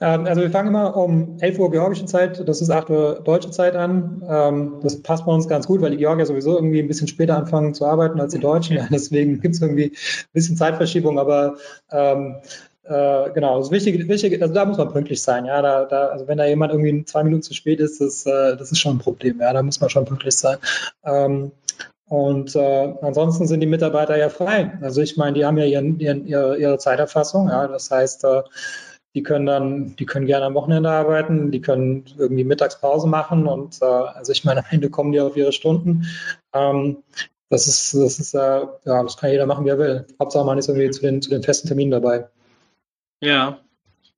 Ähm, 0.00 0.26
also 0.26 0.40
wir 0.40 0.50
fangen 0.50 0.68
immer 0.68 0.96
um 0.96 1.36
11 1.40 1.58
Uhr 1.58 1.70
georgische 1.70 2.06
Zeit, 2.06 2.46
das 2.48 2.60
ist 2.60 2.70
8 2.70 2.90
Uhr 2.90 3.20
deutsche 3.22 3.50
Zeit 3.50 3.76
an. 3.76 4.22
Ähm, 4.26 4.80
das 4.82 5.02
passt 5.02 5.26
bei 5.26 5.32
uns 5.32 5.46
ganz 5.46 5.66
gut, 5.66 5.82
weil 5.82 5.90
die 5.90 5.98
Georgier 5.98 6.26
sowieso 6.26 6.54
irgendwie 6.56 6.80
ein 6.80 6.88
bisschen 6.88 7.08
später 7.08 7.36
anfangen 7.36 7.74
zu 7.74 7.84
arbeiten 7.86 8.20
als 8.20 8.32
die 8.32 8.40
Deutschen. 8.40 8.76
Ja, 8.76 8.86
deswegen 8.90 9.40
gibt 9.40 9.54
es 9.54 9.60
irgendwie 9.60 9.92
ein 9.92 10.32
bisschen 10.32 10.56
Zeitverschiebung, 10.56 11.18
aber 11.18 11.56
ähm, 11.90 12.36
äh, 12.84 13.30
genau, 13.30 13.58
das 13.58 13.70
Wichtige, 13.70 14.08
Wichtige, 14.08 14.40
also 14.40 14.54
da 14.54 14.64
muss 14.64 14.78
man 14.78 14.90
pünktlich 14.92 15.22
sein, 15.22 15.44
ja. 15.44 15.60
Da, 15.60 15.84
da, 15.84 16.06
also 16.06 16.26
wenn 16.26 16.38
da 16.38 16.46
jemand 16.46 16.72
irgendwie 16.72 17.04
zwei 17.04 17.22
Minuten 17.22 17.42
zu 17.42 17.54
spät 17.54 17.78
ist, 17.78 18.00
das, 18.00 18.24
äh, 18.26 18.56
das 18.56 18.72
ist 18.72 18.78
schon 18.78 18.96
ein 18.96 19.00
Problem, 19.00 19.38
ja, 19.40 19.52
da 19.52 19.62
muss 19.62 19.80
man 19.80 19.90
schon 19.90 20.06
pünktlich 20.06 20.36
sein. 20.36 20.56
Ähm, 21.04 21.52
und 22.08 22.56
äh, 22.56 22.94
ansonsten 23.02 23.46
sind 23.46 23.60
die 23.60 23.68
Mitarbeiter 23.68 24.16
ja 24.16 24.30
frei. 24.30 24.76
Also 24.80 25.00
ich 25.00 25.16
meine, 25.16 25.34
die 25.34 25.44
haben 25.44 25.58
ja 25.58 25.64
ihren, 25.64 26.00
ihren, 26.00 26.26
ihre, 26.26 26.58
ihre 26.58 26.78
Zeiterfassung, 26.78 27.48
ja. 27.48 27.68
Das 27.68 27.90
heißt, 27.90 28.24
äh, 28.24 28.42
die 29.14 29.22
können 29.22 29.46
dann, 29.46 29.96
die 29.96 30.06
können 30.06 30.26
gerne 30.26 30.46
am 30.46 30.54
Wochenende 30.54 30.90
arbeiten, 30.90 31.50
die 31.50 31.60
können 31.60 32.04
irgendwie 32.16 32.44
Mittagspause 32.44 33.08
machen 33.08 33.46
und 33.46 33.80
äh, 33.82 33.84
also 33.84 34.32
ich 34.32 34.44
meine, 34.44 34.60
am 34.60 34.66
Ende 34.70 34.90
kommen 34.90 35.12
die 35.12 35.20
auf 35.20 35.36
ihre 35.36 35.52
Stunden. 35.52 36.06
Ähm, 36.52 36.98
das 37.48 37.66
ist, 37.66 37.94
das 37.94 38.20
ist, 38.20 38.34
äh, 38.34 38.38
ja, 38.84 39.02
das 39.02 39.16
kann 39.16 39.30
jeder 39.30 39.46
machen, 39.46 39.64
wie 39.64 39.70
er 39.70 39.78
will. 39.78 40.06
Hauptsache 40.20 40.44
man 40.44 40.58
ist 40.58 40.68
irgendwie 40.68 40.90
zu 40.90 41.02
den, 41.02 41.20
zu 41.20 41.30
den 41.30 41.42
festen 41.42 41.66
Terminen 41.66 41.90
dabei. 41.90 42.28
Ja, 43.20 43.58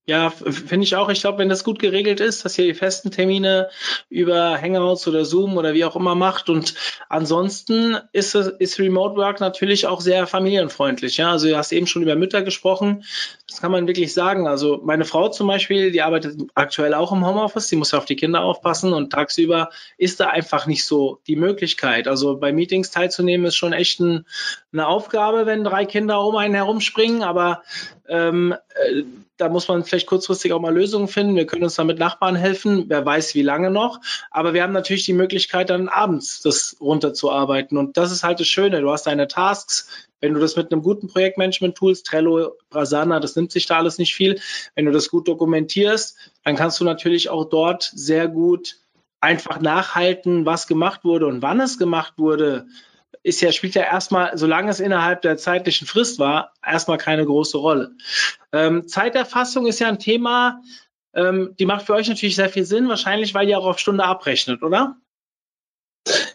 ja, 0.05 0.31
finde 0.31 0.83
ich 0.83 0.97
auch. 0.97 1.09
Ich 1.11 1.21
glaube, 1.21 1.39
wenn 1.39 1.49
das 1.49 1.63
gut 1.63 1.79
geregelt 1.79 2.19
ist, 2.19 2.45
dass 2.45 2.59
ihr 2.59 2.65
die 2.65 2.75
festen 2.75 3.13
Termine 3.13 3.69
über 4.09 4.61
Hangouts 4.61 5.07
oder 5.07 5.25
Zoom 5.25 5.57
oder 5.57 5.75
wie 5.75 5.85
auch 5.85 5.95
immer 5.95 6.17
macht. 6.17 6.49
Und 6.51 6.75
ansonsten 7.09 7.97
ist, 8.13 8.35
ist 8.35 8.81
Remote 8.81 9.15
Work 9.15 9.39
natürlich 9.39 9.87
auch 9.87 10.01
sehr 10.01 10.27
familienfreundlich. 10.27 11.19
Ja, 11.19 11.31
also 11.31 11.47
du 11.47 11.57
hast 11.57 11.71
eben 11.71 11.87
schon 11.87 12.03
über 12.03 12.17
Mütter 12.17 12.43
gesprochen. 12.43 13.05
Das 13.49 13.61
kann 13.61 13.71
man 13.71 13.87
wirklich 13.87 14.13
sagen. 14.13 14.49
Also 14.49 14.81
meine 14.83 15.05
Frau 15.05 15.29
zum 15.29 15.47
Beispiel, 15.47 15.93
die 15.93 16.03
arbeitet 16.03 16.37
aktuell 16.57 16.95
auch 16.95 17.13
im 17.13 17.25
Homeoffice. 17.25 17.69
Die 17.69 17.77
muss 17.77 17.95
auf 17.95 18.05
die 18.05 18.17
Kinder 18.17 18.43
aufpassen 18.43 18.93
und 18.93 19.13
tagsüber 19.13 19.71
ist 19.99 20.19
da 20.19 20.27
einfach 20.31 20.67
nicht 20.67 20.85
so 20.85 21.21
die 21.29 21.37
Möglichkeit. 21.37 22.09
Also 22.09 22.39
bei 22.39 22.53
Meetings 22.53 22.91
teilzunehmen 22.91 23.47
ist 23.47 23.57
schon 23.57 23.73
echt 23.73 24.01
ein, 24.01 24.27
eine 24.73 24.89
Aufgabe, 24.89 25.47
wenn 25.47 25.63
drei 25.63 25.85
Kinder 25.85 26.25
um 26.25 26.35
einen 26.35 26.57
herumspringen. 26.57 27.23
Aber 27.23 27.63
Ähm, 28.09 28.55
äh, 28.75 29.03
da 29.37 29.49
muss 29.49 29.69
man 29.69 29.85
vielleicht 29.85 30.07
kurzfristig 30.07 30.53
auch 30.53 30.61
mal 30.61 30.75
Lösungen 30.75 31.09
finden. 31.09 31.37
Wir 31.37 31.47
können 31.47 31.65
uns 31.65 31.75
da 31.75 31.85
mit 31.85 31.99
Nachbarn 31.99 32.37
helfen. 32.37 32.85
Wer 32.89 33.05
weiß, 33.05 33.35
wie 33.35 33.43
lange 33.43 33.71
noch. 33.71 34.01
Aber 34.31 34.55
wir 34.55 34.63
haben 34.63 34.73
natürlich 34.73 35.05
die 35.05 35.13
Möglichkeit, 35.13 35.71
dann 35.71 35.89
abends 35.89 36.43
das 36.43 36.77
runterzuarbeiten. 36.81 37.77
Und 37.77 37.97
das 37.97 38.13
ist 38.13 38.23
halt 38.23 38.41
das 38.41 38.47
Schöne. 38.47 38.81
Du 38.81 38.91
hast 38.91 39.07
deine 39.07 39.29
Tasks. 39.29 39.89
Wenn 40.21 40.35
du 40.35 40.41
das 40.41 40.57
mit 40.57 40.71
einem 40.71 40.83
guten 40.83 41.09
Projektmanagement 41.09 41.75
tools, 41.77 42.05
Trello, 42.05 42.57
Brasana, 42.71 43.19
das 43.19 43.35
nimmt 43.35 43.51
sich 43.51 43.67
da 43.67 43.79
alles 43.79 43.99
nicht 43.99 44.15
viel. 44.15 44.41
Wenn 44.77 44.85
du 44.85 44.93
das 44.93 45.09
gut 45.09 45.27
dokumentierst, 45.27 46.17
dann 46.45 46.55
kannst 46.55 46.79
du 46.81 46.85
natürlich 46.85 47.29
auch 47.29 47.45
dort 47.45 47.91
sehr 47.95 48.29
gut 48.29 48.77
einfach 49.21 49.61
nachhalten, 49.61 50.47
was 50.47 50.67
gemacht 50.67 51.05
wurde 51.05 51.27
und 51.27 51.43
wann 51.43 51.61
es 51.61 51.79
gemacht 51.79 52.15
wurde 52.17 52.67
ist 53.23 53.41
ja, 53.41 53.53
spielt 53.53 53.75
ja 53.75 53.83
erstmal, 53.83 54.37
solange 54.37 54.71
es 54.71 54.81
innerhalb 54.81 55.23
der 55.23 55.37
zeitlichen 55.37 55.87
Frist 55.87 56.19
war, 56.19 56.53
erstmal 56.65 56.99
keine 56.99 57.25
große 57.25 57.59
Rolle. 57.59 57.93
Ähm, 58.53 58.89
Zeiterfassung 58.89 59.67
ist 59.67 59.79
ja 59.79 59.89
ein 59.89 59.99
Thema, 59.99 60.63
ähm, 61.15 61.55
die 61.59 61.67
macht 61.67 61.87
für 61.87 61.95
euch 61.95 62.09
natürlich 62.09 62.37
sehr 62.37 62.49
viel 62.49 62.65
Sinn, 62.65 62.89
wahrscheinlich, 62.89 63.35
weil 63.35 63.49
ihr 63.49 63.59
auch 63.59 63.67
auf 63.67 63.79
Stunde 63.79 64.05
abrechnet, 64.05 64.63
oder? 64.63 64.97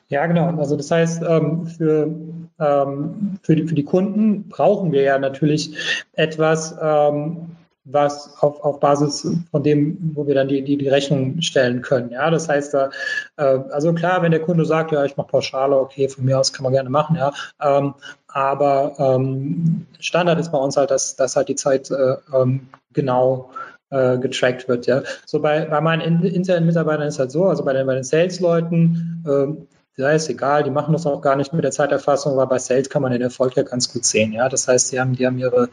Ja, 0.10 0.26
genau. 0.28 0.58
Also 0.58 0.78
das 0.78 0.92
heißt, 0.92 1.24
ähm, 1.28 1.68
für, 1.68 2.16
ähm, 2.60 3.40
für, 3.42 3.56
die, 3.56 3.68
für 3.68 3.76
die 3.76 3.84
Kunden 3.84 4.48
brauchen 4.48 4.92
wir 4.92 5.02
ja 5.02 5.20
natürlich 5.20 5.76
etwas, 6.14 6.76
ähm, 6.82 7.58
was 7.90 8.38
auf, 8.42 8.62
auf 8.64 8.80
Basis 8.80 9.28
von 9.52 9.64
dem, 9.64 10.12
wo 10.14 10.28
wir 10.28 10.36
dann 10.36 10.48
die, 10.48 10.62
die, 10.62 10.78
die 10.78 10.90
Rechnung 10.90 11.42
stellen 11.42 11.82
können. 11.82 12.12
Ja, 12.12 12.30
das 12.30 12.50
heißt, 12.50 12.74
äh, 12.74 12.90
also 13.38 13.94
klar, 13.94 14.22
wenn 14.22 14.32
der 14.32 14.42
Kunde 14.42 14.66
sagt, 14.66 14.92
ja, 14.92 15.06
ich 15.06 15.16
mache 15.16 15.28
Pauschale, 15.28 15.78
okay, 15.78 16.10
von 16.10 16.26
mir 16.26 16.38
aus 16.38 16.52
kann 16.52 16.64
man 16.64 16.74
gerne 16.74 16.90
machen, 16.90 17.16
ja. 17.16 17.34
Ähm, 17.62 17.94
aber 18.28 18.94
ähm, 19.00 19.88
Standard 20.00 20.40
ist 20.40 20.52
bei 20.52 20.58
uns 20.58 20.76
halt, 20.76 20.92
dass, 20.92 21.16
dass 21.16 21.36
halt 21.36 21.48
die 21.48 21.56
Zeit 21.56 21.90
äh, 21.90 22.16
ähm, 22.36 22.68
genau 22.94 23.52
äh, 23.90 24.18
getrackt 24.18 24.68
wird. 24.68 24.86
Ja. 24.86 25.04
So 25.26 25.40
bei, 25.40 25.66
bei 25.66 25.80
meinen 25.80 26.24
internen 26.24 26.66
Mitarbeitern 26.66 27.08
ist 27.08 27.20
halt 27.20 27.32
so, 27.32 27.46
also 27.46 27.64
bei 27.64 27.74
den, 27.74 27.88
bei 27.88 27.96
den 27.96 28.04
Sales-Leuten, 28.04 29.64
ja, 29.98 30.12
ist 30.12 30.30
egal, 30.30 30.64
die 30.64 30.70
machen 30.70 30.94
das 30.94 31.08
auch 31.08 31.22
gar 31.22 31.36
nicht 31.36 31.54
mit 31.54 31.64
der 31.64 31.72
Zeiterfassung, 31.72 32.38
weil 32.38 32.48
bei 32.48 32.60
Sales 32.60 32.90
kann 32.90 33.02
man 33.02 33.12
den 33.12 33.22
Erfolg 33.22 33.56
ja 33.58 33.64
ganz 33.64 33.92
gut 33.92 34.06
sehen. 34.06 34.32
Ja, 34.32 34.48
das 34.48 34.68
heißt, 34.68 34.92
die 34.92 35.00
haben, 35.00 35.16
die 35.16 35.26
haben 35.26 35.40
ihre, 35.40 35.70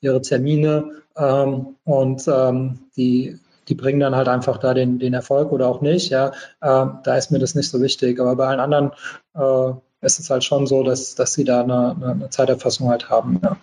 ihre 0.00 0.22
Termine 0.22 0.92
ähm, 1.16 1.76
und 1.84 2.26
ähm, 2.28 2.78
die, 2.96 3.38
die 3.68 3.74
bringen 3.74 4.00
dann 4.00 4.16
halt 4.16 4.28
einfach 4.28 4.56
da 4.56 4.72
den, 4.72 4.98
den 4.98 5.12
Erfolg 5.12 5.52
oder 5.52 5.68
auch 5.68 5.82
nicht. 5.82 6.08
Ja, 6.08 6.28
äh, 6.62 6.86
da 7.04 7.16
ist 7.16 7.30
mir 7.30 7.38
das 7.38 7.54
nicht 7.54 7.68
so 7.68 7.82
wichtig. 7.82 8.18
Aber 8.20 8.36
bei 8.36 8.46
allen 8.46 8.60
anderen 8.60 8.92
äh, 9.34 9.72
ist 10.00 10.18
es 10.18 10.30
halt 10.30 10.44
schon 10.44 10.66
so, 10.66 10.82
dass, 10.82 11.14
dass 11.14 11.34
sie 11.34 11.44
da 11.44 11.62
eine, 11.62 11.96
eine 12.00 12.30
Zeiterfassung 12.30 12.88
halt 12.88 13.10
haben. 13.10 13.38
Ja. 13.42 13.58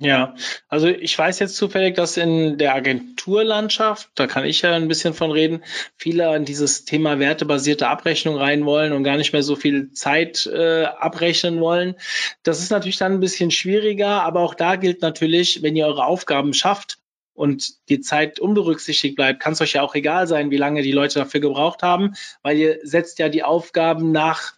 Ja, 0.00 0.34
also 0.68 0.86
ich 0.86 1.18
weiß 1.18 1.40
jetzt 1.40 1.56
zufällig, 1.56 1.96
dass 1.96 2.16
in 2.16 2.56
der 2.56 2.72
Agenturlandschaft, 2.76 4.10
da 4.14 4.28
kann 4.28 4.44
ich 4.44 4.62
ja 4.62 4.72
ein 4.72 4.86
bisschen 4.86 5.12
von 5.12 5.32
reden, 5.32 5.64
viele 5.96 6.28
an 6.28 6.44
dieses 6.44 6.84
Thema 6.84 7.18
wertebasierte 7.18 7.88
Abrechnung 7.88 8.36
rein 8.36 8.64
wollen 8.64 8.92
und 8.92 9.02
gar 9.02 9.16
nicht 9.16 9.32
mehr 9.32 9.42
so 9.42 9.56
viel 9.56 9.90
Zeit 9.92 10.46
äh, 10.46 10.84
abrechnen 10.84 11.60
wollen. 11.60 11.96
Das 12.44 12.60
ist 12.60 12.70
natürlich 12.70 12.98
dann 12.98 13.14
ein 13.14 13.20
bisschen 13.20 13.50
schwieriger, 13.50 14.22
aber 14.22 14.40
auch 14.42 14.54
da 14.54 14.76
gilt 14.76 15.02
natürlich, 15.02 15.62
wenn 15.62 15.74
ihr 15.74 15.86
eure 15.86 16.04
Aufgaben 16.04 16.54
schafft 16.54 16.98
und 17.34 17.88
die 17.88 18.00
Zeit 18.00 18.38
unberücksichtigt 18.38 19.16
bleibt, 19.16 19.40
kann 19.40 19.54
es 19.54 19.60
euch 19.60 19.72
ja 19.72 19.82
auch 19.82 19.96
egal 19.96 20.28
sein, 20.28 20.52
wie 20.52 20.58
lange 20.58 20.82
die 20.82 20.92
Leute 20.92 21.18
dafür 21.18 21.40
gebraucht 21.40 21.82
haben, 21.82 22.14
weil 22.42 22.56
ihr 22.56 22.78
setzt 22.84 23.18
ja 23.18 23.28
die 23.28 23.42
Aufgaben 23.42 24.12
nach 24.12 24.54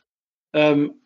ähm, 0.52 0.90
äh, 0.90 0.99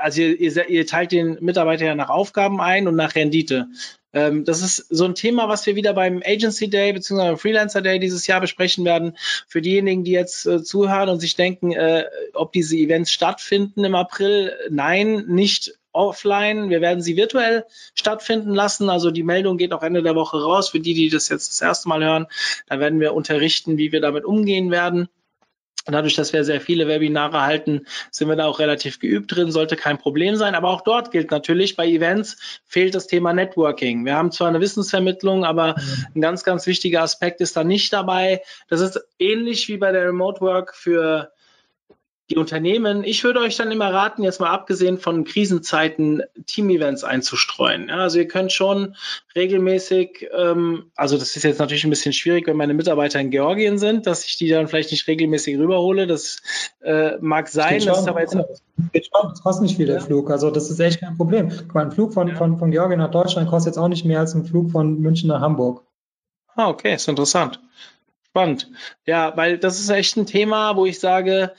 also 0.00 0.22
ihr, 0.22 0.38
ihr, 0.38 0.68
ihr, 0.68 0.86
teilt 0.86 1.12
den 1.12 1.38
Mitarbeiter 1.40 1.86
ja 1.86 1.94
nach 1.94 2.10
Aufgaben 2.10 2.60
ein 2.60 2.86
und 2.86 2.94
nach 2.94 3.14
Rendite. 3.14 3.68
Ähm, 4.12 4.44
das 4.44 4.62
ist 4.62 4.86
so 4.88 5.04
ein 5.04 5.14
Thema, 5.14 5.48
was 5.48 5.66
wir 5.66 5.76
wieder 5.76 5.92
beim 5.92 6.22
Agency 6.24 6.70
Day 6.70 6.92
bzw. 6.92 7.36
Freelancer 7.36 7.82
Day 7.82 7.98
dieses 7.98 8.26
Jahr 8.26 8.40
besprechen 8.40 8.84
werden. 8.84 9.16
Für 9.46 9.60
diejenigen, 9.60 10.04
die 10.04 10.12
jetzt 10.12 10.46
äh, 10.46 10.62
zuhören 10.62 11.08
und 11.08 11.20
sich 11.20 11.36
denken, 11.36 11.72
äh, 11.72 12.04
ob 12.32 12.52
diese 12.52 12.76
Events 12.76 13.12
stattfinden 13.12 13.84
im 13.84 13.94
April, 13.94 14.52
nein, 14.70 15.24
nicht 15.26 15.74
offline. 15.92 16.70
Wir 16.70 16.80
werden 16.80 17.02
sie 17.02 17.16
virtuell 17.16 17.64
stattfinden 17.94 18.54
lassen. 18.54 18.88
Also 18.88 19.10
die 19.10 19.22
Meldung 19.22 19.58
geht 19.58 19.72
auch 19.72 19.82
Ende 19.82 20.02
der 20.02 20.14
Woche 20.14 20.42
raus. 20.42 20.70
Für 20.70 20.80
die, 20.80 20.94
die 20.94 21.08
das 21.08 21.28
jetzt 21.28 21.50
das 21.50 21.60
erste 21.60 21.88
Mal 21.88 22.04
hören, 22.04 22.26
da 22.68 22.78
werden 22.78 23.00
wir 23.00 23.14
unterrichten, 23.14 23.78
wie 23.78 23.92
wir 23.92 24.00
damit 24.00 24.24
umgehen 24.24 24.70
werden. 24.70 25.08
Und 25.86 25.94
dadurch, 25.94 26.14
dass 26.14 26.32
wir 26.32 26.44
sehr 26.44 26.60
viele 26.60 26.86
Webinare 26.86 27.42
halten, 27.42 27.86
sind 28.10 28.28
wir 28.28 28.36
da 28.36 28.46
auch 28.46 28.58
relativ 28.58 28.98
geübt 28.98 29.34
drin, 29.34 29.50
sollte 29.50 29.76
kein 29.76 29.98
Problem 29.98 30.36
sein. 30.36 30.54
Aber 30.54 30.68
auch 30.68 30.82
dort 30.82 31.10
gilt 31.10 31.30
natürlich, 31.30 31.76
bei 31.76 31.86
Events 31.86 32.60
fehlt 32.66 32.94
das 32.94 33.06
Thema 33.06 33.32
Networking. 33.32 34.04
Wir 34.04 34.14
haben 34.14 34.30
zwar 34.30 34.48
eine 34.48 34.60
Wissensvermittlung, 34.60 35.44
aber 35.44 35.76
mhm. 35.78 36.06
ein 36.16 36.20
ganz, 36.20 36.44
ganz 36.44 36.66
wichtiger 36.66 37.02
Aspekt 37.02 37.40
ist 37.40 37.56
da 37.56 37.64
nicht 37.64 37.92
dabei. 37.92 38.42
Das 38.68 38.80
ist 38.80 39.00
ähnlich 39.18 39.68
wie 39.68 39.78
bei 39.78 39.92
der 39.92 40.06
Remote 40.06 40.40
Work 40.40 40.74
für 40.74 41.32
die 42.30 42.36
Unternehmen, 42.36 43.04
ich 43.04 43.24
würde 43.24 43.40
euch 43.40 43.56
dann 43.56 43.72
immer 43.72 43.92
raten, 43.92 44.22
jetzt 44.22 44.38
mal 44.38 44.50
abgesehen 44.50 44.98
von 44.98 45.24
Krisenzeiten, 45.24 46.22
Team-Events 46.46 47.02
einzustreuen. 47.02 47.88
Ja, 47.88 47.96
also 47.96 48.18
ihr 48.18 48.28
könnt 48.28 48.52
schon 48.52 48.96
regelmäßig, 49.34 50.28
ähm, 50.36 50.90
also 50.94 51.16
das 51.16 51.36
ist 51.36 51.42
jetzt 51.44 51.58
natürlich 51.58 51.84
ein 51.84 51.90
bisschen 51.90 52.12
schwierig, 52.12 52.46
wenn 52.46 52.56
meine 52.56 52.74
Mitarbeiter 52.74 53.18
in 53.18 53.30
Georgien 53.30 53.78
sind, 53.78 54.06
dass 54.06 54.26
ich 54.26 54.36
die 54.36 54.48
dann 54.48 54.68
vielleicht 54.68 54.90
nicht 54.90 55.08
regelmäßig 55.08 55.58
rüberhole. 55.58 56.06
Das 56.06 56.42
äh, 56.82 57.16
mag 57.20 57.48
sein. 57.48 57.82
Das, 57.84 58.00
ist 58.00 58.08
aber 58.08 58.20
jetzt 58.20 58.36
das 58.92 59.42
kostet 59.42 59.62
nicht 59.62 59.76
viel, 59.76 59.86
der 59.86 59.96
ja. 59.96 60.02
Flug. 60.02 60.30
Also 60.30 60.50
das 60.50 60.70
ist 60.70 60.80
echt 60.80 61.00
kein 61.00 61.16
Problem. 61.16 61.50
Ein 61.72 61.92
Flug 61.92 62.12
von, 62.12 62.28
ja. 62.28 62.34
von, 62.34 62.58
von 62.58 62.70
Georgien 62.70 62.98
nach 62.98 63.10
Deutschland 63.10 63.48
kostet 63.48 63.72
jetzt 63.72 63.78
auch 63.78 63.88
nicht 63.88 64.04
mehr 64.04 64.20
als 64.20 64.34
ein 64.34 64.44
Flug 64.44 64.70
von 64.70 65.00
München 65.00 65.28
nach 65.28 65.40
Hamburg. 65.40 65.82
Ah, 66.54 66.68
okay, 66.68 66.94
ist 66.94 67.08
interessant. 67.08 67.60
Spannend. 68.26 68.70
Ja, 69.06 69.34
weil 69.36 69.56
das 69.56 69.80
ist 69.80 69.88
echt 69.88 70.16
ein 70.16 70.26
Thema, 70.26 70.76
wo 70.76 70.84
ich 70.84 71.00
sage, 71.00 71.52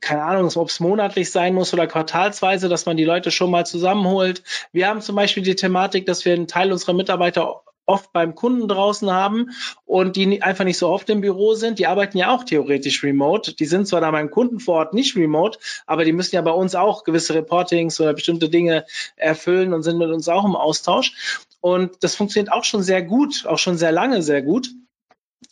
keine 0.00 0.22
Ahnung, 0.22 0.50
ob 0.54 0.68
es 0.68 0.80
monatlich 0.80 1.30
sein 1.30 1.54
muss 1.54 1.72
oder 1.72 1.86
quartalsweise, 1.86 2.68
dass 2.68 2.86
man 2.86 2.96
die 2.96 3.04
Leute 3.04 3.30
schon 3.30 3.50
mal 3.50 3.66
zusammenholt. 3.66 4.42
Wir 4.72 4.88
haben 4.88 5.00
zum 5.00 5.16
Beispiel 5.16 5.42
die 5.42 5.56
Thematik, 5.56 6.06
dass 6.06 6.24
wir 6.24 6.34
einen 6.34 6.46
Teil 6.46 6.72
unserer 6.72 6.92
Mitarbeiter 6.92 7.62
oft 7.88 8.12
beim 8.12 8.34
Kunden 8.34 8.68
draußen 8.68 9.10
haben 9.10 9.50
und 9.86 10.16
die 10.16 10.42
einfach 10.42 10.64
nicht 10.64 10.78
so 10.78 10.88
oft 10.88 11.08
im 11.08 11.22
Büro 11.22 11.54
sind. 11.54 11.78
Die 11.78 11.86
arbeiten 11.86 12.18
ja 12.18 12.30
auch 12.30 12.44
theoretisch 12.44 13.02
remote. 13.02 13.54
Die 13.54 13.64
sind 13.64 13.88
zwar 13.88 14.02
da 14.02 14.10
beim 14.10 14.30
Kunden 14.30 14.60
vor 14.60 14.76
Ort 14.76 14.94
nicht 14.94 15.16
remote, 15.16 15.58
aber 15.86 16.04
die 16.04 16.12
müssen 16.12 16.34
ja 16.34 16.42
bei 16.42 16.50
uns 16.50 16.74
auch 16.74 17.02
gewisse 17.02 17.34
Reportings 17.34 17.98
oder 18.00 18.12
bestimmte 18.12 18.50
Dinge 18.50 18.84
erfüllen 19.16 19.72
und 19.72 19.82
sind 19.82 19.98
mit 19.98 20.10
uns 20.10 20.28
auch 20.28 20.44
im 20.44 20.54
Austausch. 20.54 21.40
Und 21.60 22.04
das 22.04 22.14
funktioniert 22.14 22.52
auch 22.52 22.64
schon 22.64 22.82
sehr 22.82 23.02
gut, 23.02 23.46
auch 23.46 23.58
schon 23.58 23.78
sehr 23.78 23.90
lange 23.90 24.22
sehr 24.22 24.42
gut. 24.42 24.70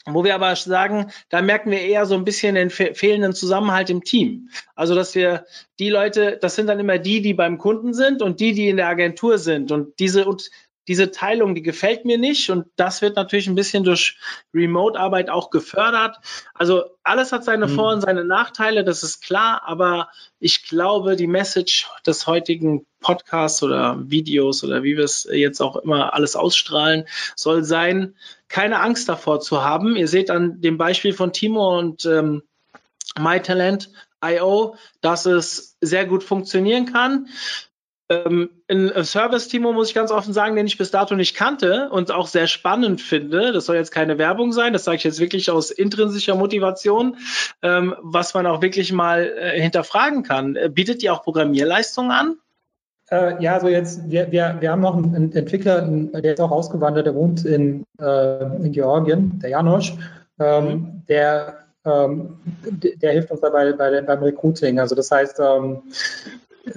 Wo 0.08 0.22
wir 0.24 0.34
aber 0.34 0.54
sagen, 0.54 1.10
da 1.30 1.42
merken 1.42 1.70
wir 1.70 1.80
eher 1.80 2.06
so 2.06 2.14
ein 2.14 2.24
bisschen 2.24 2.54
den 2.54 2.70
fehlenden 2.70 3.32
Zusammenhalt 3.32 3.90
im 3.90 4.04
Team. 4.04 4.50
Also, 4.74 4.94
dass 4.94 5.14
wir 5.14 5.46
die 5.78 5.90
Leute, 5.90 6.38
das 6.40 6.54
sind 6.54 6.68
dann 6.68 6.78
immer 6.78 6.98
die, 6.98 7.22
die 7.22 7.34
beim 7.34 7.58
Kunden 7.58 7.92
sind 7.92 8.22
und 8.22 8.38
die, 8.40 8.52
die 8.52 8.68
in 8.68 8.76
der 8.76 8.88
Agentur 8.88 9.38
sind. 9.38 9.72
Und 9.72 9.98
diese, 9.98 10.26
und 10.26 10.50
diese 10.88 11.10
Teilung, 11.10 11.54
die 11.54 11.62
gefällt 11.62 12.04
mir 12.04 12.18
nicht 12.18 12.50
und 12.50 12.66
das 12.76 13.02
wird 13.02 13.16
natürlich 13.16 13.46
ein 13.48 13.54
bisschen 13.54 13.84
durch 13.84 14.16
Remote-Arbeit 14.54 15.30
auch 15.30 15.50
gefördert. 15.50 16.18
Also 16.54 16.84
alles 17.02 17.32
hat 17.32 17.44
seine 17.44 17.68
Vor- 17.68 17.92
und 17.92 17.98
mhm. 17.98 18.02
seine 18.02 18.24
Nachteile, 18.24 18.84
das 18.84 19.02
ist 19.02 19.22
klar, 19.22 19.62
aber 19.66 20.08
ich 20.38 20.66
glaube, 20.66 21.16
die 21.16 21.26
Message 21.26 21.88
des 22.06 22.26
heutigen 22.26 22.86
Podcasts 23.00 23.62
oder 23.62 23.98
Videos 24.10 24.64
oder 24.64 24.82
wie 24.82 24.96
wir 24.96 25.04
es 25.04 25.28
jetzt 25.30 25.60
auch 25.60 25.76
immer 25.76 26.14
alles 26.14 26.36
ausstrahlen, 26.36 27.06
soll 27.34 27.64
sein, 27.64 28.14
keine 28.48 28.80
Angst 28.80 29.08
davor 29.08 29.40
zu 29.40 29.62
haben. 29.62 29.96
Ihr 29.96 30.08
seht 30.08 30.30
an 30.30 30.60
dem 30.60 30.78
Beispiel 30.78 31.12
von 31.12 31.32
Timo 31.32 31.78
und 31.78 32.04
ähm, 32.04 32.42
MyTalent.io, 33.18 34.76
dass 35.00 35.26
es 35.26 35.76
sehr 35.80 36.06
gut 36.06 36.22
funktionieren 36.22 36.92
kann. 36.92 37.28
Ähm, 38.08 38.50
ein 38.68 39.04
Service-Timo, 39.04 39.72
muss 39.72 39.88
ich 39.88 39.94
ganz 39.94 40.12
offen 40.12 40.32
sagen, 40.32 40.54
den 40.54 40.66
ich 40.66 40.78
bis 40.78 40.92
dato 40.92 41.16
nicht 41.16 41.36
kannte 41.36 41.90
und 41.90 42.12
auch 42.12 42.28
sehr 42.28 42.46
spannend 42.46 43.00
finde. 43.00 43.52
Das 43.52 43.66
soll 43.66 43.76
jetzt 43.76 43.90
keine 43.90 44.16
Werbung 44.16 44.52
sein, 44.52 44.72
das 44.72 44.84
sage 44.84 44.98
ich 44.98 45.04
jetzt 45.04 45.18
wirklich 45.18 45.50
aus 45.50 45.72
intrinsischer 45.72 46.36
Motivation, 46.36 47.16
ähm, 47.62 47.96
was 48.02 48.32
man 48.34 48.46
auch 48.46 48.62
wirklich 48.62 48.92
mal 48.92 49.24
äh, 49.24 49.60
hinterfragen 49.60 50.22
kann. 50.22 50.54
Äh, 50.54 50.68
bietet 50.72 51.02
ihr 51.02 51.12
auch 51.12 51.24
Programmierleistungen 51.24 52.12
an? 52.12 52.36
Äh, 53.10 53.42
ja, 53.42 53.54
also 53.54 53.68
jetzt, 53.68 54.08
wir, 54.08 54.30
wir, 54.30 54.56
wir 54.60 54.70
haben 54.70 54.82
noch 54.82 54.96
einen 54.96 55.32
Entwickler, 55.32 55.82
der 55.82 56.34
ist 56.34 56.40
auch 56.40 56.50
ausgewandert, 56.50 57.06
der 57.06 57.14
wohnt 57.14 57.44
in, 57.44 57.84
äh, 58.00 58.44
in 58.64 58.72
Georgien, 58.72 59.38
der 59.40 59.50
Janosch. 59.50 59.94
Ähm, 60.38 60.64
mhm. 60.64 61.02
der, 61.08 61.66
ähm, 61.84 62.38
der 62.62 63.12
hilft 63.12 63.30
uns 63.30 63.40
dabei 63.40 63.72
bei, 63.72 64.00
beim 64.00 64.22
Recruiting. 64.22 64.78
Also 64.78 64.94
das 64.94 65.10
heißt, 65.10 65.40
ähm, 65.40 65.82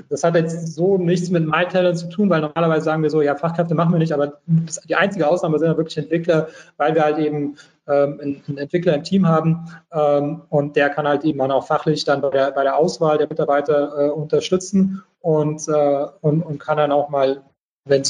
das 0.09 0.23
hat 0.23 0.35
jetzt 0.35 0.73
so 0.73 0.97
nichts 0.97 1.29
mit 1.29 1.45
MyTalent 1.45 1.97
zu 1.97 2.09
tun, 2.09 2.29
weil 2.29 2.41
normalerweise 2.41 2.85
sagen 2.85 3.03
wir 3.03 3.09
so, 3.09 3.21
ja, 3.21 3.35
Fachkräfte 3.35 3.75
machen 3.75 3.91
wir 3.91 3.99
nicht, 3.99 4.13
aber 4.13 4.39
die 4.45 4.95
einzige 4.95 5.27
Ausnahme 5.27 5.59
sind 5.59 5.69
ja 5.69 5.77
wirklich 5.77 5.97
Entwickler, 5.97 6.47
weil 6.77 6.95
wir 6.95 7.03
halt 7.03 7.17
eben 7.17 7.55
ähm, 7.87 8.19
einen, 8.21 8.43
einen, 8.47 8.57
Entwickler 8.57 8.93
im 8.93 9.03
Team 9.03 9.27
haben 9.27 9.67
ähm, 9.91 10.43
und 10.49 10.75
der 10.75 10.89
kann 10.89 11.07
halt 11.07 11.23
eben 11.23 11.41
auch 11.41 11.65
fachlich 11.65 12.05
dann 12.05 12.21
bei 12.21 12.29
der, 12.29 12.51
bei 12.51 12.63
der 12.63 12.77
Auswahl 12.77 13.17
der 13.17 13.27
Mitarbeiter 13.27 14.07
äh, 14.07 14.09
unterstützen 14.09 15.03
und, 15.21 15.67
äh, 15.67 16.05
und, 16.21 16.43
und 16.43 16.59
kann 16.59 16.77
dann 16.77 16.91
auch 16.91 17.09
mal, 17.09 17.41
wenn, 17.85 18.03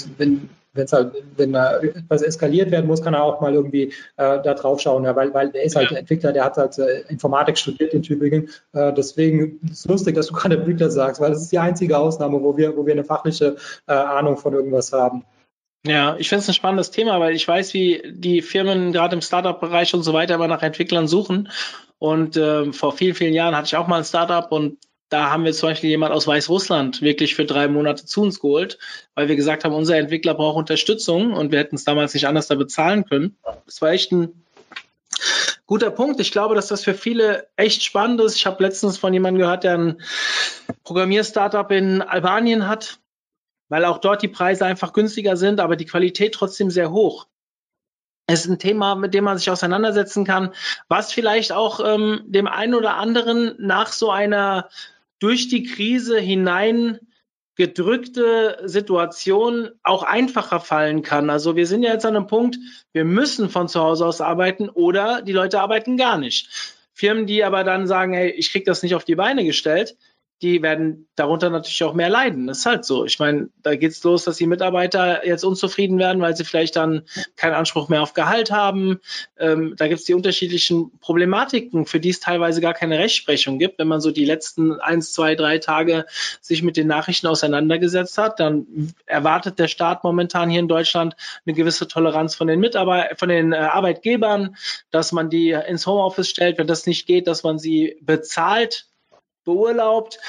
wenn 0.73 0.85
es 0.85 0.93
halt, 0.93 1.13
wenn 1.37 1.55
äh, 1.55 1.87
etwas 1.87 2.21
eskaliert 2.21 2.71
werden 2.71 2.87
muss, 2.87 3.01
kann 3.01 3.13
er 3.13 3.23
auch 3.23 3.41
mal 3.41 3.53
irgendwie 3.53 3.93
äh, 4.17 4.41
da 4.41 4.53
drauf 4.53 4.79
schauen, 4.79 5.03
ja, 5.03 5.15
weil, 5.15 5.33
weil 5.33 5.49
der 5.49 5.63
ist 5.63 5.75
halt 5.75 5.91
ja. 5.91 5.97
Entwickler, 5.97 6.31
der 6.31 6.45
hat 6.45 6.57
halt 6.57 6.77
äh, 6.77 7.01
Informatik 7.09 7.57
studiert 7.57 7.93
in 7.93 8.03
Tübingen. 8.03 8.49
Äh, 8.73 8.93
deswegen 8.93 9.59
ist 9.69 9.79
es 9.79 9.85
lustig, 9.85 10.15
dass 10.15 10.27
du 10.27 10.33
gerade 10.33 10.57
Entwickler 10.57 10.91
sagst, 10.91 11.21
weil 11.21 11.31
das 11.31 11.41
ist 11.41 11.51
die 11.51 11.59
einzige 11.59 11.97
Ausnahme, 11.97 12.41
wo 12.41 12.55
wir, 12.55 12.75
wo 12.77 12.85
wir 12.85 12.93
eine 12.93 13.03
fachliche 13.03 13.55
äh, 13.87 13.93
Ahnung 13.93 14.37
von 14.37 14.53
irgendwas 14.53 14.93
haben. 14.93 15.23
Ja, 15.85 16.17
ich 16.17 16.27
finde 16.27 16.41
es 16.41 16.49
ein 16.49 16.53
spannendes 16.53 16.91
Thema, 16.91 17.19
weil 17.21 17.33
ich 17.33 17.47
weiß, 17.47 17.73
wie 17.73 18.01
die 18.13 18.41
Firmen 18.41 18.91
gerade 18.91 19.15
im 19.15 19.21
Startup-Bereich 19.21 19.93
und 19.93 20.03
so 20.03 20.13
weiter 20.13 20.35
immer 20.35 20.49
nach 20.49 20.61
Entwicklern 20.61 21.07
suchen. 21.07 21.49
Und 21.99 22.37
äh, 22.37 22.71
vor 22.73 22.91
vielen, 22.91 23.15
vielen 23.15 23.33
Jahren 23.33 23.55
hatte 23.55 23.67
ich 23.67 23.75
auch 23.77 23.87
mal 23.87 23.97
ein 23.97 24.03
Startup 24.03 24.51
und 24.51 24.77
da 25.09 25.31
haben 25.31 25.43
wir 25.43 25.53
zum 25.53 25.69
Beispiel 25.69 25.89
jemand 25.89 26.13
aus 26.13 26.27
Weißrussland 26.27 27.01
wirklich 27.01 27.35
für 27.35 27.45
drei 27.45 27.67
Monate 27.67 28.05
zu 28.05 28.21
uns 28.21 28.39
geholt, 28.39 28.77
weil 29.15 29.27
wir 29.27 29.35
gesagt 29.35 29.65
haben, 29.65 29.73
unser 29.73 29.97
Entwickler 29.97 30.35
braucht 30.35 30.57
Unterstützung 30.57 31.33
und 31.33 31.51
wir 31.51 31.59
hätten 31.59 31.75
es 31.75 31.83
damals 31.83 32.13
nicht 32.13 32.27
anders 32.27 32.47
da 32.47 32.55
bezahlen 32.55 33.05
können. 33.05 33.35
Das 33.65 33.81
war 33.81 33.89
echt 33.89 34.11
ein 34.11 34.43
guter 35.65 35.89
Punkt. 35.89 36.19
Ich 36.19 36.31
glaube, 36.31 36.53
dass 36.53 36.67
das 36.67 36.83
für 36.83 36.93
viele 36.93 37.47
echt 37.55 37.83
spannend 37.83 38.21
ist. 38.21 38.35
Ich 38.35 38.45
habe 38.45 38.63
letztens 38.63 38.97
von 38.97 39.13
jemandem 39.13 39.41
gehört, 39.41 39.63
der 39.63 39.77
ein 39.77 40.01
Programmierstartup 40.83 41.71
in 41.71 42.03
Albanien 42.03 42.67
hat, 42.67 42.99
weil 43.67 43.85
auch 43.85 43.97
dort 43.97 44.21
die 44.21 44.27
Preise 44.27 44.65
einfach 44.65 44.93
günstiger 44.93 45.37
sind, 45.37 45.59
aber 45.59 45.75
die 45.75 45.85
Qualität 45.85 46.33
trotzdem 46.33 46.69
sehr 46.69 46.91
hoch. 46.91 47.27
Es 48.27 48.41
ist 48.41 48.51
ein 48.51 48.59
Thema, 48.59 48.93
mit 48.93 49.15
dem 49.15 49.23
man 49.23 49.39
sich 49.39 49.49
auseinandersetzen 49.49 50.23
kann, 50.23 50.53
was 50.87 51.11
vielleicht 51.11 51.51
auch 51.51 51.79
ähm, 51.83 52.21
dem 52.27 52.47
einen 52.47 52.75
oder 52.75 52.95
anderen 52.95 53.55
nach 53.57 53.91
so 53.91 54.11
einer 54.11 54.69
durch 55.19 55.47
die 55.47 55.63
Krise 55.63 56.19
hinein 56.19 56.99
gedrückte 57.55 58.57
Situation 58.63 59.69
auch 59.83 60.03
einfacher 60.03 60.61
fallen 60.61 61.01
kann. 61.01 61.29
Also 61.29 61.57
wir 61.57 61.67
sind 61.67 61.83
ja 61.83 61.91
jetzt 61.91 62.05
an 62.05 62.15
einem 62.15 62.27
Punkt, 62.27 62.57
wir 62.93 63.03
müssen 63.03 63.49
von 63.49 63.67
zu 63.67 63.81
Hause 63.81 64.05
aus 64.05 64.21
arbeiten 64.21 64.69
oder 64.69 65.21
die 65.21 65.33
Leute 65.33 65.59
arbeiten 65.59 65.97
gar 65.97 66.17
nicht. 66.17 66.49
Firmen, 66.93 67.25
die 67.25 67.43
aber 67.43 67.65
dann 67.65 67.85
sagen, 67.85 68.13
hey, 68.13 68.29
ich 68.29 68.51
kriege 68.51 68.65
das 68.65 68.81
nicht 68.81 68.95
auf 68.95 69.03
die 69.03 69.15
Beine 69.15 69.43
gestellt, 69.43 69.97
die 70.41 70.61
werden 70.61 71.07
darunter 71.15 71.49
natürlich 71.49 71.83
auch 71.83 71.93
mehr 71.93 72.09
leiden. 72.09 72.47
Das 72.47 72.59
ist 72.59 72.65
halt 72.65 72.85
so. 72.85 73.03
Ich 73.03 73.19
meine, 73.19 73.49
da 73.61 73.75
geht's 73.75 74.01
los, 74.03 74.23
dass 74.23 74.37
die 74.37 74.47
Mitarbeiter 74.47 75.25
jetzt 75.25 75.43
unzufrieden 75.43 75.99
werden, 75.99 76.21
weil 76.21 76.35
sie 76.35 76.45
vielleicht 76.45 76.77
dann 76.77 77.03
keinen 77.35 77.55
Anspruch 77.55 77.89
mehr 77.89 78.01
auf 78.01 78.13
Gehalt 78.13 78.49
haben. 78.49 78.99
Ähm, 79.37 79.73
da 79.75 79.87
gibt's 79.89 80.05
die 80.05 80.13
unterschiedlichen 80.13 80.97
Problematiken, 80.99 81.85
für 81.85 81.99
die 81.99 82.09
es 82.09 82.21
teilweise 82.21 82.61
gar 82.61 82.73
keine 82.73 82.99
Rechtsprechung 82.99 83.59
gibt. 83.59 83.79
Wenn 83.79 83.89
man 83.89 83.99
so 83.99 84.11
die 84.11 84.23
letzten 84.23 84.79
eins, 84.79 85.11
zwei, 85.11 85.35
drei 85.35 85.57
Tage 85.57 86.05
sich 86.39 86.63
mit 86.63 86.77
den 86.77 86.87
Nachrichten 86.87 87.27
auseinandergesetzt 87.27 88.17
hat, 88.17 88.39
dann 88.39 88.93
erwartet 89.05 89.59
der 89.59 89.67
Staat 89.67 90.05
momentan 90.05 90.49
hier 90.49 90.61
in 90.61 90.69
Deutschland 90.69 91.17
eine 91.45 91.53
gewisse 91.53 91.87
Toleranz 91.87 92.35
von 92.35 92.47
den 92.47 92.61
Mitarbeitern, 92.61 93.17
von 93.17 93.27
den 93.27 93.51
äh, 93.51 93.57
Arbeitgebern, 93.57 94.55
dass 94.89 95.11
man 95.11 95.29
die 95.29 95.51
ins 95.51 95.85
Homeoffice 95.85 96.29
stellt, 96.29 96.57
wenn 96.57 96.67
das 96.67 96.85
nicht 96.85 97.07
geht, 97.07 97.27
dass 97.27 97.43
man 97.43 97.59
sie 97.59 97.97
bezahlt 98.01 98.85
beurlaubt. 99.49 100.19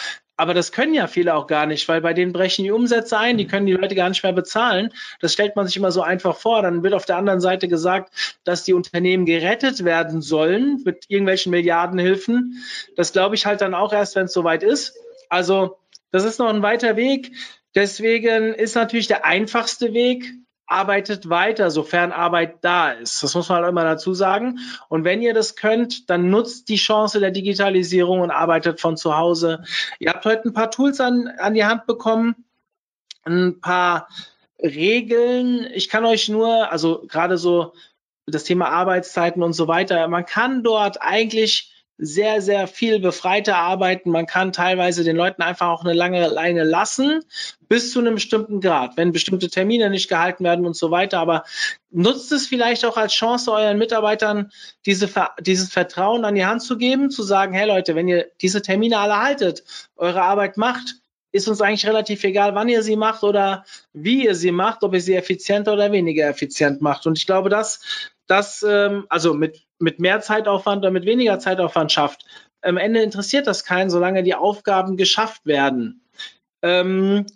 Aber 0.40 0.54
das 0.54 0.72
können 0.72 0.94
ja 0.94 1.06
viele 1.06 1.35
auch 1.35 1.46
gar 1.46 1.66
nicht, 1.66 1.87
weil 1.87 2.00
bei 2.00 2.14
denen 2.14 2.33
brechen 2.33 2.64
die 2.64 2.70
Umsätze 2.70 3.18
ein, 3.18 3.37
die 3.37 3.46
können 3.46 3.66
die 3.66 3.74
Leute 3.74 3.94
gar 3.94 4.09
nicht 4.09 4.22
mehr 4.22 4.33
bezahlen. 4.33 4.90
Das 5.20 5.35
stellt 5.35 5.54
man 5.54 5.66
sich 5.66 5.76
immer 5.76 5.92
so 5.92 6.00
einfach 6.00 6.35
vor. 6.35 6.62
Dann 6.62 6.83
wird 6.83 6.94
auf 6.94 7.04
der 7.04 7.18
anderen 7.18 7.42
Seite 7.42 7.68
gesagt, 7.68 8.38
dass 8.44 8.64
die 8.64 8.72
Unternehmen 8.72 9.26
gerettet 9.26 9.85
werden 9.85 10.22
sollen 10.22 10.80
mit 10.83 11.04
irgendwelchen 11.09 11.50
Milliardenhilfen. 11.50 12.64
Das 12.96 13.12
glaube 13.12 13.35
ich 13.35 13.44
halt 13.44 13.61
dann 13.61 13.74
auch 13.74 13.92
erst, 13.92 14.16
wenn 14.16 14.24
es 14.24 14.33
soweit 14.33 14.62
ist. 14.62 14.94
Also 15.28 15.76
das 16.11 16.24
ist 16.24 16.38
noch 16.38 16.48
ein 16.48 16.62
weiter 16.62 16.96
Weg. 16.96 17.33
Deswegen 17.74 18.54
ist 18.54 18.76
natürlich 18.76 19.09
der 19.09 19.26
einfachste 19.26 19.92
Weg, 19.92 20.24
arbeitet 20.70 21.28
weiter, 21.28 21.70
sofern 21.70 22.12
Arbeit 22.12 22.59
da 22.62 22.92
ist. 22.92 23.22
Das 23.22 23.35
muss 23.35 23.48
man 23.48 23.59
halt 23.59 23.68
immer 23.68 23.85
dazu 23.85 24.14
sagen. 24.14 24.61
Und 24.88 25.04
wenn 25.04 25.20
ihr 25.20 25.35
das 25.35 25.56
könnt, 25.56 26.09
dann 26.09 26.30
nutzt 26.30 26.68
die 26.68 26.76
Chance 26.76 27.18
der 27.18 27.33
Digitalisierung 27.33 28.20
und 28.20 28.30
arbeitet 28.30 28.80
von 28.80 28.96
zu 28.96 29.16
Hause. 29.16 29.64
Ihr 29.98 30.11
habt 30.11 30.24
heute 30.24 30.48
ein 30.48 30.52
paar 30.52 30.70
Tools 30.70 31.00
an, 31.00 31.28
an 31.38 31.54
die 31.54 31.64
Hand 31.64 31.87
bekommen, 31.87 32.44
ein 33.24 33.61
paar 33.61 34.09
Regeln. 34.62 35.66
Ich 35.74 35.88
kann 35.88 36.04
euch 36.04 36.28
nur, 36.28 36.70
also 36.70 37.04
gerade 37.09 37.37
so 37.37 37.72
das 38.26 38.44
Thema 38.44 38.68
Arbeitszeiten 38.68 39.42
und 39.42 39.54
so 39.54 39.66
weiter, 39.66 40.06
man 40.06 40.24
kann 40.24 40.62
dort 40.62 41.02
eigentlich 41.02 41.79
sehr, 42.02 42.40
sehr 42.40 42.66
viel 42.66 42.98
befreiter 42.98 43.56
arbeiten. 43.56 44.10
Man 44.10 44.24
kann 44.24 44.52
teilweise 44.52 45.04
den 45.04 45.16
Leuten 45.16 45.42
einfach 45.42 45.68
auch 45.68 45.84
eine 45.84 45.92
lange 45.92 46.26
Leine 46.28 46.64
lassen, 46.64 47.20
bis 47.68 47.92
zu 47.92 48.00
einem 48.00 48.14
bestimmten 48.14 48.60
Grad, 48.62 48.96
wenn 48.96 49.12
bestimmte 49.12 49.50
Termine 49.50 49.90
nicht 49.90 50.08
gehalten 50.08 50.42
werden 50.42 50.64
und 50.64 50.76
so 50.76 50.90
weiter. 50.90 51.18
Aber 51.18 51.44
nutzt 51.90 52.32
es 52.32 52.46
vielleicht 52.46 52.86
auch 52.86 52.96
als 52.96 53.12
Chance, 53.12 53.52
euren 53.52 53.76
Mitarbeitern 53.76 54.50
diese, 54.86 55.10
dieses 55.40 55.70
Vertrauen 55.70 56.24
an 56.24 56.34
die 56.34 56.46
Hand 56.46 56.62
zu 56.62 56.78
geben, 56.78 57.10
zu 57.10 57.22
sagen, 57.22 57.52
hey 57.52 57.68
Leute, 57.68 57.94
wenn 57.94 58.08
ihr 58.08 58.28
diese 58.40 58.62
Termine 58.62 58.98
alle 58.98 59.18
haltet, 59.18 59.62
eure 59.96 60.22
Arbeit 60.22 60.56
macht, 60.56 60.94
ist 61.32 61.48
uns 61.48 61.60
eigentlich 61.60 61.86
relativ 61.86 62.24
egal, 62.24 62.54
wann 62.54 62.68
ihr 62.68 62.82
sie 62.82 62.96
macht 62.96 63.22
oder 63.22 63.64
wie 63.92 64.24
ihr 64.24 64.34
sie 64.34 64.52
macht, 64.52 64.82
ob 64.82 64.94
ihr 64.94 65.00
sie 65.00 65.14
effizienter 65.14 65.74
oder 65.74 65.92
weniger 65.92 66.28
effizient 66.28 66.80
macht. 66.80 67.06
Und 67.06 67.18
ich 67.18 67.26
glaube, 67.26 67.50
das, 67.50 68.08
das 68.26 68.64
ähm, 68.66 69.04
also 69.10 69.34
mit 69.34 69.62
mit 69.80 69.98
mehr 70.00 70.20
Zeitaufwand 70.20 70.78
oder 70.78 70.90
mit 70.90 71.06
weniger 71.06 71.38
Zeitaufwand 71.38 71.92
schafft. 71.92 72.24
Am 72.62 72.76
Ende 72.76 73.02
interessiert 73.02 73.46
das 73.46 73.64
keinen, 73.64 73.90
solange 73.90 74.22
die 74.22 74.34
Aufgaben 74.34 74.96
geschafft 74.96 75.46
werden. 75.46 76.02
Ähm, 76.62 77.26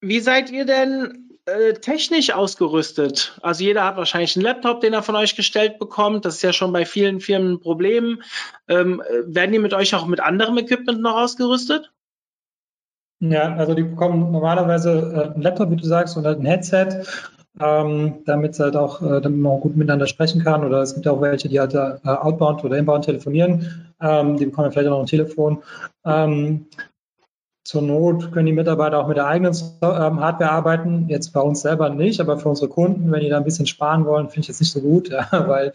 wie 0.00 0.20
seid 0.20 0.50
ihr 0.50 0.64
denn 0.64 1.30
äh, 1.44 1.74
technisch 1.74 2.32
ausgerüstet? 2.32 3.38
Also 3.42 3.62
jeder 3.62 3.84
hat 3.84 3.96
wahrscheinlich 3.96 4.36
einen 4.36 4.44
Laptop, 4.44 4.80
den 4.80 4.94
er 4.94 5.02
von 5.02 5.16
euch 5.16 5.36
gestellt 5.36 5.78
bekommt. 5.78 6.24
Das 6.24 6.36
ist 6.36 6.42
ja 6.42 6.52
schon 6.52 6.72
bei 6.72 6.86
vielen 6.86 7.20
Firmen 7.20 7.52
ein 7.52 7.60
Problem. 7.60 8.22
Ähm, 8.68 9.02
werden 9.26 9.52
die 9.52 9.58
mit 9.58 9.74
euch 9.74 9.94
auch 9.94 10.06
mit 10.06 10.20
anderem 10.20 10.58
Equipment 10.58 11.00
noch 11.00 11.16
ausgerüstet? 11.16 11.92
Ja, 13.20 13.54
also 13.54 13.74
die 13.74 13.84
bekommen 13.84 14.32
normalerweise 14.32 15.12
äh, 15.14 15.34
einen 15.34 15.42
Laptop, 15.42 15.70
wie 15.70 15.76
du 15.76 15.84
sagst, 15.84 16.16
und 16.16 16.24
halt 16.24 16.40
ein 16.40 16.46
Headset 16.46 17.04
ähm, 17.60 18.22
damit 18.24 18.58
halt 18.58 18.76
auch, 18.76 19.02
äh, 19.02 19.20
damit 19.20 19.40
man 19.40 19.60
gut 19.60 19.76
miteinander 19.76 20.06
sprechen 20.06 20.42
kann. 20.42 20.64
Oder 20.64 20.82
es 20.82 20.94
gibt 20.94 21.06
auch 21.06 21.20
welche, 21.20 21.48
die 21.48 21.60
halt 21.60 21.74
äh, 21.74 21.96
outbound 22.04 22.64
oder 22.64 22.78
inbound 22.78 23.04
telefonieren. 23.04 23.92
Ähm, 24.00 24.36
die 24.36 24.46
bekommen 24.46 24.72
vielleicht 24.72 24.88
auch 24.88 24.92
noch 24.92 25.00
ein 25.00 25.06
Telefon. 25.06 25.62
Ähm, 26.04 26.66
zur 27.64 27.82
Not 27.82 28.32
können 28.32 28.46
die 28.46 28.52
Mitarbeiter 28.52 28.98
auch 28.98 29.06
mit 29.06 29.16
der 29.16 29.26
eigenen 29.26 29.54
ähm, 29.54 30.20
Hardware 30.20 30.50
arbeiten. 30.50 31.06
Jetzt 31.08 31.32
bei 31.32 31.40
uns 31.40 31.62
selber 31.62 31.90
nicht, 31.90 32.20
aber 32.20 32.38
für 32.38 32.48
unsere 32.48 32.68
Kunden, 32.68 33.12
wenn 33.12 33.20
die 33.20 33.28
da 33.28 33.36
ein 33.36 33.44
bisschen 33.44 33.66
sparen 33.66 34.04
wollen, 34.04 34.28
finde 34.28 34.40
ich 34.40 34.48
jetzt 34.48 34.60
nicht 34.60 34.72
so 34.72 34.80
gut, 34.80 35.08
ja, 35.10 35.28
weil, 35.30 35.72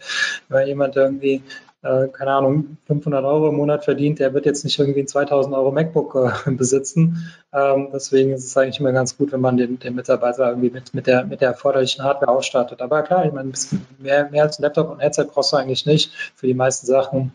weil 0.48 0.68
jemand 0.68 0.96
irgendwie 0.96 1.42
äh, 1.82 2.08
keine 2.08 2.32
Ahnung, 2.32 2.76
500 2.86 3.24
Euro 3.24 3.48
im 3.50 3.56
Monat 3.56 3.84
verdient, 3.84 4.18
der 4.18 4.34
wird 4.34 4.46
jetzt 4.46 4.64
nicht 4.64 4.78
irgendwie 4.78 5.00
ein 5.00 5.06
2000 5.06 5.54
Euro 5.54 5.70
MacBook 5.70 6.14
äh, 6.46 6.50
besitzen. 6.50 7.30
Ähm, 7.52 7.88
deswegen 7.92 8.32
ist 8.32 8.44
es 8.44 8.56
eigentlich 8.56 8.80
immer 8.80 8.92
ganz 8.92 9.16
gut, 9.16 9.30
wenn 9.32 9.40
man 9.40 9.56
den, 9.56 9.78
den 9.78 9.94
Mitarbeiter 9.94 10.48
irgendwie 10.48 10.70
mit, 10.70 10.92
mit, 10.92 11.06
der, 11.06 11.24
mit 11.24 11.40
der 11.40 11.50
erforderlichen 11.50 12.02
Hardware 12.02 12.32
ausstattet. 12.32 12.82
Aber 12.82 13.02
klar, 13.02 13.26
ich 13.26 13.32
meine, 13.32 13.52
mehr, 13.98 14.28
mehr 14.30 14.42
als 14.42 14.58
ein 14.58 14.62
Laptop 14.62 14.90
und 14.90 14.96
ein 14.96 15.00
Headset 15.00 15.26
brauchst 15.32 15.52
du 15.52 15.56
eigentlich 15.56 15.86
nicht 15.86 16.12
für 16.34 16.46
die 16.46 16.54
meisten 16.54 16.86
Sachen. 16.86 17.32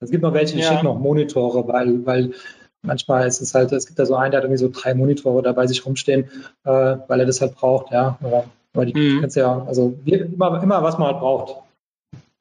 Es 0.00 0.10
gibt 0.10 0.22
noch 0.22 0.34
welche, 0.34 0.56
die 0.56 0.62
ja. 0.62 0.70
schicken 0.70 0.84
noch 0.84 0.98
Monitore, 0.98 1.66
weil, 1.68 2.04
weil 2.04 2.32
manchmal 2.82 3.26
ist 3.26 3.40
es 3.40 3.54
halt, 3.54 3.72
es 3.72 3.86
gibt 3.86 3.98
da 3.98 4.06
so 4.06 4.16
einen, 4.16 4.32
der 4.32 4.38
hat 4.38 4.44
irgendwie 4.44 4.60
so 4.60 4.70
drei 4.72 4.94
Monitore 4.94 5.42
dabei 5.42 5.66
sich 5.66 5.86
rumstehen, 5.86 6.24
äh, 6.64 6.96
weil 7.06 7.20
er 7.20 7.26
das 7.26 7.40
halt 7.40 7.54
braucht, 7.54 7.92
ja. 7.92 8.18
Aber, 8.22 8.44
aber 8.74 8.86
die 8.86 8.94
mhm. 8.94 9.20
kannst 9.20 9.36
ja, 9.36 9.64
also 9.66 9.94
immer, 10.04 10.62
immer 10.62 10.82
was 10.82 10.98
man 10.98 11.08
halt 11.08 11.20
braucht. 11.20 11.63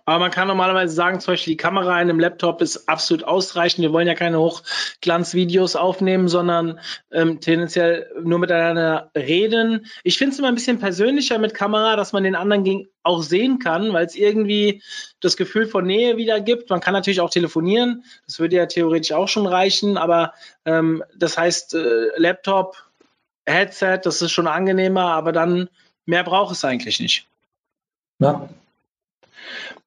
Aber 0.05 0.19
man 0.19 0.31
kann 0.31 0.49
normalerweise 0.49 0.93
sagen, 0.93 1.21
zum 1.21 1.33
Beispiel 1.33 1.53
die 1.53 1.57
Kamera 1.57 1.93
in 2.01 2.09
einem 2.09 2.19
Laptop 2.19 2.61
ist 2.61 2.89
absolut 2.89 3.23
ausreichend. 3.23 3.83
Wir 3.83 3.93
wollen 3.93 4.07
ja 4.07 4.15
keine 4.15 4.37
Hochglanzvideos 4.37 5.77
aufnehmen, 5.77 6.27
sondern 6.27 6.79
ähm, 7.11 7.39
tendenziell 7.39 8.11
nur 8.21 8.39
miteinander 8.39 9.11
reden. 9.15 9.85
Ich 10.03 10.17
finde 10.17 10.33
es 10.33 10.39
immer 10.39 10.49
ein 10.49 10.55
bisschen 10.55 10.79
persönlicher 10.79 11.37
mit 11.37 11.53
Kamera, 11.53 11.95
dass 11.95 12.11
man 12.11 12.23
den 12.23 12.35
anderen 12.35 12.89
auch 13.03 13.21
sehen 13.21 13.59
kann, 13.59 13.93
weil 13.93 14.05
es 14.05 14.15
irgendwie 14.15 14.81
das 15.21 15.37
Gefühl 15.37 15.67
von 15.67 15.85
Nähe 15.85 16.17
wieder 16.17 16.41
gibt. 16.41 16.69
Man 16.69 16.81
kann 16.81 16.93
natürlich 16.93 17.21
auch 17.21 17.29
telefonieren. 17.29 18.03
Das 18.25 18.39
würde 18.39 18.57
ja 18.57 18.65
theoretisch 18.65 19.13
auch 19.13 19.29
schon 19.29 19.47
reichen. 19.47 19.97
Aber 19.97 20.33
ähm, 20.65 21.01
das 21.15 21.37
heißt, 21.37 21.75
äh, 21.75 22.09
Laptop, 22.17 22.75
Headset, 23.45 23.99
das 24.03 24.21
ist 24.21 24.31
schon 24.31 24.47
angenehmer, 24.47 25.13
aber 25.13 25.31
dann 25.31 25.69
mehr 26.05 26.23
braucht 26.23 26.53
es 26.53 26.65
eigentlich 26.65 26.99
nicht. 26.99 27.27
Ja, 28.19 28.49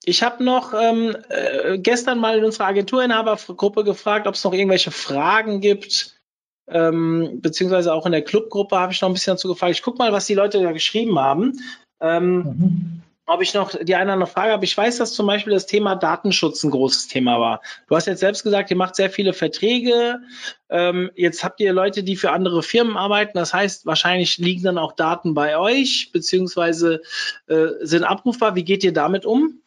ich 0.05 0.23
habe 0.23 0.45
noch 0.45 0.73
ähm, 0.75 1.17
äh, 1.29 1.79
gestern 1.79 2.19
mal 2.19 2.39
in 2.39 2.45
unserer 2.45 2.67
Agenturinhabergruppe 2.67 3.85
gefragt, 3.85 4.27
ob 4.27 4.35
es 4.35 4.45
noch 4.45 4.53
irgendwelche 4.53 4.91
Fragen 4.91 5.61
gibt, 5.61 6.21
ähm, 6.69 7.41
beziehungsweise 7.41 7.93
auch 7.93 8.07
in 8.07 8.13
der 8.13 8.23
Clubgruppe 8.23 8.79
habe 8.79 8.93
ich 8.93 9.01
noch 9.01 9.09
ein 9.09 9.15
bisschen 9.15 9.35
dazu 9.35 9.49
gefragt. 9.49 9.73
Ich 9.73 9.83
gucke 9.83 9.99
mal, 9.99 10.13
was 10.13 10.27
die 10.27 10.35
Leute 10.35 10.63
da 10.63 10.73
geschrieben 10.73 11.19
haben. 11.19 11.61
Ähm, 12.01 12.37
mhm. 12.37 13.03
Ob 13.27 13.43
ich 13.43 13.55
noch 13.55 13.75
die 13.75 13.95
eine 13.95 14.05
oder 14.05 14.13
andere 14.15 14.31
Frage 14.31 14.53
habe. 14.53 14.65
Ich 14.65 14.77
weiß, 14.77 14.99
dass 14.99 15.13
zum 15.13 15.27
Beispiel 15.27 15.53
das 15.53 15.67
Thema 15.67 15.97
Datenschutz 15.97 16.63
ein 16.63 16.71
großes 16.71 17.09
Thema 17.09 17.41
war. 17.41 17.61
Du 17.89 17.97
hast 17.97 18.07
jetzt 18.07 18.21
selbst 18.21 18.45
gesagt, 18.45 18.71
ihr 18.71 18.77
macht 18.77 18.95
sehr 18.95 19.11
viele 19.11 19.33
Verträge. 19.33 20.21
Ähm, 20.71 21.11
jetzt 21.17 21.43
habt 21.43 21.61
ihr 21.61 21.73
Leute, 21.73 22.05
die 22.05 22.17
für 22.17 22.31
andere 22.31 22.63
Firmen 22.63 22.97
arbeiten. 22.97 23.37
Das 23.37 23.53
heißt, 23.53 23.85
wahrscheinlich 23.85 24.39
liegen 24.39 24.63
dann 24.63 24.79
auch 24.79 24.93
Daten 24.93 25.35
bei 25.35 25.59
euch, 25.59 26.11
beziehungsweise 26.13 27.03
äh, 27.49 27.67
sind 27.81 28.05
abrufbar. 28.05 28.55
Wie 28.55 28.65
geht 28.65 28.85
ihr 28.85 28.93
damit 28.93 29.27
um? 29.27 29.61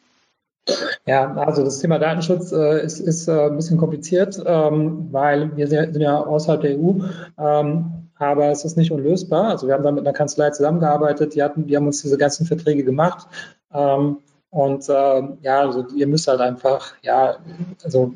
Ja, 1.06 1.34
also 1.34 1.64
das 1.64 1.80
Thema 1.80 1.98
Datenschutz 1.98 2.52
äh, 2.52 2.82
ist, 2.84 3.00
ist 3.00 3.28
äh, 3.28 3.46
ein 3.46 3.56
bisschen 3.56 3.78
kompliziert, 3.78 4.40
ähm, 4.44 5.08
weil 5.10 5.56
wir 5.56 5.66
sind 5.66 5.96
ja 5.96 6.18
außerhalb 6.18 6.60
der 6.60 6.78
EU. 6.78 6.94
Ähm, 7.38 8.09
aber 8.20 8.50
es 8.50 8.64
ist 8.64 8.76
nicht 8.76 8.92
unlösbar. 8.92 9.48
Also 9.48 9.66
wir 9.66 9.74
haben 9.74 9.82
da 9.82 9.90
mit 9.90 10.06
einer 10.06 10.16
Kanzlei 10.16 10.50
zusammengearbeitet, 10.50 11.34
die, 11.34 11.42
hatten, 11.42 11.66
die 11.66 11.76
haben 11.76 11.86
uns 11.86 12.02
diese 12.02 12.18
ganzen 12.18 12.46
Verträge 12.46 12.84
gemacht. 12.84 13.26
Ähm, 13.72 14.18
und 14.50 14.88
äh, 14.88 15.22
ja, 15.42 15.60
also 15.60 15.86
ihr 15.96 16.06
müsst 16.06 16.28
halt 16.28 16.40
einfach, 16.40 16.94
ja, 17.02 17.36
also 17.82 18.12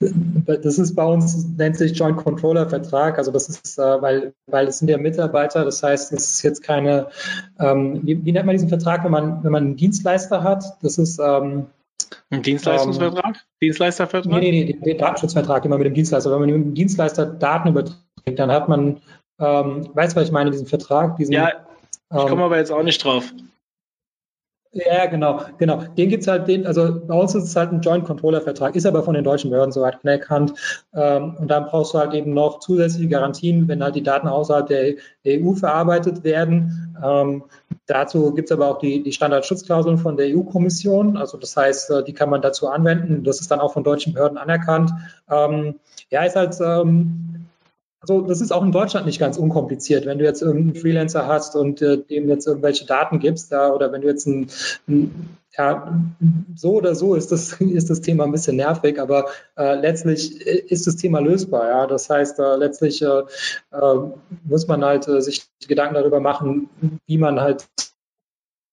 das 0.00 0.78
ist 0.78 0.94
bei 0.96 1.04
uns, 1.04 1.46
nennt 1.56 1.76
sich 1.76 1.96
Joint 1.96 2.16
Controller 2.16 2.68
Vertrag. 2.68 3.18
Also 3.18 3.30
das 3.30 3.48
ist, 3.48 3.78
äh, 3.78 4.02
weil, 4.02 4.32
weil 4.46 4.66
es 4.66 4.78
sind 4.78 4.88
ja 4.88 4.96
Mitarbeiter, 4.96 5.64
das 5.64 5.82
heißt, 5.82 6.12
es 6.12 6.30
ist 6.30 6.42
jetzt 6.42 6.62
keine, 6.62 7.08
ähm, 7.60 8.00
wie, 8.02 8.24
wie, 8.24 8.32
nennt 8.32 8.46
man 8.46 8.54
diesen 8.54 8.68
Vertrag, 8.68 9.04
wenn 9.04 9.12
man, 9.12 9.44
wenn 9.44 9.52
man 9.52 9.64
einen 9.64 9.76
Dienstleister 9.76 10.42
hat? 10.42 10.64
Das 10.82 10.96
ist 10.98 11.20
ähm, 11.22 11.66
ein 12.30 12.42
Dienstleistungsvertrag? 12.42 13.36
Ähm, 13.36 13.40
Dienstleistervertrag? 13.60 14.40
Nee, 14.40 14.50
nee, 14.50 14.64
nee, 14.64 14.72
den 14.72 14.98
Datenschutzvertrag 14.98 15.64
immer 15.64 15.78
mit 15.78 15.86
dem 15.86 15.94
Dienstleister. 15.94 16.30
Wenn 16.30 16.40
man 16.40 16.50
mit 16.50 16.66
dem 16.66 16.74
Dienstleister 16.74 17.26
Daten 17.26 17.68
überträgt, 17.68 18.00
dann 18.24 18.50
hat 18.50 18.68
man, 18.68 19.00
ähm, 19.38 19.88
weißt 19.94 20.14
du, 20.14 20.20
was 20.20 20.26
ich 20.26 20.32
meine, 20.32 20.50
diesen 20.50 20.66
Vertrag? 20.66 21.16
Diesen, 21.16 21.32
ja, 21.32 21.48
ich 21.48 22.18
komme 22.18 22.32
ähm, 22.32 22.42
aber 22.42 22.58
jetzt 22.58 22.70
auch 22.70 22.82
nicht 22.82 23.02
drauf. 23.04 23.32
Ja, 24.74 25.04
genau, 25.04 25.42
genau. 25.58 25.82
Den 25.98 26.08
gibt 26.08 26.22
es 26.22 26.28
halt, 26.28 26.48
den, 26.48 26.66
also 26.66 26.98
bei 27.06 27.14
uns 27.14 27.34
ist 27.34 27.44
es 27.44 27.56
halt 27.56 27.72
ein 27.72 27.82
Joint 27.82 28.06
Controller 28.06 28.40
Vertrag, 28.40 28.74
ist 28.74 28.86
aber 28.86 29.02
von 29.02 29.12
den 29.12 29.22
deutschen 29.22 29.50
Behörden 29.50 29.70
soweit 29.70 29.98
anerkannt. 30.02 30.54
Ähm, 30.94 31.36
und 31.38 31.48
dann 31.48 31.66
brauchst 31.66 31.92
du 31.92 31.98
halt 31.98 32.14
eben 32.14 32.32
noch 32.32 32.60
zusätzliche 32.60 33.08
Garantien, 33.08 33.68
wenn 33.68 33.82
halt 33.82 33.96
die 33.96 34.02
Daten 34.02 34.28
außerhalb 34.28 34.66
der, 34.66 34.94
EU 35.26 35.52
verarbeitet 35.52 36.24
werden. 36.24 36.96
Ähm, 37.04 37.44
dazu 37.86 38.32
gibt 38.32 38.50
es 38.50 38.52
aber 38.52 38.68
auch 38.68 38.78
die, 38.78 39.02
die 39.02 39.12
Standardschutzklauseln 39.12 39.98
von 39.98 40.16
der 40.16 40.34
EU-Kommission. 40.34 41.18
Also 41.18 41.36
das 41.36 41.54
heißt, 41.54 41.90
äh, 41.90 42.04
die 42.04 42.14
kann 42.14 42.30
man 42.30 42.40
dazu 42.40 42.68
anwenden. 42.68 43.24
Das 43.24 43.42
ist 43.42 43.50
dann 43.50 43.60
auch 43.60 43.74
von 43.74 43.84
deutschen 43.84 44.14
Behörden 44.14 44.38
anerkannt. 44.38 44.90
Ähm, 45.30 45.80
ja, 46.08 46.24
ist 46.24 46.34
halt 46.34 46.56
ähm, 46.62 47.41
also 48.02 48.20
das 48.22 48.40
ist 48.40 48.52
auch 48.52 48.64
in 48.64 48.72
Deutschland 48.72 49.06
nicht 49.06 49.20
ganz 49.20 49.38
unkompliziert. 49.38 50.06
Wenn 50.06 50.18
du 50.18 50.24
jetzt 50.24 50.42
irgendeinen 50.42 50.74
Freelancer 50.74 51.28
hast 51.28 51.54
und 51.54 51.80
äh, 51.82 51.98
dem 51.98 52.28
jetzt 52.28 52.48
irgendwelche 52.48 52.84
Daten 52.84 53.20
gibst, 53.20 53.52
da, 53.52 53.72
oder 53.72 53.92
wenn 53.92 54.02
du 54.02 54.08
jetzt 54.08 54.26
ein, 54.26 54.48
ein 54.88 55.38
ja, 55.56 56.02
so 56.56 56.72
oder 56.72 56.96
so 56.96 57.14
ist 57.14 57.30
das, 57.30 57.52
ist 57.60 57.90
das 57.90 58.00
Thema 58.00 58.24
ein 58.24 58.32
bisschen 58.32 58.56
nervig, 58.56 59.00
aber 59.00 59.26
äh, 59.56 59.74
letztlich 59.76 60.40
ist 60.40 60.86
das 60.88 60.96
Thema 60.96 61.20
lösbar. 61.20 61.68
Ja? 61.68 61.86
Das 61.86 62.10
heißt, 62.10 62.40
äh, 62.40 62.56
letztlich 62.56 63.02
äh, 63.02 63.22
äh 63.70 63.98
muss 64.44 64.66
man 64.66 64.84
halt 64.84 65.06
äh, 65.06 65.20
sich 65.20 65.46
Gedanken 65.68 65.94
darüber 65.94 66.18
machen, 66.18 66.70
wie 67.06 67.18
man 67.18 67.40
halt 67.40 67.68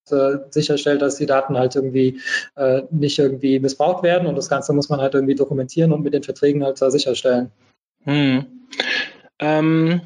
äh, 0.09 0.37
sicherstellt, 0.49 1.03
dass 1.03 1.17
die 1.17 1.27
Daten 1.27 1.55
halt 1.55 1.75
irgendwie 1.75 2.19
nicht 2.89 3.19
irgendwie 3.19 3.59
missbraucht 3.59 4.03
werden 4.03 4.27
und 4.27 4.35
das 4.35 4.49
Ganze 4.49 4.73
muss 4.73 4.89
man 4.89 4.99
halt 4.99 5.13
irgendwie 5.13 5.35
dokumentieren 5.35 5.91
und 5.93 6.01
mit 6.01 6.15
den 6.15 6.23
Verträgen 6.23 6.63
halt 6.63 6.79
sicherstellen. 6.79 7.51
Hm. 8.05 8.45
Ähm, 9.39 10.01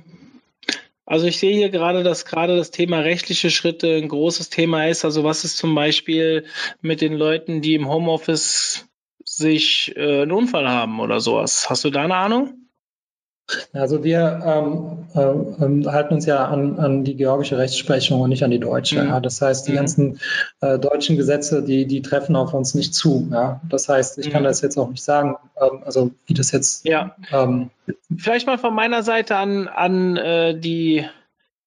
also 1.06 1.28
ich 1.28 1.38
sehe 1.38 1.56
hier 1.56 1.70
gerade, 1.70 2.04
dass 2.04 2.26
gerade 2.26 2.56
das 2.56 2.72
Thema 2.72 3.00
rechtliche 3.00 3.52
Schritte 3.52 3.96
ein 3.98 4.08
großes 4.08 4.50
Thema 4.50 4.88
ist. 4.88 5.04
Also 5.04 5.24
was 5.24 5.44
ist 5.44 5.58
zum 5.58 5.76
Beispiel 5.76 6.46
mit 6.82 7.02
den 7.02 7.14
Leuten, 7.14 7.62
die 7.62 7.76
im 7.76 7.90
Homeoffice 7.90 8.88
sich 9.26 9.94
äh, 9.96 10.22
einen 10.22 10.32
Unfall 10.32 10.70
haben 10.70 11.00
oder 11.00 11.20
sowas? 11.20 11.70
Hast 11.70 11.84
du 11.84 11.90
da 11.90 12.04
eine 12.04 12.16
Ahnung? 12.16 12.63
Also 13.74 14.04
wir 14.04 14.42
ähm, 14.46 15.06
äh, 15.14 15.90
halten 15.90 16.14
uns 16.14 16.26
ja 16.26 16.46
an, 16.46 16.80
an, 16.80 17.04
die 17.04 17.16
georgische 17.16 17.58
Rechtsprechung 17.58 18.22
und 18.22 18.30
nicht 18.30 18.44
an 18.44 18.52
die 18.52 18.60
deutsche. 18.60 19.02
Mhm. 19.02 19.10
Ja. 19.10 19.20
Das 19.20 19.42
heißt, 19.42 19.68
die 19.68 19.72
mhm. 19.72 19.76
ganzen 19.76 20.20
äh, 20.62 20.80
deutschen 20.80 21.18
Gesetze, 21.18 21.62
die, 21.62 21.86
die 21.86 22.02
treffen 22.02 22.36
auf 22.36 22.54
uns 22.54 22.74
nicht 22.74 22.96
zu. 22.96 23.28
Ja. 23.32 23.62
Das 23.70 23.90
heißt, 23.90 24.18
ich 24.20 24.28
mhm. 24.28 24.32
kann 24.32 24.44
das 24.44 24.62
jetzt 24.62 24.78
auch 24.78 24.90
nicht 24.90 25.04
sagen, 25.04 25.36
ähm, 25.60 25.82
also 25.86 26.12
wie 26.26 26.34
das 26.34 26.52
jetzt. 26.52 26.86
Ja. 26.86 27.16
Ähm, 27.32 27.70
Vielleicht 28.18 28.48
mal 28.48 28.58
von 28.58 28.74
meiner 28.74 29.04
Seite 29.04 29.36
an, 29.36 29.68
an 29.68 30.16
äh, 30.16 30.58
die 30.58 31.06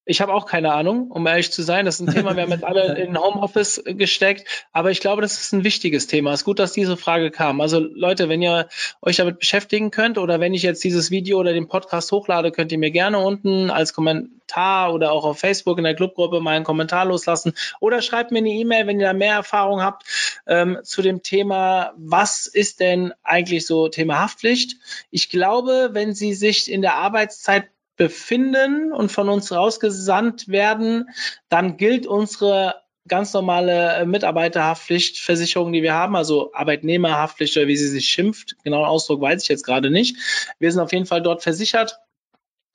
ich 0.09 0.21
habe 0.21 0.33
auch 0.33 0.47
keine 0.47 0.73
Ahnung, 0.73 1.11
um 1.11 1.27
ehrlich 1.27 1.53
zu 1.53 1.63
sein. 1.63 1.85
Das 1.85 2.01
ist 2.01 2.09
ein 2.09 2.15
Thema, 2.15 2.37
wir 2.37 2.45
haben 2.45 2.53
jetzt 2.53 2.65
alle 2.65 2.97
in 2.97 3.19
Homeoffice 3.19 3.83
gesteckt, 3.85 4.47
aber 4.73 4.93
ich 4.93 5.01
glaube, 5.01 5.21
das 5.21 5.41
ist 5.41 5.53
ein 5.53 5.65
wichtiges 5.65 6.07
Thema. 6.07 6.33
Es 6.33 6.41
ist 6.41 6.45
gut, 6.45 6.61
dass 6.61 6.73
diese 6.73 6.97
Frage 6.97 7.33
kam. 7.33 7.61
Also 7.61 7.81
Leute, 7.81 8.29
wenn 8.29 8.41
ihr 8.41 8.69
euch 9.03 9.17
damit 9.17 9.41
beschäftigen 9.41 9.91
könnt 9.91 10.17
oder 10.17 10.39
wenn 10.39 10.55
ich 10.55 10.63
jetzt 10.63 10.85
dieses 10.85 11.11
Video 11.11 11.41
oder 11.41 11.53
den 11.53 11.67
Podcast 11.67 12.13
hochlade, 12.13 12.53
könnt 12.53 12.71
ihr 12.71 12.79
mir 12.79 12.93
gerne 12.93 13.19
unten 13.19 13.69
als 13.69 13.95
Kommentar 13.95 14.95
oder 14.95 15.11
auch 15.11 15.25
auf 15.25 15.41
Facebook 15.41 15.77
in 15.79 15.85
der 15.85 15.97
Clubgruppe 15.97 16.41
mal 16.41 16.55
einen 16.55 16.65
Kommentar 16.65 17.05
loslassen 17.07 17.55
oder 17.81 18.01
schreibt 18.01 18.31
mir 18.31 18.39
eine 18.39 18.51
E-Mail, 18.51 18.87
wenn 18.87 19.01
ihr 19.01 19.09
da 19.09 19.13
mehr 19.13 19.35
Erfahrung 19.35 19.83
habt 19.83 20.05
ähm, 20.47 20.79
zu 20.85 21.03
dem 21.03 21.25
Thema, 21.25 21.95
was 21.97 22.47
ist 22.47 22.79
denn 22.79 23.13
eigentlich 23.25 23.67
so 23.67 23.89
Thema 23.89 24.21
Haftpflicht? 24.21 24.77
Ich 25.11 25.31
glaube, 25.31 25.91
wenn 25.95 26.15
Sie 26.15 26.33
sich 26.33 26.71
in 26.71 26.81
der 26.81 26.95
Arbeitszeit 26.95 27.65
befinden 27.97 28.93
und 28.93 29.11
von 29.11 29.29
uns 29.29 29.53
rausgesandt 29.53 30.49
werden, 30.49 31.09
dann 31.49 31.77
gilt 31.77 32.07
unsere 32.07 32.77
ganz 33.09 33.33
normale 33.33 33.95
äh, 33.95 34.07
Mitarbeiterhaftpflichtversicherung, 34.07 35.73
die 35.73 35.83
wir 35.83 35.95
haben, 35.95 36.17
also 36.17 36.53
Arbeitnehmerhaftpflicht 36.53 37.57
oder 37.57 37.67
wie 37.67 37.77
sie 37.77 37.89
sich 37.89 38.09
schimpft. 38.09 38.57
Genauen 38.65 38.85
Ausdruck 38.85 39.21
weiß 39.21 39.43
ich 39.43 39.49
jetzt 39.49 39.65
gerade 39.65 39.91
nicht. 39.91 40.17
Wir 40.59 40.71
sind 40.73 40.81
auf 40.81 40.93
jeden 40.93 41.07
Fall 41.07 41.23
dort 41.23 41.43
versichert. 41.43 41.99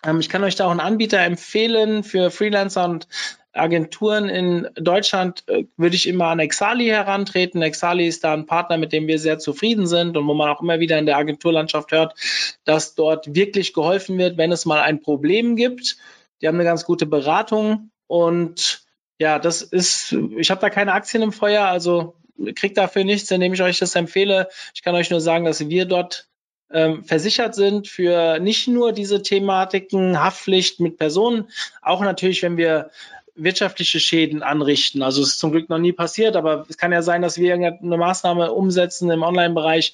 Ähm, 0.04 0.20
ich 0.20 0.30
kann 0.30 0.44
euch 0.44 0.56
da 0.56 0.66
auch 0.66 0.72
einen 0.72 0.80
Anbieter 0.80 1.20
empfehlen 1.20 2.04
für 2.04 2.32
Freelancer 2.32 2.86
und 2.86 3.08
Agenturen 3.54 4.30
in 4.30 4.68
Deutschland 4.76 5.44
äh, 5.48 5.66
würde 5.78 5.96
ich 5.96 6.08
immer 6.08 6.28
an 6.28 6.40
Exali 6.40 6.86
herantreten. 6.86 7.62
Exali 7.62 8.08
ist 8.08 8.24
da 8.24 8.34
ein 8.34 8.46
Partner, 8.46 8.78
mit 8.78 8.94
dem 8.94 9.08
wir 9.08 9.20
sehr 9.20 9.40
zufrieden 9.40 9.88
sind 9.88 10.16
und 10.16 10.28
wo 10.28 10.34
man 10.34 10.50
auch 10.50 10.62
immer 10.62 10.80
wieder 10.80 10.98
in 10.98 11.06
der 11.06 11.18
Agenturlandschaft 11.18 11.92
hört, 11.92 12.16
dass 12.64 12.96
dort 12.96 13.36
wirklich 13.36 13.74
geholfen 13.74 14.18
wird, 14.18 14.38
wenn 14.38 14.52
es 14.52 14.66
mal 14.66 14.82
ein 14.82 15.02
Problem 15.02 15.56
gibt. 15.56 15.98
Die 16.42 16.48
haben 16.48 16.56
eine 16.56 16.64
ganz 16.64 16.86
gute 16.86 17.06
Beratung 17.06 17.92
und 18.08 18.84
ja, 19.20 19.38
das 19.38 19.62
ist, 19.62 20.14
ich 20.38 20.50
habe 20.50 20.62
da 20.62 20.70
keine 20.70 20.94
Aktien 20.94 21.22
im 21.22 21.32
Feuer, 21.32 21.66
also 21.66 22.16
kriegt 22.56 22.78
dafür 22.78 23.04
nichts, 23.04 23.30
indem 23.30 23.54
ich 23.54 23.62
euch 23.62 23.78
das 23.78 23.96
empfehle. 23.96 24.48
Ich 24.74 24.82
kann 24.82 24.96
euch 24.96 25.12
nur 25.12 25.22
sagen, 25.22 25.46
dass 25.46 25.70
wir 25.70 25.86
dort 25.86 26.28
ähm, 26.72 27.04
versichert 27.04 27.54
sind 27.54 27.88
für 27.88 28.40
nicht 28.40 28.68
nur 28.68 28.94
diese 28.94 29.22
Thematiken 29.22 30.20
Haftpflicht 30.20 30.80
mit 30.80 30.98
Personen, 30.98 31.50
auch 31.82 32.02
natürlich, 32.02 32.42
wenn 32.42 32.58
wir 32.58 32.92
wirtschaftliche 33.36 34.00
Schäden 34.00 34.44
anrichten. 34.44 35.02
Also 35.02 35.22
es 35.22 35.30
ist 35.30 35.40
zum 35.40 35.52
Glück 35.52 35.70
noch 35.70 35.80
nie 35.80 35.94
passiert, 35.94 36.36
aber 36.36 36.66
es 36.70 36.78
kann 36.78 36.92
ja 36.92 37.02
sein, 37.02 37.22
dass 37.22 37.38
wir 37.38 37.50
irgendeine 37.50 37.98
Maßnahme 37.98 38.52
umsetzen 38.52 39.10
im 39.10 39.24
Online-Bereich, 39.24 39.94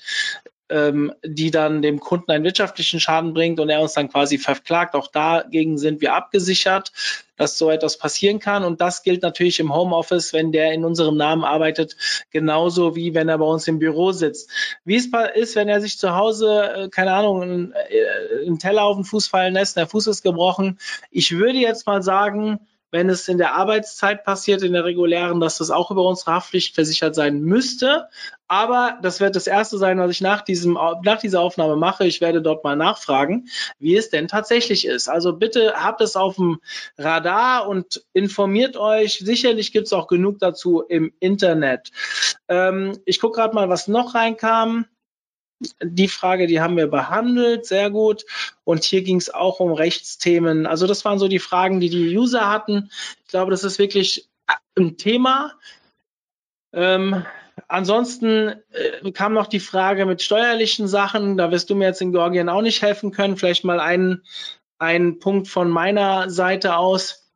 ähm, 0.70 1.14
die 1.24 1.52
dann 1.52 1.82
dem 1.82 2.00
Kunden 2.00 2.32
einen 2.32 2.44
wirtschaftlichen 2.44 3.00
Schaden 3.00 3.34
bringt 3.34 3.60
und 3.60 3.70
er 3.70 3.82
uns 3.82 3.94
dann 3.94 4.10
quasi 4.10 4.38
verklagt. 4.38 4.96
Auch 4.96 5.08
dagegen 5.08 5.78
sind 5.78 6.02
wir 6.02 6.14
abgesichert, 6.14 6.92
dass 7.38 7.58
so 7.58 7.70
etwas 7.70 7.98
passieren 7.98 8.40
kann. 8.40 8.64
Und 8.64 8.82
das 8.82 9.04
gilt 9.04 9.22
natürlich 9.22 9.60
im 9.60 9.74
Homeoffice, 9.74 10.34
wenn 10.34 10.52
der 10.52 10.74
in 10.74 10.84
unserem 10.84 11.16
Namen 11.16 11.44
arbeitet, 11.44 11.96
genauso 12.32 12.96
wie 12.96 13.14
wenn 13.14 13.30
er 13.30 13.38
bei 13.38 13.46
uns 13.46 13.68
im 13.68 13.80
Büro 13.80 14.12
sitzt. 14.12 14.50
Wie 14.84 14.96
es 14.96 15.08
ist, 15.36 15.56
wenn 15.56 15.70
er 15.70 15.80
sich 15.80 15.98
zu 15.98 16.16
Hause, 16.16 16.74
äh, 16.76 16.90
keine 16.90 17.14
Ahnung, 17.14 17.42
einen, 17.42 17.72
äh, 17.72 18.46
einen 18.46 18.60
Teller 18.60 18.84
auf 18.84 18.98
den 18.98 19.06
Fuß 19.06 19.28
fallen 19.28 19.54
lässt, 19.54 19.78
der 19.78 19.88
Fuß 19.88 20.08
ist 20.08 20.24
gebrochen. 20.24 20.80
Ich 21.12 21.38
würde 21.38 21.60
jetzt 21.60 21.88
mal 21.88 22.04
sagen, 22.04 22.60
wenn 22.92 23.10
es 23.10 23.28
in 23.28 23.38
der 23.38 23.54
Arbeitszeit 23.54 24.24
passiert, 24.24 24.64
in 24.64 24.74
der 24.74 24.86
regulären, 24.86 25.40
dass 25.40 25.58
das 25.58 25.72
auch 25.72 25.92
über 25.92 26.04
unsere 26.04 26.34
Haftpflicht 26.34 26.76
versichert 26.76 27.16
sein 27.16 27.42
müsste. 27.42 28.08
Aber 28.48 28.98
das 29.02 29.20
wird 29.20 29.36
das 29.36 29.48
erste 29.48 29.78
sein, 29.78 30.00
was 30.00 30.12
ich 30.12 30.22
nach, 30.22 30.42
diesem, 30.42 30.78
nach 31.04 31.20
dieser 31.20 31.42
Aufnahme 31.42 31.76
mache. 31.76 32.06
Ich 32.06 32.22
werde 32.22 32.42
dort 32.42 32.64
mal 32.64 32.78
nachfragen, 32.78 33.50
wie 33.78 33.98
es 33.98 34.10
denn 34.10 34.30
tatsächlich 34.30 34.86
ist. 34.86 35.10
Also 35.10 35.34
bitte 35.34 35.74
habt 35.76 36.00
es 36.02 36.16
auf 36.16 36.36
dem 36.36 36.60
Radar 36.98 37.68
und 37.68 38.06
informiert 38.14 38.78
euch. 38.78 39.20
Sicherlich 39.20 39.74
gibt 39.74 39.88
es 39.88 39.94
auch 39.94 40.08
genug 40.08 40.40
dazu 40.40 40.82
im 40.82 41.12
Internet. 41.20 41.92
Ähm, 42.48 42.98
ich 43.06 43.20
gucke 43.20 43.36
gerade 43.38 43.54
mal, 43.54 43.68
was 43.68 43.90
noch 43.90 44.16
reinkam. 44.16 44.86
Die 45.82 46.08
Frage, 46.08 46.48
die 46.48 46.62
haben 46.62 46.78
wir 46.78 46.88
behandelt, 46.88 47.66
sehr 47.66 47.90
gut. 47.90 48.26
Und 48.64 48.84
hier 48.84 49.02
ging 49.02 49.18
es 49.18 49.34
auch 49.34 49.60
um 49.60 49.72
Rechtsthemen. 49.72 50.68
Also 50.68 50.86
das 50.86 51.04
waren 51.04 51.20
so 51.20 51.28
die 51.28 51.40
Fragen, 51.40 51.80
die 51.80 51.90
die 51.90 52.16
User 52.16 52.50
hatten. 52.50 52.90
Ich 53.26 53.32
glaube, 53.32 53.52
das 53.52 53.64
ist 53.64 53.80
wirklich 53.80 54.30
ein 54.78 54.98
Thema. 54.98 55.54
Ähm, 56.74 57.26
ansonsten 57.68 58.56
äh, 58.72 59.12
kam 59.12 59.34
noch 59.34 59.48
die 59.48 59.60
Frage 59.60 60.06
mit 60.06 60.22
steuerlichen 60.22 60.88
Sachen. 60.88 61.38
Da 61.38 61.52
wirst 61.52 61.70
du 61.70 61.76
mir 61.76 61.86
jetzt 61.86 62.02
in 62.02 62.12
Georgien 62.12 62.50
auch 62.50 62.62
nicht 62.62 62.82
helfen 62.82 63.12
können. 63.12 63.38
Vielleicht 63.38 63.64
mal 63.64 63.80
einen, 63.80 64.24
einen 64.78 65.20
Punkt 65.20 65.48
von 65.48 65.70
meiner 65.70 66.30
Seite 66.30 66.78
aus. 66.78 67.27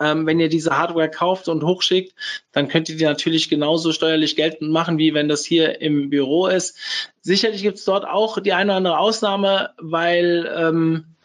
Ähm, 0.00 0.26
wenn 0.26 0.38
ihr 0.40 0.48
diese 0.48 0.78
Hardware 0.78 1.10
kauft 1.10 1.48
und 1.48 1.64
hochschickt, 1.64 2.14
dann 2.52 2.68
könnt 2.68 2.88
ihr 2.88 2.96
die 2.96 3.04
natürlich 3.04 3.48
genauso 3.48 3.92
steuerlich 3.92 4.36
geltend 4.36 4.70
machen, 4.70 4.98
wie 4.98 5.14
wenn 5.14 5.28
das 5.28 5.44
hier 5.44 5.80
im 5.80 6.10
Büro 6.10 6.46
ist. 6.46 6.78
Sicherlich 7.20 7.62
gibt 7.62 7.78
es 7.78 7.84
dort 7.84 8.06
auch 8.06 8.40
die 8.40 8.52
eine 8.52 8.70
oder 8.70 8.76
andere 8.76 8.98
Ausnahme, 8.98 9.70
weil 9.78 10.50
ähm, 10.56 11.16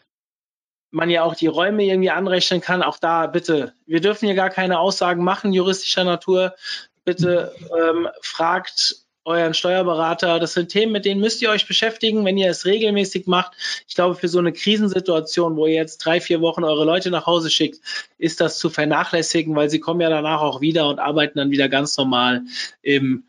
man 0.92 1.10
ja 1.10 1.24
auch 1.24 1.36
die 1.36 1.48
Räume 1.48 1.84
irgendwie 1.84 2.12
anrechnen 2.12 2.62
kann. 2.62 2.84
Auch 2.84 2.98
da 2.98 3.28
bitte, 3.28 3.74
wir 3.86 4.00
dürfen 4.00 4.26
hier 4.28 4.36
gar 4.36 4.50
keine 4.50 4.80
Aussagen 4.80 5.24
machen 5.24 5.54
juristischer 5.54 6.04
Natur. 6.04 6.56
Bitte 7.04 7.54
ähm, 7.78 8.08
fragt 8.22 9.03
euren 9.26 9.54
Steuerberater. 9.54 10.40
Das 10.40 10.54
sind 10.54 10.70
Themen, 10.70 10.92
mit 10.92 11.06
denen 11.06 11.22
müsst 11.22 11.42
ihr 11.42 11.50
euch 11.50 11.68
beschäftigen, 11.68 12.26
wenn 12.26 12.38
ihr 12.38 12.50
es 12.50 12.66
regelmäßig 12.66 13.28
macht. 13.28 13.54
Ich 13.88 13.96
glaube, 13.96 14.16
für 14.16 14.28
so 14.28 14.40
eine 14.40 14.54
Krisensituation, 14.54 15.56
wo 15.56 15.66
ihr 15.66 15.76
jetzt 15.76 16.00
drei, 16.00 16.20
vier 16.20 16.42
Wochen 16.42 16.64
eure 16.64 16.86
Leute 16.86 17.12
nach 17.12 17.26
Hause 17.26 17.50
schickt, 17.50 17.80
ist 18.18 18.42
das 18.42 18.58
zu 18.58 18.70
vernachlässigen, 18.70 19.56
weil 19.56 19.70
sie 19.70 19.80
kommen 19.80 20.02
ja 20.02 20.10
danach 20.10 20.42
auch 20.42 20.62
wieder 20.62 20.88
und 20.88 21.00
arbeiten 21.00 21.38
dann 21.38 21.52
wieder 21.52 21.70
ganz 21.70 21.98
normal 21.98 22.44
im 22.82 23.24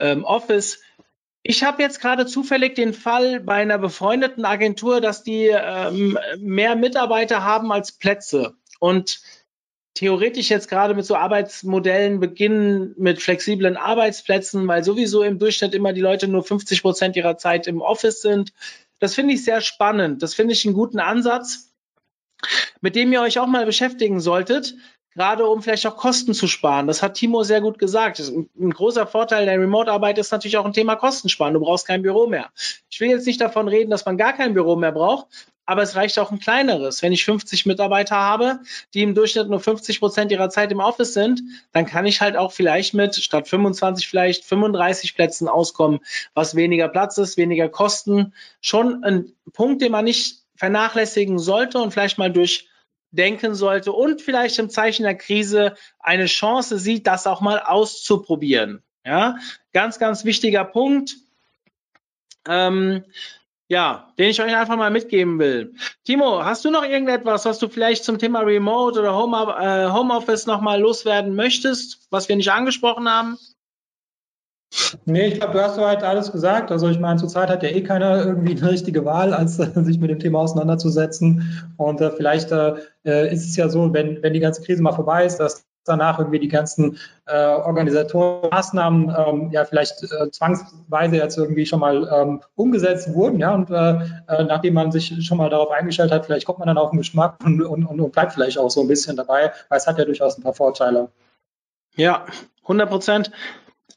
ähm, 0.00 0.24
Office. 0.24 0.80
Ich 1.42 1.62
habe 1.62 1.82
jetzt 1.82 2.00
gerade 2.00 2.24
zufällig 2.24 2.74
den 2.74 2.94
Fall 2.94 3.40
bei 3.40 3.56
einer 3.56 3.76
befreundeten 3.76 4.46
Agentur, 4.46 5.02
dass 5.02 5.24
die 5.24 5.48
ähm, 5.52 6.18
mehr 6.38 6.74
Mitarbeiter 6.74 7.44
haben 7.44 7.70
als 7.70 7.92
Plätze. 7.92 8.54
Und 8.80 9.20
theoretisch 9.94 10.50
jetzt 10.50 10.68
gerade 10.68 10.94
mit 10.94 11.06
so 11.06 11.14
Arbeitsmodellen 11.14 12.18
beginnen 12.20 12.94
mit 12.98 13.22
flexiblen 13.22 13.76
Arbeitsplätzen, 13.76 14.66
weil 14.66 14.82
sowieso 14.82 15.22
im 15.22 15.38
Durchschnitt 15.38 15.74
immer 15.74 15.92
die 15.92 16.00
Leute 16.00 16.28
nur 16.28 16.42
50 16.42 16.82
Prozent 16.82 17.16
ihrer 17.16 17.38
Zeit 17.38 17.66
im 17.66 17.80
Office 17.80 18.20
sind. 18.20 18.52
Das 18.98 19.14
finde 19.14 19.34
ich 19.34 19.44
sehr 19.44 19.60
spannend. 19.60 20.22
Das 20.22 20.34
finde 20.34 20.52
ich 20.52 20.64
einen 20.64 20.74
guten 20.74 20.98
Ansatz, 20.98 21.72
mit 22.80 22.96
dem 22.96 23.12
ihr 23.12 23.20
euch 23.20 23.38
auch 23.38 23.46
mal 23.46 23.66
beschäftigen 23.66 24.20
solltet, 24.20 24.74
gerade 25.14 25.46
um 25.46 25.62
vielleicht 25.62 25.86
auch 25.86 25.96
Kosten 25.96 26.34
zu 26.34 26.48
sparen. 26.48 26.88
Das 26.88 27.02
hat 27.02 27.14
Timo 27.14 27.44
sehr 27.44 27.60
gut 27.60 27.78
gesagt. 27.78 28.18
Ein 28.18 28.70
großer 28.70 29.06
Vorteil 29.06 29.46
der 29.46 29.60
Remote-Arbeit 29.60 30.18
ist 30.18 30.32
natürlich 30.32 30.56
auch 30.56 30.66
ein 30.66 30.72
Thema 30.72 30.96
Kostensparen. 30.96 31.54
Du 31.54 31.60
brauchst 31.60 31.86
kein 31.86 32.02
Büro 32.02 32.26
mehr. 32.26 32.50
Ich 32.90 33.00
will 33.00 33.10
jetzt 33.10 33.26
nicht 33.26 33.40
davon 33.40 33.68
reden, 33.68 33.90
dass 33.90 34.04
man 34.04 34.16
gar 34.16 34.32
kein 34.32 34.54
Büro 34.54 34.74
mehr 34.74 34.92
braucht, 34.92 35.28
aber 35.66 35.82
es 35.82 35.96
reicht 35.96 36.18
auch 36.18 36.30
ein 36.30 36.38
kleineres. 36.38 37.02
Wenn 37.02 37.12
ich 37.12 37.24
50 37.24 37.66
Mitarbeiter 37.66 38.16
habe, 38.16 38.60
die 38.92 39.02
im 39.02 39.14
Durchschnitt 39.14 39.48
nur 39.48 39.60
50 39.60 40.00
Prozent 40.00 40.30
ihrer 40.30 40.50
Zeit 40.50 40.70
im 40.72 40.80
Office 40.80 41.14
sind, 41.14 41.42
dann 41.72 41.86
kann 41.86 42.06
ich 42.06 42.20
halt 42.20 42.36
auch 42.36 42.52
vielleicht 42.52 42.94
mit 42.94 43.14
statt 43.16 43.48
25 43.48 44.08
vielleicht 44.08 44.44
35 44.44 45.14
Plätzen 45.14 45.48
auskommen, 45.48 46.00
was 46.34 46.54
weniger 46.54 46.88
Platz 46.88 47.18
ist, 47.18 47.36
weniger 47.36 47.68
Kosten. 47.68 48.34
Schon 48.60 49.04
ein 49.04 49.32
Punkt, 49.52 49.80
den 49.80 49.92
man 49.92 50.04
nicht 50.04 50.42
vernachlässigen 50.56 51.38
sollte 51.38 51.78
und 51.78 51.92
vielleicht 51.92 52.18
mal 52.18 52.32
durchdenken 52.32 53.54
sollte 53.54 53.92
und 53.92 54.20
vielleicht 54.20 54.58
im 54.58 54.70
Zeichen 54.70 55.04
der 55.04 55.16
Krise 55.16 55.74
eine 55.98 56.26
Chance 56.26 56.78
sieht, 56.78 57.06
das 57.06 57.26
auch 57.26 57.40
mal 57.40 57.60
auszuprobieren. 57.60 58.82
Ja, 59.04 59.36
ganz, 59.72 59.98
ganz 59.98 60.24
wichtiger 60.24 60.64
Punkt. 60.64 61.16
Ähm, 62.48 63.04
ja, 63.68 64.08
den 64.18 64.30
ich 64.30 64.42
euch 64.42 64.54
einfach 64.54 64.76
mal 64.76 64.90
mitgeben 64.90 65.38
will. 65.38 65.74
Timo, 66.04 66.44
hast 66.44 66.64
du 66.64 66.70
noch 66.70 66.84
irgendetwas, 66.84 67.44
was 67.44 67.58
du 67.58 67.68
vielleicht 67.68 68.04
zum 68.04 68.18
Thema 68.18 68.40
Remote 68.40 69.00
oder 69.00 69.14
Home, 69.14 69.36
äh, 69.58 69.90
Homeoffice 69.90 70.46
nochmal 70.46 70.80
loswerden 70.80 71.34
möchtest, 71.34 72.06
was 72.10 72.28
wir 72.28 72.36
nicht 72.36 72.52
angesprochen 72.52 73.08
haben? 73.08 73.38
Nee, 75.04 75.28
ich 75.28 75.34
glaube, 75.34 75.52
du 75.52 75.62
hast 75.62 75.76
soweit 75.76 76.02
alles 76.02 76.32
gesagt. 76.32 76.72
Also 76.72 76.88
ich 76.88 76.98
meine, 76.98 77.18
zurzeit 77.18 77.48
hat 77.48 77.62
ja 77.62 77.68
eh 77.68 77.82
keiner 77.82 78.24
irgendwie 78.24 78.56
eine 78.56 78.70
richtige 78.70 79.04
Wahl, 79.04 79.32
als 79.32 79.58
äh, 79.58 79.70
sich 79.84 80.00
mit 80.00 80.10
dem 80.10 80.18
Thema 80.18 80.40
auseinanderzusetzen. 80.40 81.72
Und 81.76 82.00
äh, 82.00 82.10
vielleicht 82.10 82.50
äh, 82.50 83.32
ist 83.32 83.48
es 83.48 83.56
ja 83.56 83.68
so, 83.68 83.92
wenn, 83.92 84.22
wenn 84.22 84.32
die 84.32 84.40
ganze 84.40 84.62
Krise 84.62 84.82
mal 84.82 84.92
vorbei 84.92 85.24
ist, 85.24 85.36
dass 85.36 85.64
danach 85.84 86.18
irgendwie 86.18 86.38
die 86.38 86.48
ganzen 86.48 86.98
äh, 87.26 87.36
organisatorischen 87.36 88.50
Maßnahmen 88.50 89.14
ähm, 89.16 89.50
ja 89.50 89.64
vielleicht 89.64 90.02
äh, 90.02 90.30
zwangsweise 90.30 91.16
jetzt 91.16 91.38
irgendwie 91.38 91.66
schon 91.66 91.80
mal 91.80 92.08
ähm, 92.12 92.42
umgesetzt 92.54 93.12
wurden, 93.14 93.38
ja, 93.38 93.54
und 93.54 93.70
äh, 93.70 93.94
äh, 94.28 94.44
nachdem 94.44 94.74
man 94.74 94.92
sich 94.92 95.14
schon 95.26 95.38
mal 95.38 95.50
darauf 95.50 95.70
eingestellt 95.70 96.12
hat, 96.12 96.26
vielleicht 96.26 96.46
kommt 96.46 96.58
man 96.58 96.68
dann 96.68 96.78
auf 96.78 96.90
den 96.90 96.98
Geschmack 96.98 97.36
und, 97.44 97.62
und, 97.62 97.86
und 97.86 98.12
bleibt 98.12 98.32
vielleicht 98.32 98.58
auch 98.58 98.70
so 98.70 98.80
ein 98.80 98.88
bisschen 98.88 99.16
dabei, 99.16 99.52
weil 99.68 99.78
es 99.78 99.86
hat 99.86 99.98
ja 99.98 100.04
durchaus 100.04 100.38
ein 100.38 100.42
paar 100.42 100.54
Vorteile. 100.54 101.08
Ja, 101.96 102.26
100 102.62 102.88
Prozent. 102.88 103.30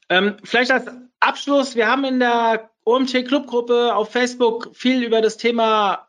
Ähm, 0.08 0.36
vielleicht 0.44 0.70
als 0.70 0.86
Abschluss, 1.20 1.74
wir 1.74 1.88
haben 1.88 2.04
in 2.04 2.20
der 2.20 2.70
OMT 2.84 3.26
Clubgruppe 3.26 3.94
auf 3.94 4.10
Facebook 4.10 4.70
viel 4.72 5.02
über 5.02 5.20
das 5.20 5.36
Thema 5.36 6.07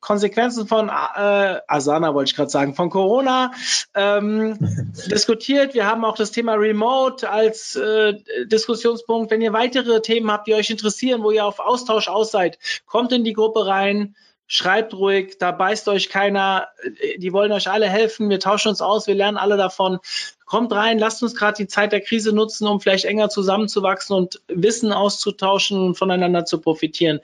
Konsequenzen 0.00 0.66
von 0.66 0.88
äh, 0.88 1.60
Asana 1.66 2.14
wollte 2.14 2.30
ich 2.30 2.36
gerade 2.36 2.50
sagen, 2.50 2.74
von 2.74 2.90
Corona 2.90 3.52
ähm, 3.94 4.56
diskutiert. 5.10 5.74
Wir 5.74 5.86
haben 5.86 6.04
auch 6.04 6.16
das 6.16 6.30
Thema 6.30 6.54
Remote 6.54 7.28
als 7.28 7.76
äh, 7.76 8.14
Diskussionspunkt. 8.44 9.30
Wenn 9.30 9.40
ihr 9.40 9.52
weitere 9.52 10.00
Themen 10.02 10.30
habt, 10.30 10.46
die 10.46 10.54
euch 10.54 10.70
interessieren, 10.70 11.22
wo 11.22 11.30
ihr 11.30 11.44
auf 11.44 11.58
Austausch 11.58 12.08
aus 12.08 12.30
seid, 12.30 12.58
kommt 12.86 13.12
in 13.12 13.24
die 13.24 13.32
Gruppe 13.32 13.66
rein. 13.66 14.14
Schreibt 14.54 14.92
ruhig, 14.92 15.38
da 15.38 15.50
beißt 15.50 15.88
euch 15.88 16.10
keiner. 16.10 16.68
Die 17.16 17.32
wollen 17.32 17.52
euch 17.52 17.70
alle 17.70 17.88
helfen. 17.88 18.28
Wir 18.28 18.38
tauschen 18.38 18.68
uns 18.68 18.82
aus, 18.82 19.06
wir 19.06 19.14
lernen 19.14 19.38
alle 19.38 19.56
davon. 19.56 19.98
Kommt 20.44 20.72
rein, 20.72 20.98
lasst 20.98 21.22
uns 21.22 21.34
gerade 21.34 21.56
die 21.56 21.68
Zeit 21.68 21.90
der 21.92 22.02
Krise 22.02 22.34
nutzen, 22.34 22.66
um 22.66 22.78
vielleicht 22.78 23.06
enger 23.06 23.30
zusammenzuwachsen 23.30 24.14
und 24.14 24.42
Wissen 24.48 24.92
auszutauschen 24.92 25.82
und 25.82 25.94
voneinander 25.96 26.44
zu 26.44 26.60
profitieren. 26.60 27.20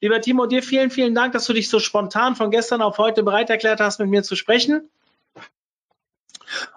Lieber 0.00 0.22
Timo, 0.22 0.46
dir 0.46 0.62
vielen, 0.62 0.90
vielen 0.90 1.14
Dank, 1.14 1.34
dass 1.34 1.44
du 1.44 1.52
dich 1.52 1.68
so 1.68 1.80
spontan 1.80 2.34
von 2.34 2.50
gestern 2.50 2.80
auf 2.80 2.96
heute 2.96 3.24
bereit 3.24 3.50
erklärt 3.50 3.80
hast, 3.80 4.00
mit 4.00 4.08
mir 4.08 4.22
zu 4.22 4.34
sprechen 4.34 4.88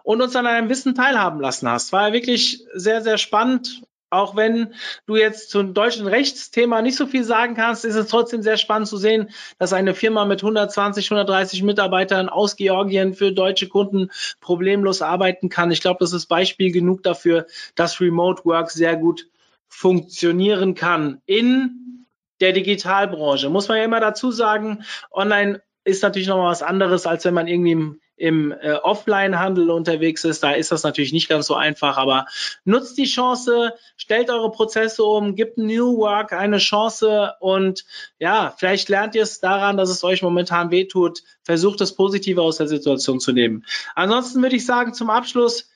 und 0.03 0.21
uns 0.21 0.35
an 0.35 0.43
deinem 0.43 0.67
Wissen 0.67 0.95
teilhaben 0.95 1.39
lassen 1.39 1.69
hast. 1.69 1.93
War 1.93 2.11
wirklich 2.11 2.65
sehr, 2.73 3.01
sehr 3.03 3.17
spannend 3.17 3.83
auch 4.13 4.35
wenn 4.35 4.73
du 5.05 5.15
jetzt 5.15 5.49
zum 5.49 5.73
deutschen 5.73 6.07
Rechtsthema 6.07 6.81
nicht 6.81 6.95
so 6.95 7.07
viel 7.07 7.23
sagen 7.23 7.55
kannst, 7.55 7.85
ist 7.85 7.95
es 7.95 8.07
trotzdem 8.07 8.41
sehr 8.41 8.57
spannend 8.57 8.87
zu 8.87 8.97
sehen, 8.97 9.29
dass 9.59 9.73
eine 9.73 9.93
Firma 9.93 10.25
mit 10.25 10.41
120, 10.41 11.07
130 11.11 11.63
Mitarbeitern 11.63 12.29
aus 12.29 12.55
Georgien 12.55 13.13
für 13.13 13.31
deutsche 13.31 13.67
Kunden 13.67 14.09
problemlos 14.39 15.01
arbeiten 15.01 15.49
kann. 15.49 15.71
Ich 15.71 15.81
glaube, 15.81 15.97
das 15.99 16.13
ist 16.13 16.27
Beispiel 16.27 16.71
genug 16.71 17.03
dafür, 17.03 17.47
dass 17.75 17.99
Remote 17.99 18.45
Work 18.45 18.71
sehr 18.71 18.95
gut 18.95 19.27
funktionieren 19.67 20.75
kann 20.75 21.21
in 21.25 22.05
der 22.39 22.53
Digitalbranche. 22.53 23.49
Muss 23.49 23.67
man 23.67 23.77
ja 23.77 23.83
immer 23.83 23.99
dazu 23.99 24.31
sagen, 24.31 24.83
online 25.11 25.61
ist 25.83 26.03
natürlich 26.03 26.27
noch 26.27 26.37
mal 26.37 26.51
was 26.51 26.63
anderes, 26.63 27.05
als 27.05 27.25
wenn 27.25 27.33
man 27.33 27.47
irgendwie 27.47 27.71
im 27.71 27.99
im 28.15 28.51
äh, 28.51 28.73
Offline-Handel 28.73 29.69
unterwegs 29.69 30.23
ist, 30.23 30.43
da 30.43 30.51
ist 30.51 30.71
das 30.71 30.83
natürlich 30.83 31.13
nicht 31.13 31.29
ganz 31.29 31.47
so 31.47 31.55
einfach, 31.55 31.97
aber 31.97 32.25
nutzt 32.63 32.97
die 32.97 33.05
Chance, 33.05 33.73
stellt 33.97 34.29
eure 34.29 34.51
Prozesse 34.51 35.03
um, 35.03 35.35
gibt 35.35 35.57
New 35.57 35.97
Work 35.97 36.31
eine 36.33 36.57
Chance 36.57 37.33
und 37.39 37.85
ja, 38.19 38.53
vielleicht 38.57 38.89
lernt 38.89 39.15
ihr 39.15 39.23
es 39.23 39.39
daran, 39.39 39.77
dass 39.77 39.89
es 39.89 40.03
euch 40.03 40.21
momentan 40.21 40.71
wehtut, 40.71 41.23
versucht 41.43 41.81
das 41.81 41.95
Positive 41.95 42.41
aus 42.41 42.57
der 42.57 42.67
Situation 42.67 43.19
zu 43.19 43.31
nehmen. 43.31 43.65
Ansonsten 43.95 44.41
würde 44.41 44.55
ich 44.55 44.65
sagen, 44.65 44.93
zum 44.93 45.09
Abschluss, 45.09 45.69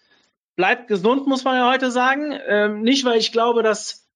bleibt 0.57 0.87
gesund, 0.87 1.27
muss 1.27 1.45
man 1.45 1.55
ja 1.55 1.71
heute 1.71 1.91
sagen. 1.91 2.37
Ähm, 2.47 2.81
nicht, 2.81 3.05
weil 3.05 3.19
ich 3.19 3.31
glaube, 3.31 3.63
dass 3.63 4.06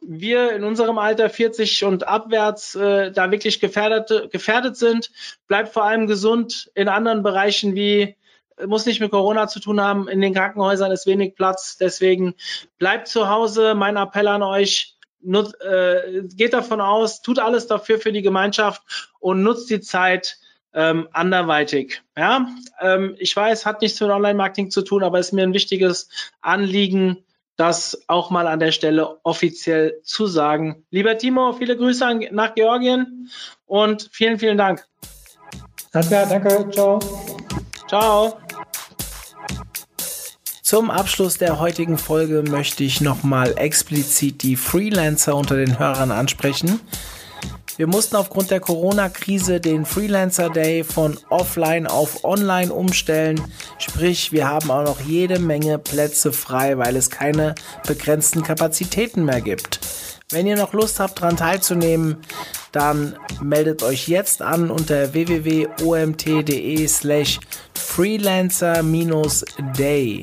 wir 0.00 0.52
in 0.52 0.64
unserem 0.64 0.98
Alter 0.98 1.28
40 1.28 1.84
und 1.84 2.06
abwärts 2.06 2.74
äh, 2.74 3.10
da 3.10 3.30
wirklich 3.30 3.60
gefährdet, 3.60 4.30
gefährdet 4.30 4.76
sind. 4.76 5.10
Bleibt 5.46 5.72
vor 5.72 5.84
allem 5.84 6.06
gesund 6.06 6.70
in 6.74 6.88
anderen 6.88 7.22
Bereichen 7.22 7.74
wie 7.74 8.16
äh, 8.56 8.66
muss 8.66 8.86
nicht 8.86 9.00
mit 9.00 9.10
Corona 9.10 9.48
zu 9.48 9.60
tun 9.60 9.80
haben. 9.80 10.08
In 10.08 10.20
den 10.20 10.34
Krankenhäusern 10.34 10.92
ist 10.92 11.06
wenig 11.06 11.34
Platz. 11.34 11.76
Deswegen 11.78 12.34
bleibt 12.78 13.08
zu 13.08 13.28
Hause. 13.28 13.74
Mein 13.74 13.96
Appell 13.96 14.28
an 14.28 14.42
euch. 14.42 14.94
Nut, 15.20 15.60
äh, 15.60 16.22
geht 16.34 16.52
davon 16.52 16.80
aus, 16.80 17.22
tut 17.22 17.40
alles 17.40 17.66
dafür 17.66 17.98
für 17.98 18.12
die 18.12 18.22
Gemeinschaft 18.22 19.10
und 19.18 19.42
nutzt 19.42 19.68
die 19.68 19.80
Zeit 19.80 20.38
ähm, 20.72 21.08
anderweitig. 21.12 22.02
Ja, 22.16 22.48
ähm, 22.80 23.16
ich 23.18 23.34
weiß, 23.34 23.66
hat 23.66 23.82
nichts 23.82 24.00
mit 24.00 24.10
Online-Marketing 24.10 24.70
zu 24.70 24.82
tun, 24.82 25.02
aber 25.02 25.18
ist 25.18 25.32
mir 25.32 25.42
ein 25.42 25.54
wichtiges 25.54 26.08
Anliegen, 26.40 27.24
das 27.58 28.04
auch 28.06 28.30
mal 28.30 28.46
an 28.46 28.60
der 28.60 28.72
Stelle 28.72 29.18
offiziell 29.24 30.00
zu 30.04 30.26
sagen. 30.26 30.86
Lieber 30.90 31.18
Timo, 31.18 31.52
viele 31.52 31.76
Grüße 31.76 32.30
nach 32.30 32.54
Georgien 32.54 33.28
und 33.66 34.08
vielen, 34.12 34.38
vielen 34.38 34.56
Dank. 34.56 34.86
Alles 35.92 36.08
klar, 36.08 36.26
danke, 36.26 36.70
ciao. 36.70 37.00
Ciao. 37.88 38.38
Zum 40.62 40.90
Abschluss 40.90 41.38
der 41.38 41.58
heutigen 41.58 41.98
Folge 41.98 42.44
möchte 42.48 42.84
ich 42.84 43.00
nochmal 43.00 43.54
explizit 43.56 44.42
die 44.42 44.54
Freelancer 44.54 45.34
unter 45.34 45.56
den 45.56 45.78
Hörern 45.78 46.12
ansprechen. 46.12 46.80
Wir 47.78 47.86
mussten 47.86 48.16
aufgrund 48.16 48.50
der 48.50 48.58
Corona-Krise 48.58 49.60
den 49.60 49.86
Freelancer 49.86 50.50
Day 50.50 50.82
von 50.82 51.16
offline 51.30 51.86
auf 51.86 52.24
online 52.24 52.74
umstellen. 52.74 53.40
Sprich, 53.78 54.32
wir 54.32 54.48
haben 54.48 54.72
auch 54.72 54.82
noch 54.82 55.00
jede 55.00 55.38
Menge 55.38 55.78
Plätze 55.78 56.32
frei, 56.32 56.76
weil 56.76 56.96
es 56.96 57.08
keine 57.08 57.54
begrenzten 57.86 58.42
Kapazitäten 58.42 59.24
mehr 59.24 59.40
gibt. 59.40 59.78
Wenn 60.30 60.48
ihr 60.48 60.56
noch 60.56 60.72
Lust 60.72 60.98
habt, 60.98 61.22
daran 61.22 61.36
teilzunehmen, 61.36 62.16
dann 62.72 63.14
meldet 63.40 63.84
euch 63.84 64.08
jetzt 64.08 64.42
an 64.42 64.72
unter 64.72 65.14
www.omt.de 65.14 66.88
slash 66.88 67.38
freelancer-day. 67.74 70.22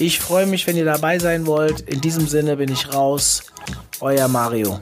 Ich 0.00 0.18
freue 0.18 0.46
mich, 0.46 0.66
wenn 0.66 0.76
ihr 0.76 0.84
dabei 0.84 1.20
sein 1.20 1.46
wollt. 1.46 1.82
In 1.82 2.00
diesem 2.00 2.26
Sinne 2.26 2.56
bin 2.56 2.72
ich 2.72 2.92
raus. 2.92 3.44
Euer 4.00 4.26
Mario. 4.26 4.80